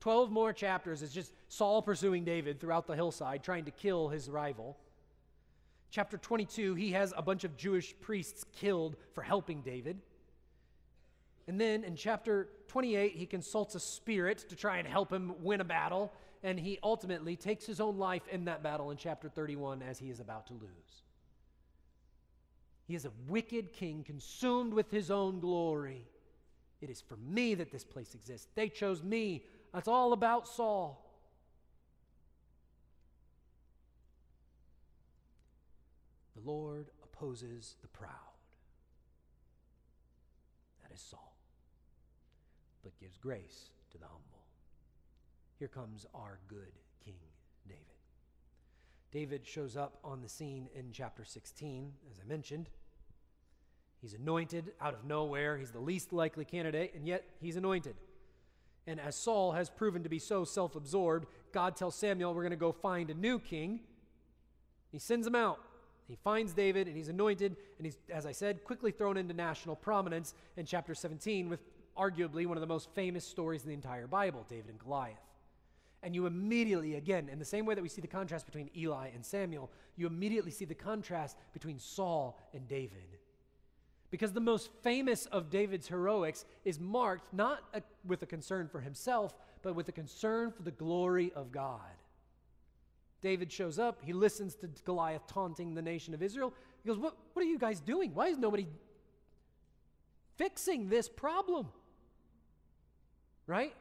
12 0.00 0.30
more 0.30 0.52
chapters 0.52 1.02
is 1.02 1.12
just 1.12 1.32
Saul 1.48 1.82
pursuing 1.82 2.24
David 2.24 2.60
throughout 2.60 2.86
the 2.86 2.94
hillside, 2.94 3.42
trying 3.42 3.64
to 3.64 3.70
kill 3.70 4.08
his 4.08 4.28
rival. 4.28 4.76
Chapter 5.90 6.18
22, 6.18 6.74
he 6.74 6.92
has 6.92 7.14
a 7.16 7.22
bunch 7.22 7.44
of 7.44 7.56
Jewish 7.56 7.94
priests 8.00 8.44
killed 8.52 8.96
for 9.14 9.22
helping 9.22 9.62
David. 9.62 9.98
And 11.46 11.58
then 11.58 11.82
in 11.82 11.96
chapter 11.96 12.48
28, 12.68 13.16
he 13.16 13.24
consults 13.24 13.74
a 13.74 13.80
spirit 13.80 14.44
to 14.50 14.56
try 14.56 14.76
and 14.76 14.86
help 14.86 15.10
him 15.10 15.34
win 15.40 15.62
a 15.62 15.64
battle, 15.64 16.12
and 16.42 16.60
he 16.60 16.78
ultimately 16.82 17.36
takes 17.36 17.64
his 17.64 17.80
own 17.80 17.96
life 17.96 18.28
in 18.30 18.44
that 18.44 18.62
battle 18.62 18.90
in 18.90 18.98
chapter 18.98 19.30
31 19.30 19.82
as 19.82 19.98
he 19.98 20.10
is 20.10 20.20
about 20.20 20.46
to 20.48 20.52
lose. 20.52 21.02
He 22.86 22.94
is 22.94 23.06
a 23.06 23.12
wicked 23.26 23.72
king 23.72 24.04
consumed 24.04 24.74
with 24.74 24.90
his 24.90 25.10
own 25.10 25.40
glory. 25.40 26.06
It 26.82 26.90
is 26.90 27.00
for 27.00 27.16
me 27.16 27.54
that 27.54 27.72
this 27.72 27.84
place 27.84 28.14
exists. 28.14 28.48
They 28.54 28.68
chose 28.68 29.02
me. 29.02 29.44
That's 29.72 29.88
all 29.88 30.12
about 30.12 30.46
Saul. 30.46 31.07
The 36.38 36.50
Lord 36.50 36.90
opposes 37.02 37.76
the 37.82 37.88
proud. 37.88 38.12
That 40.82 40.94
is 40.94 41.00
Saul 41.00 41.28
but 42.88 42.98
gives 43.00 43.18
grace 43.18 43.70
to 43.90 43.98
the 43.98 44.06
humble. 44.06 44.44
Here 45.58 45.68
comes 45.68 46.06
our 46.14 46.38
good 46.48 46.72
King 47.04 47.16
David. 47.66 47.84
David 49.10 49.46
shows 49.46 49.76
up 49.76 49.98
on 50.04 50.22
the 50.22 50.28
scene 50.28 50.68
in 50.74 50.92
chapter 50.92 51.24
16, 51.24 51.92
as 52.10 52.18
I 52.18 52.26
mentioned. 52.26 52.70
He's 54.00 54.14
anointed 54.14 54.72
out 54.80 54.94
of 54.94 55.04
nowhere. 55.04 55.58
He's 55.58 55.72
the 55.72 55.80
least 55.80 56.12
likely 56.12 56.44
candidate, 56.46 56.94
and 56.94 57.06
yet 57.06 57.24
he's 57.40 57.56
anointed. 57.56 57.96
And 58.86 58.98
as 59.00 59.16
Saul 59.16 59.52
has 59.52 59.68
proven 59.68 60.02
to 60.04 60.08
be 60.08 60.18
so 60.18 60.44
self 60.44 60.76
absorbed, 60.76 61.26
God 61.52 61.76
tells 61.76 61.94
Samuel, 61.94 62.32
We're 62.32 62.42
going 62.42 62.50
to 62.50 62.56
go 62.56 62.72
find 62.72 63.10
a 63.10 63.14
new 63.14 63.38
king. 63.38 63.80
He 64.90 64.98
sends 64.98 65.26
him 65.26 65.34
out. 65.34 65.58
He 66.08 66.16
finds 66.16 66.54
David, 66.54 66.86
and 66.86 66.96
he's 66.96 67.08
anointed, 67.08 67.54
and 67.76 67.86
he's, 67.86 67.98
as 68.10 68.24
I 68.24 68.32
said, 68.32 68.64
quickly 68.64 68.90
thrown 68.90 69.18
into 69.18 69.34
national 69.34 69.76
prominence 69.76 70.34
in 70.56 70.64
chapter 70.64 70.94
17 70.94 71.50
with 71.50 71.60
arguably 71.98 72.46
one 72.46 72.56
of 72.56 72.62
the 72.62 72.66
most 72.66 72.88
famous 72.94 73.26
stories 73.26 73.62
in 73.62 73.68
the 73.68 73.74
entire 73.74 74.06
Bible, 74.06 74.46
David 74.48 74.70
and 74.70 74.78
Goliath. 74.78 75.18
And 76.02 76.14
you 76.14 76.26
immediately, 76.26 76.94
again, 76.94 77.28
in 77.28 77.38
the 77.38 77.44
same 77.44 77.66
way 77.66 77.74
that 77.74 77.82
we 77.82 77.88
see 77.88 78.00
the 78.00 78.06
contrast 78.06 78.46
between 78.46 78.70
Eli 78.74 79.08
and 79.14 79.24
Samuel, 79.24 79.70
you 79.96 80.06
immediately 80.06 80.52
see 80.52 80.64
the 80.64 80.74
contrast 80.74 81.36
between 81.52 81.78
Saul 81.78 82.38
and 82.54 82.66
David. 82.68 83.18
Because 84.10 84.32
the 84.32 84.40
most 84.40 84.70
famous 84.82 85.26
of 85.26 85.50
David's 85.50 85.88
heroics 85.88 86.46
is 86.64 86.80
marked 86.80 87.34
not 87.34 87.64
a, 87.74 87.82
with 88.06 88.22
a 88.22 88.26
concern 88.26 88.68
for 88.68 88.80
himself, 88.80 89.34
but 89.62 89.74
with 89.74 89.88
a 89.88 89.92
concern 89.92 90.52
for 90.52 90.62
the 90.62 90.70
glory 90.70 91.32
of 91.34 91.52
God. 91.52 91.80
David 93.20 93.50
shows 93.50 93.78
up, 93.78 94.00
he 94.02 94.12
listens 94.12 94.54
to 94.56 94.68
Goliath 94.84 95.26
taunting 95.26 95.74
the 95.74 95.82
nation 95.82 96.14
of 96.14 96.22
Israel. 96.22 96.54
He 96.82 96.88
goes, 96.88 96.98
What, 96.98 97.16
what 97.32 97.44
are 97.44 97.48
you 97.48 97.58
guys 97.58 97.80
doing? 97.80 98.14
Why 98.14 98.28
is 98.28 98.38
nobody 98.38 98.66
fixing 100.36 100.88
this 100.88 101.08
problem? 101.08 101.68
Right? 103.46 103.74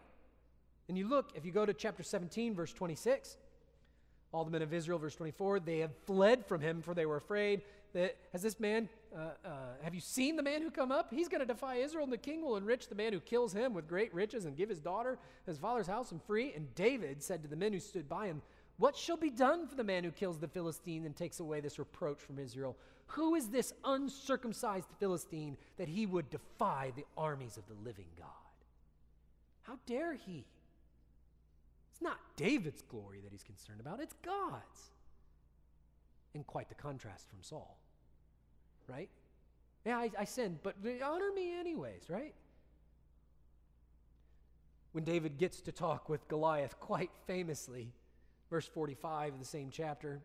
And 0.89 0.97
you 0.97 1.07
look, 1.07 1.31
if 1.35 1.45
you 1.45 1.51
go 1.51 1.65
to 1.65 1.73
chapter 1.73 2.01
17, 2.01 2.55
verse 2.55 2.73
26, 2.73 3.37
all 4.31 4.45
the 4.45 4.51
men 4.51 4.61
of 4.61 4.73
Israel, 4.73 4.97
verse 4.97 5.15
24, 5.15 5.59
they 5.59 5.79
have 5.79 5.91
fled 6.05 6.45
from 6.45 6.61
him, 6.61 6.81
for 6.81 6.93
they 6.93 7.05
were 7.05 7.17
afraid 7.17 7.61
that, 7.93 8.15
has 8.31 8.41
this 8.41 8.59
man, 8.59 8.89
uh, 9.15 9.29
uh, 9.45 9.49
have 9.81 9.93
you 9.93 10.01
seen 10.01 10.35
the 10.35 10.43
man 10.43 10.61
who 10.61 10.69
come 10.71 10.91
up? 10.91 11.13
He's 11.13 11.27
going 11.27 11.39
to 11.39 11.45
defy 11.45 11.77
Israel, 11.77 12.03
and 12.03 12.13
the 12.13 12.17
king 12.17 12.41
will 12.41 12.57
enrich 12.57 12.87
the 12.87 12.95
man 12.95 13.13
who 13.13 13.19
kills 13.19 13.53
him 13.53 13.73
with 13.73 13.87
great 13.87 14.13
riches 14.13 14.45
and 14.45 14.55
give 14.55 14.69
his 14.69 14.79
daughter, 14.79 15.17
his 15.45 15.57
father's 15.57 15.87
house, 15.87 16.11
and 16.11 16.21
free. 16.23 16.53
And 16.55 16.73
David 16.75 17.23
said 17.23 17.41
to 17.43 17.47
the 17.47 17.55
men 17.55 17.73
who 17.73 17.79
stood 17.79 18.07
by 18.07 18.27
him, 18.27 18.41
What 18.77 18.95
shall 18.95 19.17
be 19.17 19.31
done 19.31 19.67
for 19.67 19.75
the 19.75 19.83
man 19.83 20.03
who 20.03 20.11
kills 20.11 20.37
the 20.37 20.47
Philistine 20.47 21.05
and 21.05 21.15
takes 21.15 21.39
away 21.39 21.61
this 21.61 21.79
reproach 21.79 22.19
from 22.19 22.37
Israel? 22.37 22.77
Who 23.07 23.35
is 23.35 23.49
this 23.49 23.73
uncircumcised 23.83 24.87
Philistine 24.99 25.57
that 25.77 25.87
he 25.87 26.05
would 26.05 26.29
defy 26.29 26.91
the 26.95 27.05
armies 27.17 27.57
of 27.57 27.67
the 27.67 27.73
living 27.83 28.07
God? 28.17 28.27
How 29.63 29.79
dare 29.85 30.13
he? 30.13 30.45
It's 31.91 32.01
not 32.01 32.19
David's 32.35 32.83
glory 32.83 33.19
that 33.23 33.31
he's 33.31 33.43
concerned 33.43 33.79
about, 33.79 33.99
it's 33.99 34.13
God's. 34.23 34.91
And 36.35 36.45
quite 36.45 36.69
the 36.69 36.75
contrast 36.75 37.27
from 37.29 37.39
Saul, 37.41 37.79
right? 38.87 39.09
Yeah, 39.85 39.97
I, 39.97 40.11
I 40.19 40.25
sinned, 40.25 40.59
but 40.61 40.75
honor 41.03 41.31
me 41.33 41.57
anyways, 41.59 42.09
right? 42.09 42.35
When 44.91 45.03
David 45.03 45.39
gets 45.39 45.61
to 45.61 45.71
talk 45.71 46.09
with 46.09 46.27
Goliath 46.27 46.79
quite 46.79 47.09
famously, 47.25 47.93
verse 48.49 48.67
45 48.67 49.33
of 49.33 49.39
the 49.39 49.45
same 49.45 49.69
chapter, 49.71 50.21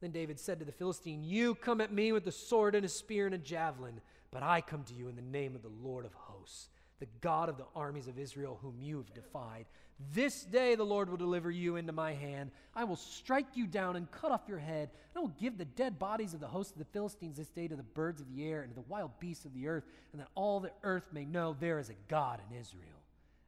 then 0.00 0.10
David 0.10 0.38
said 0.38 0.58
to 0.58 0.64
the 0.64 0.72
Philistine, 0.72 1.24
You 1.24 1.54
come 1.54 1.80
at 1.80 1.92
me 1.92 2.12
with 2.12 2.26
a 2.26 2.32
sword 2.32 2.74
and 2.74 2.84
a 2.84 2.88
spear 2.88 3.26
and 3.26 3.34
a 3.34 3.38
javelin, 3.38 4.00
but 4.30 4.42
I 4.42 4.60
come 4.60 4.84
to 4.84 4.94
you 4.94 5.08
in 5.08 5.16
the 5.16 5.22
name 5.22 5.54
of 5.54 5.62
the 5.62 5.70
Lord 5.82 6.04
of 6.04 6.14
hosts 6.14 6.68
the 7.00 7.06
God 7.20 7.48
of 7.48 7.56
the 7.56 7.66
armies 7.74 8.08
of 8.08 8.18
Israel, 8.18 8.58
whom 8.62 8.76
you 8.80 8.98
have 8.98 9.12
defied. 9.12 9.66
This 10.12 10.42
day 10.42 10.74
the 10.74 10.84
Lord 10.84 11.08
will 11.08 11.16
deliver 11.16 11.50
you 11.50 11.76
into 11.76 11.92
my 11.92 12.12
hand. 12.14 12.50
I 12.74 12.84
will 12.84 12.96
strike 12.96 13.56
you 13.56 13.66
down 13.66 13.96
and 13.96 14.10
cut 14.10 14.32
off 14.32 14.48
your 14.48 14.58
head. 14.58 14.90
And 14.90 15.18
I 15.18 15.20
will 15.20 15.34
give 15.40 15.58
the 15.58 15.64
dead 15.64 15.98
bodies 15.98 16.34
of 16.34 16.40
the 16.40 16.46
host 16.46 16.72
of 16.72 16.78
the 16.78 16.84
Philistines 16.86 17.36
this 17.36 17.48
day 17.48 17.68
to 17.68 17.76
the 17.76 17.82
birds 17.82 18.20
of 18.20 18.28
the 18.28 18.46
air 18.46 18.62
and 18.62 18.70
to 18.70 18.74
the 18.74 18.88
wild 18.88 19.10
beasts 19.20 19.44
of 19.44 19.54
the 19.54 19.68
earth, 19.68 19.84
and 20.12 20.20
that 20.20 20.28
all 20.34 20.60
the 20.60 20.72
earth 20.82 21.04
may 21.12 21.24
know 21.24 21.56
there 21.58 21.78
is 21.78 21.90
a 21.90 21.96
God 22.08 22.40
in 22.50 22.58
Israel. 22.58 23.03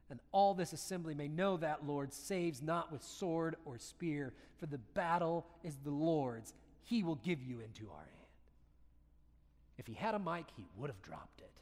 And 0.09 0.19
all 0.31 0.53
this 0.53 0.73
assembly 0.73 1.13
may 1.13 1.27
know 1.27 1.57
that 1.57 1.85
Lord 1.85 2.13
saves 2.13 2.61
not 2.61 2.91
with 2.91 3.03
sword 3.03 3.55
or 3.65 3.77
spear, 3.77 4.33
for 4.57 4.65
the 4.65 4.77
battle 4.77 5.45
is 5.63 5.75
the 5.83 5.91
Lord's. 5.91 6.53
He 6.83 7.03
will 7.03 7.15
give 7.15 7.43
you 7.43 7.59
into 7.59 7.89
our 7.91 7.97
hand. 7.97 8.13
If 9.77 9.85
he 9.85 9.93
had 9.93 10.15
a 10.15 10.19
mic, 10.19 10.45
he 10.55 10.65
would 10.77 10.89
have 10.89 11.01
dropped 11.01 11.41
it. 11.41 11.61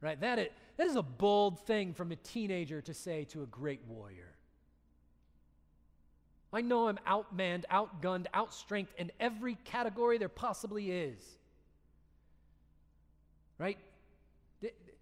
Right? 0.00 0.20
That 0.20 0.38
is, 0.38 0.48
that 0.76 0.86
is 0.86 0.96
a 0.96 1.02
bold 1.02 1.60
thing 1.66 1.94
from 1.94 2.12
a 2.12 2.16
teenager 2.16 2.82
to 2.82 2.92
say 2.92 3.24
to 3.26 3.42
a 3.42 3.46
great 3.46 3.80
warrior. 3.88 4.34
I 6.52 6.60
know 6.60 6.88
I'm 6.88 6.98
outmanned, 7.06 7.64
outgunned, 7.70 8.26
outstrengthed 8.34 8.94
in 8.98 9.10
every 9.20 9.56
category 9.64 10.18
there 10.18 10.28
possibly 10.28 10.90
is. 10.90 11.18
Right? 13.58 13.78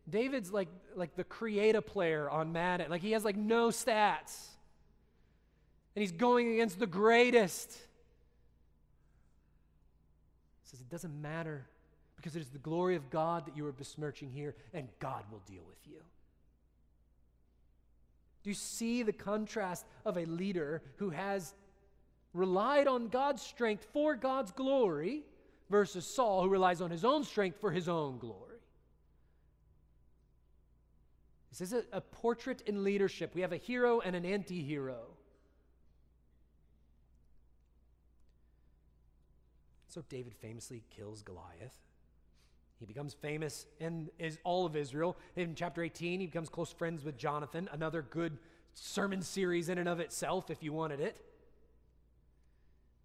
David's 0.09 0.53
like, 0.53 0.69
like 0.95 1.17
the 1.17 1.25
creator 1.25 1.81
player 1.81 2.29
on 2.29 2.53
Madden. 2.53 2.91
Like 2.91 3.03
he 3.03 3.13
has 3.13 3.25
like 3.25 3.37
no 3.37 3.69
stats. 3.69 4.49
And 5.95 6.03
he's 6.03 6.13
going 6.13 6.53
against 6.55 6.79
the 6.79 6.87
greatest. 6.87 7.73
He 10.63 10.71
says 10.71 10.81
it 10.81 10.91
doesn't 10.91 11.23
matter 11.23 11.67
because 12.17 12.37
it 12.37 12.41
is 12.41 12.49
the 12.49 12.59
glory 12.59 12.97
of 12.97 13.11
God 13.11 13.47
that 13.47 13.57
you 13.57 13.67
are 13.67 13.73
besmirching 13.73 14.31
here, 14.31 14.55
and 14.73 14.89
God 14.99 15.25
will 15.31 15.43
deal 15.47 15.63
with 15.69 15.79
you. 15.85 16.01
Do 18.43 18.51
you 18.51 18.55
see 18.55 19.03
the 19.03 19.13
contrast 19.13 19.87
of 20.05 20.17
a 20.17 20.25
leader 20.27 20.83
who 20.97 21.11
has 21.11 21.55
relied 22.33 22.89
on 22.89 23.09
God's 23.09 23.43
strength 23.43 23.87
for 23.93 24.17
God's 24.17 24.53
glory 24.53 25.23
versus 25.71 26.07
Saul 26.07 26.43
who 26.43 26.49
relies 26.49 26.81
on 26.81 26.91
his 26.91 27.05
own 27.05 27.25
strength 27.25 27.61
for 27.61 27.71
his 27.71 27.89
own 27.89 28.19
glory? 28.19 28.44
This 31.59 31.73
is 31.73 31.73
a, 31.73 31.97
a 31.97 32.01
portrait 32.01 32.63
in 32.63 32.83
leadership. 32.83 33.33
We 33.33 33.43
have 33.43 33.53
a 33.53 33.57
hero 33.57 34.01
and 34.01 34.17
an 34.17 34.25
anti 34.25 34.61
hero. 34.61 34.99
So 39.89 40.03
David 40.09 40.35
famously 40.35 40.83
kills 40.91 41.23
Goliath. 41.23 41.79
He 42.81 42.87
becomes 42.87 43.15
famous 43.15 43.67
in 43.79 44.11
is 44.19 44.39
all 44.43 44.67
of 44.67 44.75
Israel. 44.75 45.17
In 45.37 45.55
chapter 45.55 45.85
18, 45.85 46.19
he 46.19 46.27
becomes 46.27 46.49
close 46.49 46.73
friends 46.73 47.05
with 47.05 47.17
Jonathan, 47.17 47.69
another 47.73 48.03
good 48.03 48.39
sermon 48.75 49.23
series 49.23 49.69
in 49.69 49.79
and 49.79 49.89
of 49.89 50.01
itself, 50.01 50.51
if 50.51 50.65
you 50.65 50.73
wanted 50.73 50.99
it. 50.99 51.17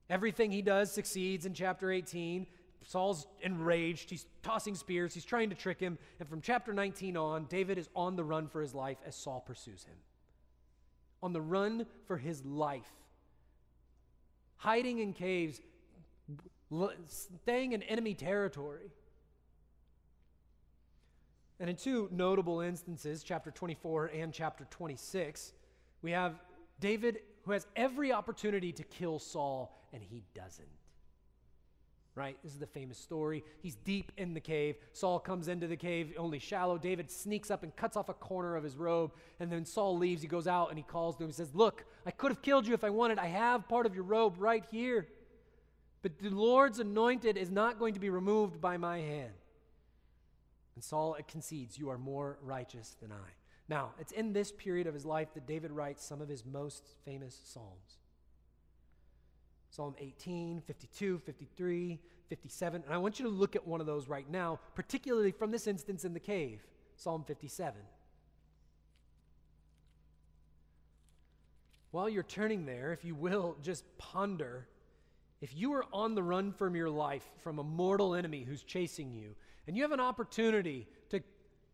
Everything 0.09 0.51
he 0.51 0.63
does 0.63 0.91
succeeds 0.91 1.45
in 1.45 1.53
chapter 1.53 1.91
18. 1.91 2.47
Saul's 2.83 3.27
enraged. 3.41 4.09
He's 4.09 4.25
tossing 4.41 4.75
spears. 4.75 5.13
He's 5.13 5.25
trying 5.25 5.49
to 5.49 5.55
trick 5.55 5.79
him. 5.79 5.97
And 6.19 6.27
from 6.27 6.41
chapter 6.41 6.73
19 6.73 7.17
on, 7.17 7.45
David 7.45 7.77
is 7.77 7.89
on 7.95 8.15
the 8.15 8.23
run 8.23 8.47
for 8.47 8.61
his 8.61 8.73
life 8.73 8.97
as 9.05 9.15
Saul 9.15 9.41
pursues 9.45 9.83
him. 9.83 9.97
On 11.21 11.33
the 11.33 11.41
run 11.41 11.85
for 12.05 12.17
his 12.17 12.43
life. 12.45 12.91
Hiding 14.57 14.99
in 14.99 15.13
caves, 15.13 15.61
staying 17.07 17.73
in 17.73 17.83
enemy 17.83 18.13
territory. 18.13 18.91
And 21.59 21.69
in 21.69 21.75
two 21.75 22.07
notable 22.11 22.61
instances, 22.61 23.21
chapter 23.21 23.51
24 23.51 24.07
and 24.07 24.33
chapter 24.33 24.65
26, 24.69 25.53
we 26.01 26.11
have 26.11 26.39
David 26.79 27.19
who 27.43 27.51
has 27.51 27.67
every 27.75 28.11
opportunity 28.11 28.71
to 28.71 28.83
kill 28.83 29.19
Saul, 29.19 29.75
and 29.91 30.01
he 30.01 30.23
doesn't. 30.33 30.67
Right? 32.19 32.37
This 32.43 32.51
is 32.51 32.59
the 32.59 32.67
famous 32.67 32.97
story. 32.97 33.45
He's 33.61 33.75
deep 33.75 34.11
in 34.17 34.33
the 34.33 34.41
cave. 34.41 34.75
Saul 34.91 35.19
comes 35.19 35.47
into 35.47 35.67
the 35.67 35.77
cave, 35.77 36.13
only 36.17 36.37
shallow. 36.37 36.77
David 36.77 37.09
sneaks 37.09 37.49
up 37.49 37.63
and 37.63 37.73
cuts 37.77 37.95
off 37.95 38.09
a 38.09 38.13
corner 38.13 38.57
of 38.57 38.63
his 38.65 38.75
robe. 38.75 39.13
And 39.39 39.49
then 39.49 39.63
Saul 39.63 39.97
leaves. 39.97 40.21
He 40.21 40.27
goes 40.27 40.45
out 40.45 40.67
and 40.67 40.77
he 40.77 40.83
calls 40.83 41.15
to 41.15 41.23
him. 41.23 41.29
He 41.29 41.33
says, 41.33 41.55
Look, 41.55 41.85
I 42.05 42.11
could 42.11 42.31
have 42.31 42.41
killed 42.41 42.67
you 42.67 42.73
if 42.73 42.83
I 42.83 42.89
wanted. 42.89 43.19
I 43.19 43.27
have 43.27 43.69
part 43.69 43.85
of 43.85 43.95
your 43.95 44.03
robe 44.03 44.35
right 44.37 44.65
here. 44.69 45.07
But 46.01 46.19
the 46.19 46.29
Lord's 46.29 46.79
anointed 46.79 47.37
is 47.37 47.49
not 47.49 47.79
going 47.79 47.93
to 47.93 48.01
be 48.01 48.09
removed 48.09 48.59
by 48.59 48.75
my 48.75 48.97
hand. 48.97 49.31
And 50.75 50.83
Saul 50.83 51.15
concedes, 51.25 51.77
You 51.77 51.89
are 51.89 51.97
more 51.97 52.37
righteous 52.41 52.97
than 53.01 53.13
I. 53.13 53.29
Now, 53.69 53.91
it's 53.97 54.11
in 54.11 54.33
this 54.33 54.51
period 54.51 54.87
of 54.87 54.93
his 54.93 55.05
life 55.05 55.33
that 55.35 55.47
David 55.47 55.71
writes 55.71 56.03
some 56.03 56.19
of 56.19 56.27
his 56.27 56.43
most 56.45 56.83
famous 57.05 57.39
Psalms 57.45 57.98
Psalm 59.69 59.95
18, 59.99 60.61
52, 60.65 61.19
53, 61.19 61.99
57. 62.29 62.83
And 62.85 62.93
I 62.93 62.97
want 62.97 63.19
you 63.19 63.25
to 63.25 63.31
look 63.31 63.55
at 63.55 63.67
one 63.67 63.79
of 63.79 63.87
those 63.87 64.07
right 64.07 64.29
now, 64.29 64.59
particularly 64.75 65.31
from 65.31 65.51
this 65.51 65.67
instance 65.67 66.05
in 66.05 66.13
the 66.13 66.19
cave, 66.19 66.61
Psalm 66.95 67.23
57. 67.23 67.79
While 71.91 72.09
you're 72.09 72.23
turning 72.23 72.65
there, 72.65 72.93
if 72.93 73.03
you 73.03 73.15
will, 73.15 73.57
just 73.61 73.83
ponder 73.97 74.67
if 75.41 75.55
you 75.55 75.73
are 75.73 75.85
on 75.93 76.15
the 76.15 76.23
run 76.23 76.51
from 76.51 76.75
your 76.75 76.89
life 76.89 77.27
from 77.37 77.59
a 77.59 77.63
mortal 77.63 78.13
enemy 78.13 78.43
who's 78.43 78.61
chasing 78.63 79.11
you, 79.11 79.35
and 79.67 79.75
you 79.75 79.83
have 79.83 79.91
an 79.91 79.99
opportunity 79.99 80.87
to, 81.09 81.21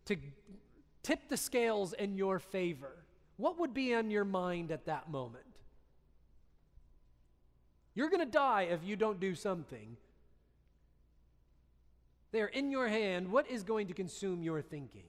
to 0.06 0.16
tip 1.02 1.28
the 1.28 1.36
scales 1.36 1.92
in 1.94 2.16
your 2.16 2.38
favor, 2.38 3.04
what 3.36 3.58
would 3.58 3.74
be 3.74 3.94
on 3.94 4.10
your 4.10 4.24
mind 4.24 4.70
at 4.70 4.86
that 4.86 5.10
moment? 5.10 5.44
You're 7.96 8.10
going 8.10 8.24
to 8.24 8.30
die 8.30 8.68
if 8.70 8.84
you 8.84 8.94
don't 8.94 9.18
do 9.18 9.34
something. 9.34 9.96
They're 12.30 12.46
in 12.46 12.70
your 12.70 12.86
hand. 12.86 13.32
What 13.32 13.50
is 13.50 13.64
going 13.64 13.88
to 13.88 13.94
consume 13.94 14.42
your 14.42 14.60
thinking? 14.60 15.08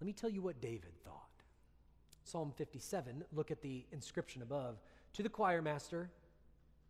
Let 0.00 0.06
me 0.06 0.12
tell 0.12 0.30
you 0.30 0.40
what 0.40 0.60
David 0.60 0.92
thought. 1.04 1.14
Psalm 2.22 2.52
57, 2.56 3.24
look 3.32 3.50
at 3.50 3.60
the 3.60 3.84
inscription 3.90 4.42
above. 4.42 4.76
To 5.14 5.24
the 5.24 5.28
choir 5.28 5.62
master, 5.62 6.10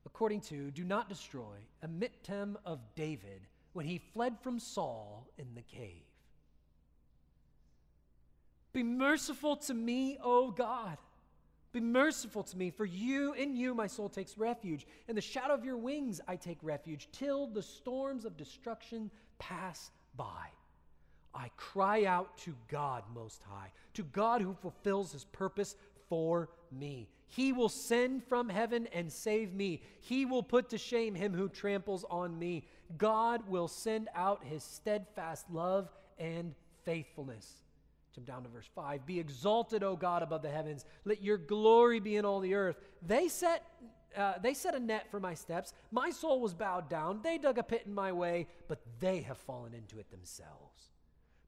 according 0.04 0.42
to, 0.42 0.70
do 0.72 0.84
not 0.84 1.08
destroy, 1.08 1.56
a 1.82 1.88
michtam 1.88 2.56
of 2.66 2.80
David 2.94 3.46
when 3.72 3.86
he 3.86 4.02
fled 4.12 4.38
from 4.42 4.58
Saul 4.58 5.26
in 5.38 5.46
the 5.54 5.62
cave. 5.62 6.02
Be 8.74 8.82
merciful 8.82 9.56
to 9.56 9.72
me, 9.72 10.18
O 10.22 10.50
God, 10.50 10.98
Be 11.72 11.80
merciful 11.80 12.42
to 12.44 12.56
me, 12.56 12.70
for 12.70 12.84
you, 12.84 13.34
in 13.34 13.54
you, 13.54 13.74
my 13.74 13.86
soul 13.86 14.08
takes 14.08 14.38
refuge. 14.38 14.86
In 15.06 15.14
the 15.14 15.20
shadow 15.20 15.54
of 15.54 15.64
your 15.64 15.76
wings, 15.76 16.20
I 16.26 16.36
take 16.36 16.58
refuge, 16.62 17.08
till 17.12 17.46
the 17.46 17.62
storms 17.62 18.24
of 18.24 18.36
destruction 18.36 19.10
pass 19.38 19.90
by. 20.16 20.46
I 21.34 21.50
cry 21.56 22.04
out 22.04 22.38
to 22.38 22.54
God 22.68 23.04
Most 23.14 23.42
High, 23.42 23.70
to 23.94 24.02
God 24.02 24.40
who 24.40 24.54
fulfills 24.54 25.12
his 25.12 25.24
purpose 25.24 25.76
for 26.08 26.48
me. 26.72 27.08
He 27.26 27.52
will 27.52 27.68
send 27.68 28.24
from 28.24 28.48
heaven 28.48 28.88
and 28.92 29.12
save 29.12 29.52
me. 29.52 29.82
He 30.00 30.24
will 30.24 30.42
put 30.42 30.70
to 30.70 30.78
shame 30.78 31.14
him 31.14 31.34
who 31.34 31.50
tramples 31.50 32.04
on 32.10 32.38
me. 32.38 32.64
God 32.96 33.46
will 33.48 33.68
send 33.68 34.08
out 34.14 34.42
his 34.42 34.64
steadfast 34.64 35.50
love 35.50 35.90
and 36.18 36.54
faithfulness. 36.84 37.62
Jump 38.18 38.26
down 38.26 38.42
to 38.42 38.48
verse 38.48 38.68
5. 38.74 39.06
Be 39.06 39.20
exalted, 39.20 39.84
O 39.84 39.94
God, 39.94 40.24
above 40.24 40.42
the 40.42 40.50
heavens. 40.50 40.84
Let 41.04 41.22
your 41.22 41.38
glory 41.38 42.00
be 42.00 42.16
in 42.16 42.24
all 42.24 42.40
the 42.40 42.54
earth. 42.54 42.76
They 43.06 43.28
set, 43.28 43.64
uh, 44.16 44.34
they 44.42 44.54
set 44.54 44.74
a 44.74 44.80
net 44.80 45.06
for 45.08 45.20
my 45.20 45.34
steps. 45.34 45.72
My 45.92 46.10
soul 46.10 46.40
was 46.40 46.52
bowed 46.52 46.90
down. 46.90 47.20
They 47.22 47.38
dug 47.38 47.58
a 47.58 47.62
pit 47.62 47.82
in 47.86 47.94
my 47.94 48.10
way, 48.10 48.48
but 48.66 48.80
they 48.98 49.20
have 49.20 49.38
fallen 49.38 49.72
into 49.72 50.00
it 50.00 50.10
themselves. 50.10 50.90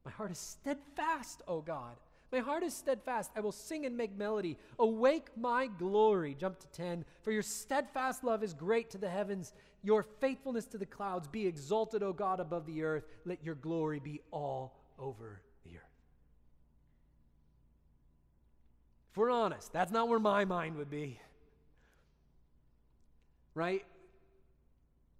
My 0.04 0.12
heart 0.12 0.30
is 0.30 0.38
steadfast, 0.38 1.42
O 1.48 1.60
God. 1.60 1.96
My 2.30 2.38
heart 2.38 2.62
is 2.62 2.72
steadfast. 2.72 3.32
I 3.34 3.40
will 3.40 3.50
sing 3.50 3.84
and 3.84 3.96
make 3.96 4.16
melody. 4.16 4.56
Awake 4.78 5.30
my 5.36 5.66
glory. 5.66 6.36
Jump 6.38 6.60
to 6.60 6.68
10. 6.68 7.04
For 7.22 7.32
your 7.32 7.42
steadfast 7.42 8.22
love 8.22 8.44
is 8.44 8.54
great 8.54 8.90
to 8.90 8.98
the 8.98 9.10
heavens, 9.10 9.52
your 9.82 10.04
faithfulness 10.04 10.66
to 10.66 10.78
the 10.78 10.86
clouds. 10.86 11.26
Be 11.26 11.48
exalted, 11.48 12.04
O 12.04 12.12
God, 12.12 12.38
above 12.38 12.64
the 12.66 12.84
earth. 12.84 13.08
Let 13.24 13.42
your 13.42 13.56
glory 13.56 13.98
be 13.98 14.20
all 14.30 14.76
over 15.00 15.42
the 15.64 15.76
earth. 15.76 15.90
If 19.10 19.16
we're 19.16 19.30
honest, 19.30 19.72
that's 19.72 19.90
not 19.90 20.08
where 20.08 20.18
my 20.18 20.44
mind 20.44 20.76
would 20.76 20.90
be. 20.90 21.18
Right? 23.54 23.84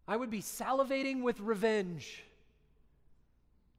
I 0.06 0.16
would 0.16 0.30
be 0.30 0.42
salivating 0.42 1.22
with 1.22 1.40
revenge. 1.40 2.24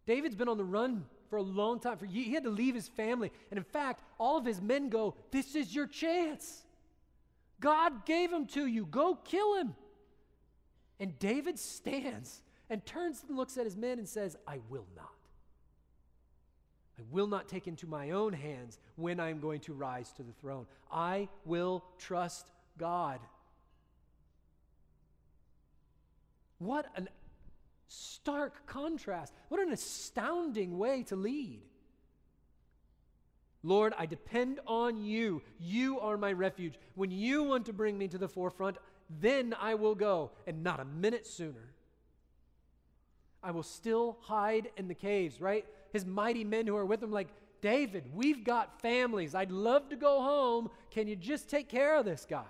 David's 0.05 0.35
been 0.35 0.49
on 0.49 0.57
the 0.57 0.63
run 0.63 1.05
for 1.29 1.37
a 1.37 1.41
long 1.41 1.79
time. 1.79 1.97
For 1.97 2.05
he 2.05 2.33
had 2.33 2.43
to 2.43 2.49
leave 2.49 2.75
his 2.75 2.87
family. 2.89 3.31
And 3.49 3.57
in 3.57 3.63
fact, 3.63 4.03
all 4.19 4.37
of 4.37 4.45
his 4.45 4.61
men 4.61 4.89
go, 4.89 5.15
This 5.31 5.55
is 5.55 5.73
your 5.73 5.87
chance. 5.87 6.63
God 7.59 8.05
gave 8.05 8.31
him 8.31 8.47
to 8.47 8.65
you. 8.65 8.85
Go 8.85 9.15
kill 9.15 9.55
him. 9.55 9.75
And 10.99 11.17
David 11.19 11.57
stands 11.57 12.41
and 12.69 12.85
turns 12.85 13.23
and 13.27 13.37
looks 13.37 13.57
at 13.57 13.65
his 13.65 13.77
men 13.77 13.97
and 13.97 14.07
says, 14.07 14.35
I 14.47 14.59
will 14.69 14.87
not. 14.95 15.20
I 17.01 17.03
will 17.09 17.27
not 17.27 17.47
take 17.47 17.67
into 17.67 17.87
my 17.87 18.11
own 18.11 18.33
hands 18.33 18.77
when 18.95 19.19
I 19.19 19.29
am 19.29 19.39
going 19.39 19.61
to 19.61 19.73
rise 19.73 20.11
to 20.13 20.23
the 20.23 20.33
throne. 20.33 20.67
I 20.91 21.29
will 21.45 21.83
trust 21.97 22.51
God. 22.77 23.19
What 26.59 26.85
an 26.95 27.09
stark 27.87 28.67
contrast. 28.67 29.33
What 29.49 29.59
an 29.59 29.71
astounding 29.71 30.77
way 30.77 31.03
to 31.03 31.15
lead. 31.15 31.61
Lord, 33.63 33.93
I 33.97 34.05
depend 34.05 34.59
on 34.67 35.03
you. 35.03 35.41
You 35.59 35.99
are 35.99 36.17
my 36.17 36.31
refuge. 36.33 36.75
When 36.95 37.11
you 37.11 37.43
want 37.43 37.65
to 37.65 37.73
bring 37.73 37.97
me 37.97 38.07
to 38.09 38.17
the 38.17 38.27
forefront, 38.27 38.77
then 39.19 39.55
I 39.59 39.75
will 39.75 39.95
go, 39.95 40.31
and 40.47 40.63
not 40.63 40.79
a 40.79 40.85
minute 40.85 41.27
sooner. 41.27 41.73
I 43.43 43.51
will 43.51 43.63
still 43.63 44.17
hide 44.21 44.69
in 44.77 44.87
the 44.87 44.93
caves, 44.93 45.41
right? 45.41 45.65
His 45.91 46.05
mighty 46.05 46.43
men 46.43 46.67
who 46.67 46.75
are 46.75 46.85
with 46.85 47.01
him, 47.03 47.11
like, 47.11 47.27
David, 47.61 48.05
we've 48.13 48.43
got 48.43 48.81
families. 48.81 49.35
I'd 49.35 49.51
love 49.51 49.89
to 49.89 49.95
go 49.95 50.21
home. 50.21 50.69
Can 50.89 51.07
you 51.07 51.15
just 51.15 51.49
take 51.49 51.69
care 51.69 51.97
of 51.97 52.05
this 52.05 52.25
guy? 52.27 52.43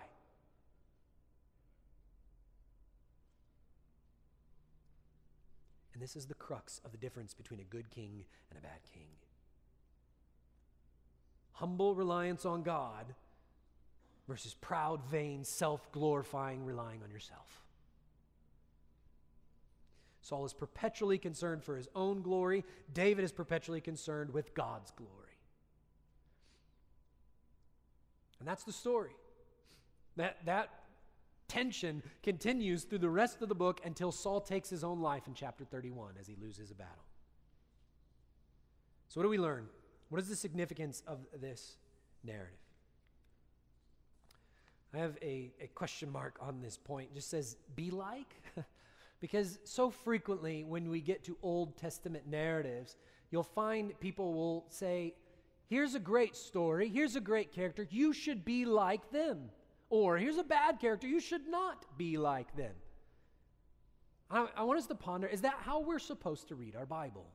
And 5.94 6.02
this 6.02 6.16
is 6.16 6.26
the 6.26 6.34
crux 6.34 6.80
of 6.86 6.92
the 6.92 6.98
difference 6.98 7.34
between 7.34 7.60
a 7.60 7.64
good 7.64 7.92
king 7.92 8.24
and 8.50 8.58
a 8.58 8.62
bad 8.62 8.80
king. 8.94 9.08
Humble 11.54 11.94
reliance 11.94 12.46
on 12.46 12.64
God 12.64 13.14
versus 14.28 14.56
proud, 14.56 15.04
vain, 15.06 15.44
self 15.44 15.92
glorifying 15.92 16.66
relying 16.66 17.04
on 17.04 17.12
yourself. 17.12 17.61
Saul 20.22 20.46
is 20.46 20.54
perpetually 20.54 21.18
concerned 21.18 21.64
for 21.64 21.76
his 21.76 21.88
own 21.96 22.22
glory. 22.22 22.64
David 22.94 23.26
is 23.26 23.32
perpetually 23.32 23.82
concerned 23.82 24.32
with 24.32 24.54
God's 24.54 24.92
glory. 24.92 25.12
And 28.40 28.48
that's 28.48 28.64
the 28.64 28.72
story. 28.72 29.12
That, 30.16 30.38
that 30.46 30.70
tension 31.48 32.04
continues 32.22 32.84
through 32.84 33.00
the 33.00 33.10
rest 33.10 33.42
of 33.42 33.50
the 33.50 33.56
book 33.56 33.82
until 33.84 34.12
Saul 34.12 34.42
takes 34.42 34.70
his 34.70 34.84
own 34.84 35.00
life 35.00 35.28
in 35.28 35.34
chapter 35.34 35.66
31 35.66 36.14
as 36.20 36.28
he 36.28 36.36
loses 36.40 36.70
a 36.72 36.76
battle. 36.76 37.04
So, 39.10 39.20
what 39.20 39.24
do 39.24 39.30
we 39.30 39.40
learn? 39.40 39.68
What 40.10 40.22
is 40.22 40.30
the 40.30 40.36
significance 40.36 41.04
of 41.08 41.20
this 41.40 41.78
narrative? 42.24 42.58
I 44.94 44.98
have 44.98 45.18
a, 45.22 45.52
a 45.62 45.68
question 45.68 46.12
mark 46.12 46.38
on 46.42 46.62
this 46.62 46.78
point. 46.78 47.10
It 47.12 47.16
just 47.16 47.30
says, 47.30 47.58
be 47.76 47.90
like. 47.90 48.36
because 49.22 49.60
so 49.64 49.90
frequently 49.90 50.64
when 50.64 50.90
we 50.90 51.00
get 51.00 51.24
to 51.26 51.38
Old 51.42 51.78
Testament 51.78 52.28
narratives, 52.28 52.98
you'll 53.30 53.44
find 53.44 53.98
people 54.00 54.34
will 54.34 54.66
say, 54.70 55.14
here's 55.70 55.96
a 55.96 56.00
great 56.00 56.36
story, 56.36 56.90
here's 56.90 57.16
a 57.16 57.22
great 57.22 57.54
character, 57.54 57.88
you 57.90 58.12
should 58.12 58.44
be 58.44 58.66
like 58.66 59.12
them. 59.12 59.50
Or 59.90 60.18
here's 60.18 60.38
a 60.38 60.44
bad 60.44 60.80
character, 60.80 61.08
you 61.08 61.20
should 61.20 61.48
not 61.48 61.86
be 61.98 62.18
like 62.18 62.56
them. 62.58 62.74
I, 64.30 64.48
I 64.58 64.64
want 64.64 64.80
us 64.80 64.88
to 64.88 64.96
ponder 64.96 65.28
is 65.28 65.42
that 65.42 65.56
how 65.62 65.80
we're 65.80 66.00
supposed 66.00 66.48
to 66.48 66.56
read 66.56 66.76
our 66.76 66.86
Bible? 66.86 67.28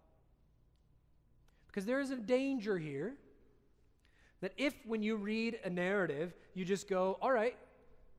Because 1.69 1.87
there 1.87 2.01
is 2.01 2.11
a 2.11 2.17
danger 2.17 2.79
here 2.79 3.15
that 4.41 4.53
if, 4.57 4.75
when 4.87 5.03
you 5.03 5.17
read 5.17 5.61
a 5.65 5.71
narrative, 5.71 6.35
you 6.55 6.65
just 6.65 6.89
go, 6.89 7.19
all 7.21 7.31
right, 7.31 7.57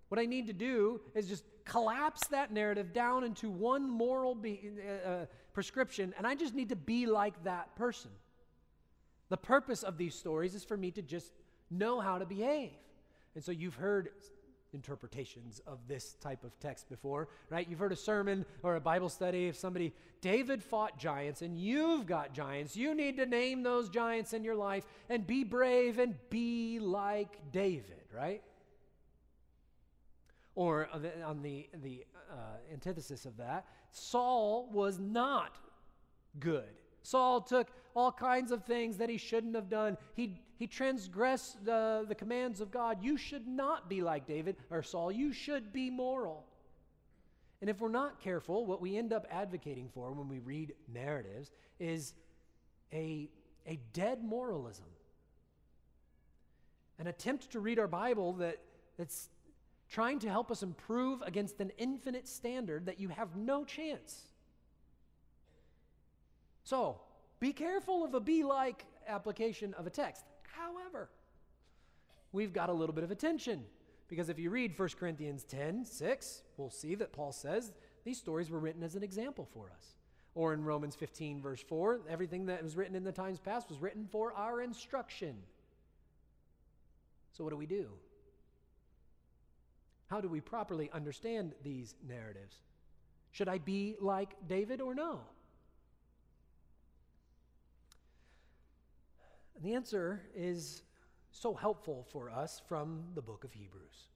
what 0.09 0.19
I 0.19 0.25
need 0.25 0.47
to 0.47 0.53
do 0.53 1.01
is 1.13 1.27
just 1.27 1.43
collapse 1.67 2.27
that 2.27 2.51
narrative 2.51 2.93
down 2.93 3.23
into 3.23 3.49
one 3.49 3.89
moral 3.89 4.35
be, 4.35 4.71
uh, 5.05 5.09
uh, 5.09 5.25
prescription, 5.53 6.13
and 6.17 6.25
I 6.25 6.35
just 6.35 6.55
need 6.55 6.69
to 6.69 6.75
be 6.75 7.05
like 7.05 7.43
that 7.43 7.75
person. 7.75 8.11
The 9.29 9.37
purpose 9.37 9.83
of 9.83 9.97
these 9.97 10.15
stories 10.15 10.55
is 10.55 10.63
for 10.63 10.77
me 10.77 10.91
to 10.91 11.01
just 11.01 11.33
know 11.69 11.99
how 11.99 12.17
to 12.17 12.25
behave. 12.25 12.71
And 13.35 13.43
so 13.43 13.51
you've 13.51 13.75
heard 13.75 14.09
interpretations 14.73 15.61
of 15.65 15.79
this 15.87 16.13
type 16.21 16.43
of 16.43 16.57
text 16.59 16.89
before, 16.89 17.27
right? 17.49 17.67
You've 17.69 17.79
heard 17.79 17.91
a 17.91 17.97
sermon 17.97 18.45
or 18.63 18.75
a 18.75 18.81
Bible 18.81 19.09
study 19.09 19.47
of 19.47 19.55
somebody, 19.55 19.93
David 20.21 20.63
fought 20.63 20.97
giants 20.97 21.41
and 21.41 21.57
you've 21.57 22.05
got 22.05 22.33
giants. 22.33 22.75
You 22.75 22.93
need 22.93 23.17
to 23.17 23.25
name 23.25 23.63
those 23.63 23.89
giants 23.89 24.33
in 24.33 24.43
your 24.43 24.55
life 24.55 24.85
and 25.09 25.25
be 25.25 25.43
brave 25.43 25.99
and 25.99 26.15
be 26.29 26.79
like 26.79 27.51
David, 27.51 28.03
right? 28.15 28.41
Or 30.57 30.89
on 31.23 31.43
the, 31.43 31.69
the 31.83 32.03
uh, 32.31 32.73
antithesis 32.73 33.25
of 33.25 33.37
that, 33.37 33.67
Saul 33.91 34.67
was 34.73 34.97
not 34.97 35.59
good. 36.39 36.81
Saul 37.03 37.41
took 37.41 37.67
all 37.95 38.11
kinds 38.11 38.51
of 38.51 38.63
things 38.63 38.97
that 38.97 39.07
he 39.07 39.17
shouldn't 39.17 39.53
have 39.53 39.69
done. 39.69 39.97
He, 40.15 40.41
he 40.57 40.65
transgressed 40.65 41.63
the, 41.63 42.05
the 42.09 42.15
commands 42.15 42.59
of 42.59 42.71
God. 42.71 43.03
You 43.03 43.17
should 43.17 43.47
not 43.47 43.87
be 43.87 44.01
like 44.01 44.25
David 44.25 44.55
or 44.71 44.81
Saul. 44.81 45.11
You 45.11 45.31
should 45.31 45.71
be 45.71 45.91
moral. 45.91 46.43
And 47.61 47.69
if 47.69 47.79
we're 47.79 47.89
not 47.89 48.19
careful, 48.19 48.65
what 48.65 48.81
we 48.81 48.97
end 48.97 49.13
up 49.13 49.27
advocating 49.29 49.89
for 49.93 50.11
when 50.11 50.27
we 50.27 50.39
read 50.39 50.73
narratives 50.91 51.51
is 51.79 52.15
a, 52.91 53.29
a 53.67 53.79
dead 53.93 54.23
moralism. 54.23 54.85
An 56.97 57.05
attempt 57.05 57.51
to 57.51 57.59
read 57.59 57.77
our 57.77 57.87
Bible 57.87 58.33
that, 58.33 58.57
that's 58.97 59.29
trying 59.89 60.19
to 60.19 60.29
help 60.29 60.51
us 60.51 60.63
improve 60.63 61.21
against 61.21 61.59
an 61.59 61.71
infinite 61.77 62.27
standard 62.27 62.85
that 62.85 62.99
you 62.99 63.09
have 63.09 63.35
no 63.35 63.63
chance. 63.63 64.27
So, 66.63 66.99
be 67.39 67.53
careful 67.53 68.03
of 68.03 68.13
a 68.13 68.19
be 68.19 68.43
like 68.43 68.85
application 69.07 69.73
of 69.75 69.87
a 69.87 69.89
text. 69.89 70.25
However, 70.51 71.09
we've 72.31 72.51
got 72.51 72.69
a 72.69 72.73
little 72.73 72.93
bit 72.93 73.03
of 73.03 73.11
attention 73.11 73.63
because 74.09 74.29
if 74.29 74.39
you 74.39 74.49
read 74.49 74.77
1 74.77 74.89
Corinthians 74.99 75.43
10 75.43 75.85
6, 75.85 76.41
we'll 76.57 76.69
see 76.69 76.95
that 76.95 77.13
Paul 77.13 77.31
says 77.31 77.71
these 78.03 78.17
stories 78.17 78.49
were 78.49 78.59
written 78.59 78.83
as 78.83 78.95
an 78.95 79.03
example 79.03 79.47
for 79.53 79.69
us. 79.75 79.95
Or 80.35 80.53
in 80.53 80.63
Romans 80.63 80.95
15, 80.95 81.41
verse 81.41 81.61
4, 81.61 82.01
everything 82.09 82.45
that 82.45 82.61
was 82.61 82.75
written 82.75 82.95
in 82.95 83.03
the 83.03 83.11
times 83.11 83.39
past 83.39 83.69
was 83.69 83.79
written 83.79 84.07
for 84.11 84.33
our 84.33 84.61
instruction. 84.61 85.35
So, 87.31 87.43
what 87.43 87.49
do 87.51 87.57
we 87.57 87.65
do? 87.65 87.87
How 90.07 90.21
do 90.21 90.29
we 90.29 90.41
properly 90.41 90.89
understand 90.93 91.53
these 91.63 91.95
narratives? 92.07 92.55
Should 93.31 93.49
I 93.49 93.57
be 93.57 93.95
like 93.99 94.35
David 94.47 94.81
or 94.81 94.95
no? 94.95 95.19
And 99.55 99.65
the 99.65 99.73
answer 99.73 100.21
is 100.35 100.83
so 101.31 101.53
helpful 101.53 102.05
for 102.11 102.29
us 102.29 102.61
from 102.67 103.03
the 103.15 103.21
book 103.21 103.43
of 103.43 103.51
Hebrews. 103.53 104.07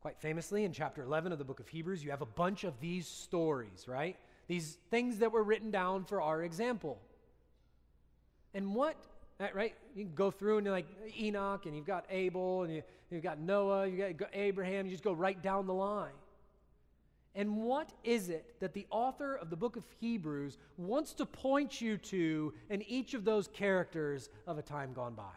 Quite 0.00 0.20
famously, 0.20 0.64
in 0.64 0.72
chapter 0.72 1.02
11 1.02 1.32
of 1.32 1.38
the 1.38 1.44
book 1.44 1.58
of 1.58 1.68
Hebrews, 1.68 2.04
you 2.04 2.10
have 2.10 2.22
a 2.22 2.26
bunch 2.26 2.64
of 2.64 2.78
these 2.80 3.06
stories, 3.06 3.86
right? 3.88 4.16
These 4.46 4.78
things 4.90 5.18
that 5.18 5.32
were 5.32 5.42
written 5.42 5.70
down 5.70 6.04
for 6.04 6.20
our 6.22 6.42
example. 6.42 7.00
And 8.54 8.74
what, 8.74 8.96
right? 9.40 9.74
You 9.94 10.04
can 10.04 10.14
go 10.14 10.30
through 10.30 10.58
and 10.58 10.66
you're 10.66 10.74
like 10.74 10.86
Enoch, 11.18 11.66
and 11.66 11.76
you've 11.76 11.86
got 11.86 12.04
Abel, 12.10 12.62
and 12.62 12.74
you, 12.74 12.82
you've 13.10 13.22
got 13.22 13.38
Noah, 13.38 13.86
you've 13.86 14.16
got 14.16 14.30
Abraham, 14.32 14.86
you 14.86 14.92
just 14.92 15.04
go 15.04 15.12
right 15.12 15.40
down 15.40 15.66
the 15.66 15.74
line. 15.74 16.12
And 17.34 17.58
what 17.58 17.92
is 18.02 18.30
it 18.30 18.56
that 18.58 18.74
the 18.74 18.86
author 18.90 19.36
of 19.36 19.48
the 19.48 19.56
book 19.56 19.76
of 19.76 19.84
Hebrews 20.00 20.58
wants 20.76 21.12
to 21.14 21.26
point 21.26 21.80
you 21.80 21.96
to 21.98 22.52
in 22.68 22.82
each 22.82 23.14
of 23.14 23.24
those 23.24 23.46
characters 23.46 24.28
of 24.46 24.58
a 24.58 24.62
time 24.62 24.92
gone 24.92 25.14
by? 25.14 25.36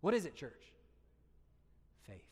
What 0.00 0.14
is 0.14 0.26
it, 0.26 0.36
church? 0.36 0.72
Faith. 2.06 2.22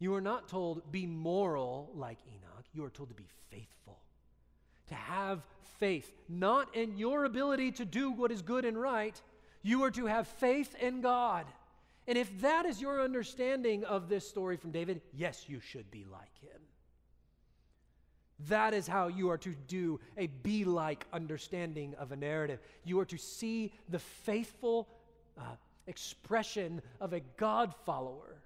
You 0.00 0.14
are 0.14 0.20
not 0.20 0.48
told, 0.48 0.90
be 0.90 1.06
moral 1.06 1.92
like 1.94 2.18
Enoch. 2.26 2.64
You 2.72 2.84
are 2.84 2.90
told 2.90 3.10
to 3.10 3.14
be 3.14 3.28
faithful. 3.50 4.00
To 4.88 4.94
have 4.94 5.42
faith, 5.78 6.10
not 6.28 6.74
in 6.74 6.96
your 6.96 7.24
ability 7.24 7.72
to 7.72 7.84
do 7.84 8.10
what 8.10 8.32
is 8.32 8.42
good 8.42 8.64
and 8.64 8.80
right. 8.80 9.20
You 9.62 9.84
are 9.84 9.90
to 9.92 10.06
have 10.06 10.26
faith 10.26 10.74
in 10.80 11.00
God. 11.00 11.46
And 12.06 12.16
if 12.16 12.40
that 12.40 12.64
is 12.64 12.80
your 12.80 13.02
understanding 13.02 13.84
of 13.84 14.08
this 14.08 14.26
story 14.26 14.56
from 14.56 14.70
David, 14.70 15.02
yes, 15.12 15.44
you 15.46 15.60
should 15.60 15.90
be 15.90 16.06
like 16.10 16.40
him. 16.40 16.60
That 18.48 18.72
is 18.72 18.86
how 18.86 19.08
you 19.08 19.30
are 19.30 19.38
to 19.38 19.54
do 19.66 20.00
a 20.16 20.28
be 20.28 20.64
like 20.64 21.06
understanding 21.12 21.94
of 21.98 22.12
a 22.12 22.16
narrative. 22.16 22.60
You 22.84 22.98
are 23.00 23.04
to 23.06 23.18
see 23.18 23.72
the 23.88 23.98
faithful 23.98 24.88
uh, 25.36 25.42
expression 25.86 26.80
of 27.00 27.12
a 27.12 27.20
God 27.36 27.74
follower 27.84 28.37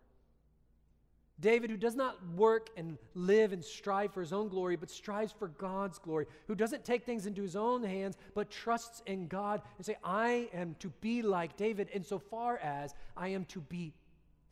David, 1.43 1.70
who 1.70 1.76
does 1.76 1.97
not 1.97 2.16
work 2.36 2.70
and 2.76 2.97
live 3.14 3.53
and 3.53 3.62
strive 3.62 4.14
for 4.14 4.20
his 4.20 4.32
own 4.32 4.49
glory, 4.49 4.76
but 4.76 4.88
strives 4.88 5.32
for 5.32 5.49
God's 5.49 5.99
glory, 5.99 6.26
who 6.47 6.55
doesn't 6.55 6.84
take 6.84 7.05
things 7.05 7.26
into 7.26 7.43
his 7.43 7.57
own 7.57 7.82
hands, 7.82 8.16
but 8.34 8.49
trusts 8.51 9.03
in 9.07 9.26
God 9.26 9.61
and 9.76 9.84
say, 9.84 9.97
I 10.03 10.49
am 10.55 10.76
to 10.78 10.88
be 11.01 11.20
like 11.20 11.57
David 11.57 11.90
insofar 11.93 12.59
as 12.59 12.95
I 13.16 13.28
am 13.28 13.45
to 13.47 13.61
be 13.61 13.93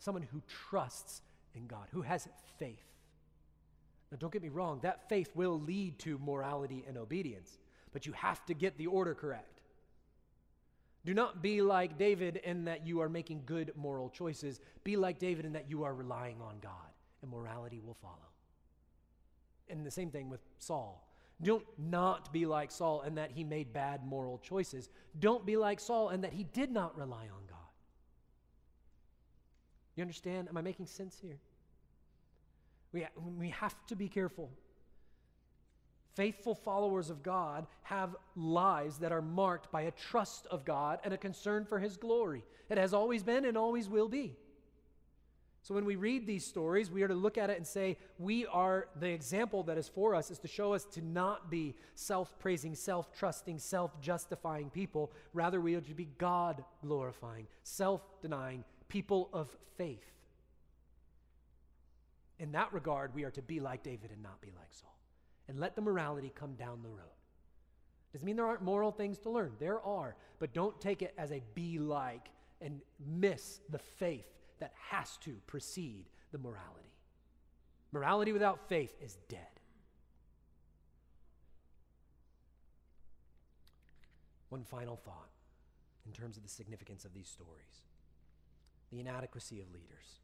someone 0.00 0.26
who 0.32 0.42
trusts 0.68 1.22
in 1.54 1.66
God, 1.68 1.86
who 1.92 2.02
has 2.02 2.28
faith. 2.58 2.84
Now, 4.10 4.18
don't 4.18 4.32
get 4.32 4.42
me 4.42 4.48
wrong, 4.48 4.80
that 4.82 5.08
faith 5.08 5.30
will 5.36 5.60
lead 5.60 5.98
to 6.00 6.18
morality 6.18 6.84
and 6.88 6.98
obedience, 6.98 7.58
but 7.92 8.04
you 8.04 8.12
have 8.12 8.44
to 8.46 8.54
get 8.54 8.76
the 8.76 8.88
order 8.88 9.14
correct. 9.14 9.59
Do 11.04 11.14
not 11.14 11.42
be 11.42 11.62
like 11.62 11.96
David 11.96 12.36
in 12.44 12.64
that 12.66 12.86
you 12.86 13.00
are 13.00 13.08
making 13.08 13.42
good 13.46 13.72
moral 13.74 14.10
choices. 14.10 14.60
Be 14.84 14.96
like 14.96 15.18
David 15.18 15.44
in 15.46 15.52
that 15.54 15.70
you 15.70 15.82
are 15.84 15.94
relying 15.94 16.40
on 16.42 16.56
God, 16.60 16.72
and 17.22 17.30
morality 17.30 17.80
will 17.84 17.96
follow. 18.02 18.16
And 19.68 19.86
the 19.86 19.90
same 19.90 20.10
thing 20.10 20.28
with 20.28 20.40
Saul. 20.58 21.06
Don't 21.42 21.64
not 21.78 22.32
be 22.32 22.44
like 22.44 22.70
Saul 22.70 23.00
in 23.02 23.14
that 23.14 23.30
he 23.30 23.44
made 23.44 23.72
bad 23.72 24.04
moral 24.04 24.38
choices. 24.38 24.90
Don't 25.18 25.46
be 25.46 25.56
like 25.56 25.80
Saul 25.80 26.10
in 26.10 26.20
that 26.20 26.34
he 26.34 26.44
did 26.44 26.70
not 26.70 26.96
rely 26.98 27.22
on 27.22 27.46
God. 27.48 27.56
You 29.96 30.02
understand? 30.02 30.48
Am 30.48 30.56
I 30.56 30.60
making 30.60 30.86
sense 30.86 31.18
here? 31.20 31.38
We, 32.92 33.06
we 33.38 33.48
have 33.50 33.74
to 33.86 33.96
be 33.96 34.08
careful 34.08 34.50
Faithful 36.14 36.54
followers 36.54 37.08
of 37.08 37.22
God 37.22 37.66
have 37.82 38.16
lives 38.34 38.98
that 38.98 39.12
are 39.12 39.22
marked 39.22 39.70
by 39.70 39.82
a 39.82 39.90
trust 39.92 40.46
of 40.46 40.64
God 40.64 40.98
and 41.04 41.14
a 41.14 41.18
concern 41.18 41.64
for 41.64 41.78
His 41.78 41.96
glory. 41.96 42.44
It 42.68 42.78
has 42.78 42.92
always 42.92 43.22
been 43.22 43.44
and 43.44 43.56
always 43.56 43.88
will 43.88 44.08
be. 44.08 44.36
So 45.62 45.74
when 45.74 45.84
we 45.84 45.96
read 45.96 46.26
these 46.26 46.44
stories, 46.44 46.90
we 46.90 47.02
are 47.02 47.08
to 47.08 47.14
look 47.14 47.36
at 47.36 47.50
it 47.50 47.58
and 47.58 47.66
say, 47.66 47.98
we 48.18 48.46
are, 48.46 48.88
the 48.98 49.08
example 49.08 49.62
that 49.64 49.76
is 49.76 49.88
for 49.88 50.14
us 50.14 50.30
is 50.30 50.38
to 50.38 50.48
show 50.48 50.72
us 50.72 50.84
to 50.86 51.02
not 51.02 51.50
be 51.50 51.74
self 51.94 52.38
praising, 52.38 52.74
self 52.74 53.12
trusting, 53.12 53.58
self 53.58 54.00
justifying 54.00 54.70
people. 54.70 55.12
Rather, 55.34 55.60
we 55.60 55.74
are 55.74 55.82
to 55.82 55.94
be 55.94 56.08
God 56.18 56.64
glorifying, 56.82 57.46
self 57.62 58.00
denying 58.22 58.64
people 58.88 59.28
of 59.32 59.54
faith. 59.76 60.04
In 62.38 62.52
that 62.52 62.72
regard, 62.72 63.14
we 63.14 63.24
are 63.24 63.30
to 63.32 63.42
be 63.42 63.60
like 63.60 63.82
David 63.82 64.10
and 64.10 64.22
not 64.22 64.40
be 64.40 64.48
like 64.56 64.72
Saul 64.72 64.99
and 65.50 65.58
let 65.58 65.74
the 65.74 65.82
morality 65.82 66.32
come 66.32 66.54
down 66.54 66.78
the 66.80 66.88
road. 66.88 67.18
Doesn't 68.12 68.24
mean 68.24 68.36
there 68.36 68.46
aren't 68.46 68.62
moral 68.62 68.92
things 68.92 69.18
to 69.18 69.30
learn. 69.30 69.52
There 69.58 69.80
are. 69.82 70.14
But 70.38 70.54
don't 70.54 70.80
take 70.80 71.02
it 71.02 71.12
as 71.18 71.32
a 71.32 71.42
be 71.54 71.80
like 71.80 72.28
and 72.60 72.80
miss 73.04 73.58
the 73.68 73.80
faith 73.80 74.26
that 74.60 74.72
has 74.90 75.16
to 75.24 75.36
precede 75.48 76.06
the 76.30 76.38
morality. 76.38 76.94
Morality 77.90 78.32
without 78.32 78.68
faith 78.68 78.94
is 79.02 79.18
dead. 79.28 79.40
One 84.50 84.62
final 84.62 84.94
thought 84.96 85.30
in 86.06 86.12
terms 86.12 86.36
of 86.36 86.44
the 86.44 86.48
significance 86.48 87.04
of 87.04 87.12
these 87.12 87.28
stories 87.28 87.86
the 88.92 88.98
inadequacy 88.98 89.60
of 89.60 89.70
leaders. 89.72 90.20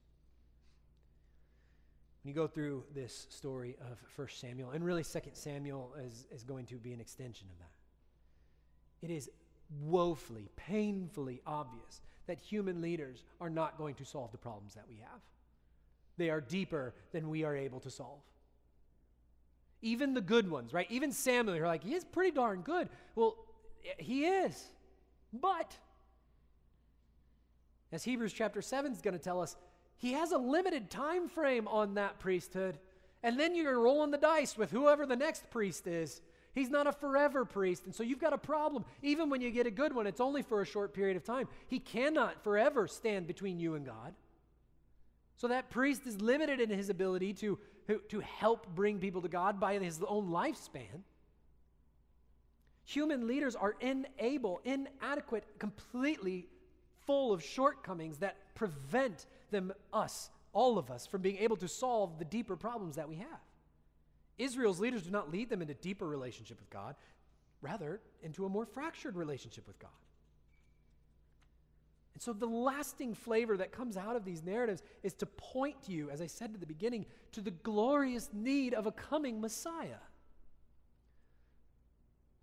When 2.27 2.35
you 2.35 2.43
go 2.43 2.49
through 2.49 2.83
this 2.93 3.29
story 3.31 3.77
of 3.89 3.99
1 4.17 4.27
Samuel, 4.33 4.71
and 4.71 4.85
really 4.85 5.05
2 5.05 5.21
Samuel 5.35 5.93
is, 6.05 6.27
is 6.35 6.43
going 6.43 6.67
to 6.67 6.75
be 6.75 6.93
an 6.93 7.01
extension 7.01 7.47
of 7.53 7.57
that, 7.61 7.71
it 9.01 9.15
is 9.15 9.31
woefully, 9.85 10.49
painfully 10.57 11.41
obvious 11.47 12.01
that 12.27 12.41
human 12.41 12.83
leaders 12.83 13.23
are 13.41 13.49
not 13.49 13.79
going 13.79 13.95
to 13.95 14.05
solve 14.05 14.33
the 14.33 14.39
problems 14.39 14.75
that 14.75 14.87
we 14.89 14.97
have. 14.97 15.21
They 16.17 16.29
are 16.29 16.41
deeper 16.41 16.95
than 17.13 17.31
we 17.31 17.45
are 17.45 17.55
able 17.55 17.79
to 17.79 17.91
solve. 17.91 18.23
Even 19.81 20.13
the 20.13 20.21
good 20.21 20.51
ones, 20.51 20.75
right? 20.75 20.91
Even 20.91 21.13
Samuel, 21.13 21.55
you're 21.55 21.69
like, 21.69 21.85
he 21.85 21.95
is 21.95 22.05
pretty 22.05 22.33
darn 22.33 22.63
good. 22.63 22.89
Well, 23.15 23.37
he 23.99 24.25
is. 24.25 24.65
But, 25.33 25.77
as 27.93 28.03
Hebrews 28.03 28.33
chapter 28.33 28.61
7 28.61 28.91
is 28.91 29.01
going 29.01 29.17
to 29.17 29.23
tell 29.23 29.41
us, 29.41 29.55
he 29.99 30.13
has 30.13 30.33
a 30.33 30.39
limited 30.39 30.91
time 30.91 31.29
frame 31.29 31.67
on 31.69 31.95
that 31.95 32.19
priesthood. 32.19 32.79
And 33.23 33.41
then 33.41 33.55
you're 33.55 33.81
rolling 33.81 34.11
the 34.11 34.19
dice 34.19 34.57
with 34.57 34.71
whoever 34.71 35.07
the 35.07 35.17
next 35.17 35.51
priest 35.51 35.87
is. 35.87 36.21
He's 36.55 36.71
not 36.71 36.87
a 36.87 36.93
forever 36.93 37.45
priest. 37.45 37.85
And 37.85 37.95
so 37.95 38.03
you've 38.03 38.19
got 38.19 38.33
a 38.33 38.39
problem. 38.39 38.85
Even 39.03 39.29
when 39.29 39.41
you 39.41 39.51
get 39.51 39.67
a 39.67 39.71
good 39.71 39.95
one, 39.95 40.07
it's 40.07 40.21
only 40.21 40.43
for 40.43 40.61
a 40.61 40.67
short 40.67 40.95
period 40.95 41.17
of 41.17 41.25
time. 41.25 41.49
He 41.69 41.79
cannot 41.79 42.43
forever 42.43 42.87
stand 42.87 43.27
between 43.27 43.59
you 43.59 43.75
and 43.75 43.85
God. 43.85 44.15
So 45.37 45.49
that 45.49 45.71
priest 45.71 46.07
is 46.07 46.21
limited 46.21 46.61
in 46.61 46.71
his 46.71 46.89
ability 46.89 47.35
to, 47.35 47.59
to 48.09 48.21
help 48.21 48.75
bring 48.75 48.99
people 48.99 49.23
to 49.23 49.29
God 49.29 49.61
by 49.61 49.79
his 49.79 50.03
own 50.07 50.31
lifespan. 50.31 51.03
Human 52.87 53.27
leaders 53.27 53.55
are 53.55 53.75
unable, 53.83 54.61
inadequate, 54.65 55.45
completely 55.59 56.47
full 57.07 57.33
of 57.33 57.43
shortcomings 57.43 58.19
that 58.19 58.37
prevent 58.55 59.27
them, 59.51 59.73
us, 59.93 60.31
all 60.53 60.79
of 60.79 60.91
us, 60.91 61.07
from 61.07 61.23
being 61.23 61.39
able 61.39 61.57
to 61.57 61.69
solve 61.69 62.19
the 62.19 62.25
deeper 62.25 62.57
problems 62.57 62.97
that 62.97 63.09
we 63.09 63.17
have. 63.17 63.41
Israel's 64.39 64.81
leaders 64.81 65.03
do 65.03 65.11
not 65.11 65.31
lead 65.31 65.49
them 65.49 65.63
into 65.63 65.75
deeper 65.75 66.07
relationship 66.07 66.61
with 66.61 66.71
God, 66.71 66.95
rather, 67.63 68.01
into 68.23 68.45
a 68.45 68.49
more 68.49 68.67
fractured 68.67 69.17
relationship 69.17 69.67
with 69.67 69.79
God. 69.79 69.91
And 72.15 72.23
so, 72.23 72.33
the 72.33 72.47
lasting 72.47 73.15
flavor 73.15 73.59
that 73.59 73.73
comes 73.73 73.97
out 73.97 74.17
of 74.17 74.25
these 74.25 74.43
narratives 74.43 74.83
is 75.03 75.13
to 75.15 75.27
point 75.27 75.77
you, 75.87 76.09
as 76.09 76.23
I 76.23 76.27
said 76.27 76.53
at 76.55 76.61
the 76.61 76.67
beginning, 76.67 77.05
to 77.33 77.43
the 77.43 77.51
glorious 77.51 78.31
need 78.33 78.73
of 78.73 78.87
a 78.87 78.93
coming 78.93 79.41
Messiah. 79.41 80.01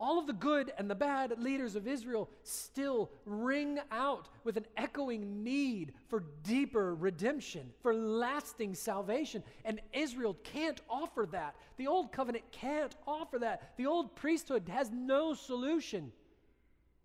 All 0.04 0.20
of 0.20 0.28
the 0.28 0.34
good 0.34 0.74
and 0.78 0.90
the 0.90 0.96
bad 0.96 1.42
leaders 1.42 1.78
of 1.78 1.88
Israel 1.88 2.30
still 2.44 3.10
ring 3.26 3.80
out 3.90 4.28
with 4.44 4.58
an 4.58 4.66
echoing 4.76 5.46
need 5.46 5.94
for 6.10 6.26
deeper 6.44 6.94
redemption, 6.94 7.72
for 7.82 7.94
lasting 7.94 8.76
salvation. 8.76 9.44
And 9.64 9.80
Israel 9.94 10.36
can't 10.44 10.82
offer 10.90 11.26
that. 11.32 11.56
The 11.78 11.88
old 11.88 12.12
covenant 12.12 12.44
can't 12.52 12.94
offer 13.08 13.40
that. 13.40 13.78
The 13.78 13.86
old 13.86 14.14
priesthood 14.14 14.68
has 14.68 14.92
no 14.92 15.36
solution. 15.36 16.12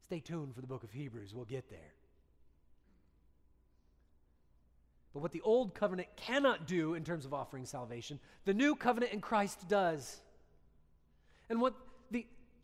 Stay 0.02 0.18
tuned 0.18 0.56
for 0.56 0.60
the 0.60 0.66
book 0.66 0.82
of 0.82 0.90
Hebrews, 0.90 1.32
we'll 1.32 1.44
get 1.44 1.70
there. 1.70 1.94
But 5.14 5.20
what 5.20 5.30
the 5.30 5.42
old 5.42 5.72
covenant 5.72 6.08
cannot 6.16 6.66
do 6.66 6.94
in 6.94 7.04
terms 7.04 7.24
of 7.24 7.32
offering 7.32 7.64
salvation, 7.64 8.18
the 8.44 8.54
new 8.54 8.74
covenant 8.74 9.12
in 9.12 9.20
Christ 9.20 9.68
does. 9.68 10.20
And 11.48 11.60
what 11.60 11.74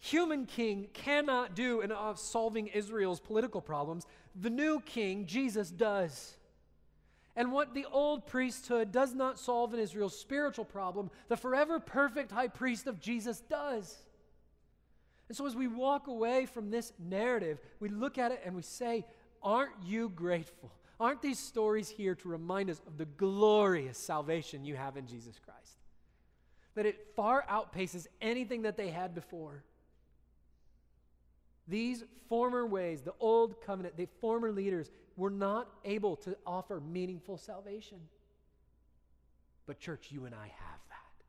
human 0.01 0.47
king 0.47 0.89
cannot 0.93 1.55
do 1.55 1.81
in 1.81 1.93
solving 2.17 2.67
Israel's 2.69 3.21
political 3.21 3.61
problems, 3.61 4.07
the 4.39 4.51
new 4.51 4.81
king, 4.81 5.27
Jesus, 5.27 5.71
does. 5.71 6.37
And 7.37 7.53
what 7.53 7.75
the 7.75 7.87
old 7.91 8.27
priesthood 8.27 8.93
does 8.93 9.13
not 9.13 9.39
solve 9.39 9.75
in 9.75 9.81
Israel's 9.81 10.19
spiritual 10.19 10.65
problem, 10.65 11.11
the 11.29 11.37
forever 11.37 11.81
perfect 11.81 12.31
high 12.31 12.49
priest 12.49 12.87
of 12.87 13.01
Jesus 13.01 13.41
does. 13.41 14.03
And 15.29 15.37
so 15.37 15.47
as 15.47 15.57
we 15.57 15.67
walk 15.67 16.07
away 16.07 16.47
from 16.47 16.71
this 16.71 16.93
narrative, 16.99 17.59
we 17.81 17.89
look 17.89 18.19
at 18.19 18.31
it 18.31 18.43
and 18.45 18.55
we 18.55 18.63
say, 18.63 19.05
Aren't 19.43 19.73
you 19.85 20.09
grateful? 20.09 20.71
Aren't 21.01 21.23
these 21.23 21.39
stories 21.39 21.89
here 21.89 22.15
to 22.15 22.29
remind 22.29 22.71
us 22.71 22.81
of 22.87 22.97
the 22.97 23.05
glorious 23.05 23.99
salvation 23.99 24.65
you 24.65 24.77
have 24.77 24.97
in 24.97 25.07
Jesus 25.07 25.39
Christ? 25.45 25.79
That 26.77 26.87
it 26.87 27.09
far 27.15 27.45
outpaces 27.51 28.07
anything 28.21 28.63
that 28.63 28.77
they 28.77 28.89
had 28.89 29.15
before. 29.15 29.65
These 31.67 32.05
former 32.29 32.67
ways, 32.67 33.03
the 33.03 33.15
old 33.21 33.61
covenant, 33.63 33.97
the 33.97 34.09
former 34.21 34.53
leaders 34.53 34.91
were 35.17 35.31
not 35.31 35.69
able 35.85 36.17
to 36.17 36.37
offer 36.47 36.81
meaningful 36.81 37.39
salvation. 37.39 37.99
But, 39.67 39.79
church, 39.79 40.09
you 40.11 40.27
and 40.27 40.35
I 40.35 40.47
have 40.47 40.81
that. 40.89 41.25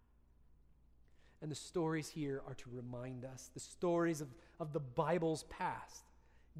And 1.41 1.51
the 1.51 1.55
stories 1.55 2.09
here 2.09 2.41
are 2.47 2.55
to 2.55 2.69
remind 2.71 3.23
us 3.23 3.49
the 3.53 3.59
stories 3.59 4.19
of, 4.19 4.27
of 4.59 4.73
the 4.73 4.79
Bible's 4.79 5.43
past. 5.43 6.03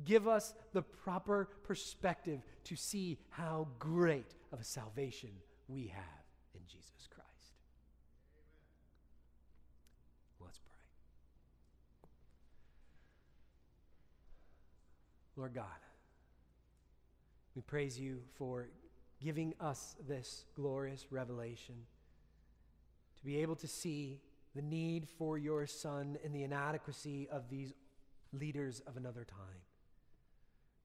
Give 0.03 0.27
us 0.27 0.53
the 0.73 0.81
proper 0.81 1.49
perspective 1.63 2.41
to 2.65 2.75
see 2.75 3.17
how 3.29 3.67
great 3.79 4.35
of 4.51 4.59
a 4.59 4.63
salvation 4.63 5.29
we 5.67 5.87
have 5.87 6.23
in 6.53 6.61
Jesus 6.67 7.07
Christ. 7.09 7.55
Let's 10.39 10.59
pray. 10.59 10.71
Lord 15.37 15.53
God, 15.53 15.65
we 17.55 17.61
praise 17.61 17.99
you 17.99 18.19
for 18.37 18.69
giving 19.21 19.53
us 19.59 19.95
this 20.07 20.45
glorious 20.55 21.05
revelation 21.11 21.75
to 23.17 23.25
be 23.25 23.37
able 23.37 23.55
to 23.57 23.67
see 23.67 24.19
the 24.55 24.61
need 24.61 25.07
for 25.17 25.37
your 25.37 25.65
Son 25.67 26.17
and 26.23 26.33
the 26.33 26.43
inadequacy 26.43 27.27
of 27.29 27.49
these 27.49 27.73
leaders 28.31 28.81
of 28.87 28.97
another 28.97 29.25
time. 29.25 29.61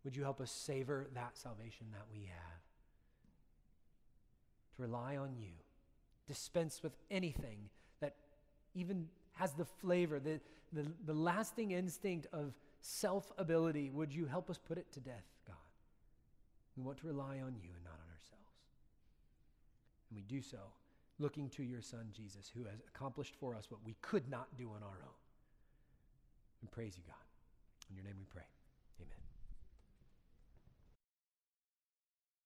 Would 0.04 0.16
you 0.16 0.22
help 0.22 0.40
us 0.40 0.50
savor 0.50 1.08
that 1.14 1.36
salvation 1.36 1.86
that 1.92 2.06
we 2.12 2.24
have? 2.24 2.60
To 4.76 4.82
rely 4.82 5.16
on 5.16 5.36
you, 5.36 5.52
dispense 6.26 6.82
with 6.82 6.92
anything 7.10 7.68
that 8.00 8.14
even 8.74 9.08
has 9.34 9.52
the 9.52 9.64
flavor, 9.64 10.18
the, 10.18 10.40
the, 10.72 10.86
the 11.06 11.14
lasting 11.14 11.70
instinct 11.72 12.26
of 12.32 12.54
self 12.80 13.32
ability. 13.38 13.90
Would 13.90 14.12
you 14.12 14.26
help 14.26 14.50
us 14.50 14.58
put 14.58 14.78
it 14.78 14.92
to 14.92 15.00
death, 15.00 15.26
God? 15.46 15.56
We 16.76 16.82
want 16.82 16.98
to 16.98 17.06
rely 17.06 17.40
on 17.40 17.54
you 17.56 17.70
and 17.74 17.84
not 17.84 17.94
on 17.94 18.10
ourselves. 18.12 18.54
And 20.10 20.16
we 20.16 20.22
do 20.22 20.42
so 20.42 20.58
looking 21.18 21.50
to 21.50 21.62
your 21.62 21.82
Son, 21.82 22.08
Jesus, 22.12 22.50
who 22.54 22.64
has 22.64 22.80
accomplished 22.88 23.34
for 23.38 23.54
us 23.54 23.70
what 23.70 23.80
we 23.84 23.96
could 24.00 24.28
not 24.30 24.48
do 24.56 24.68
on 24.68 24.82
our 24.82 24.88
own. 24.88 25.20
And 26.62 26.70
praise 26.70 26.96
you, 26.96 27.02
God. 27.06 27.16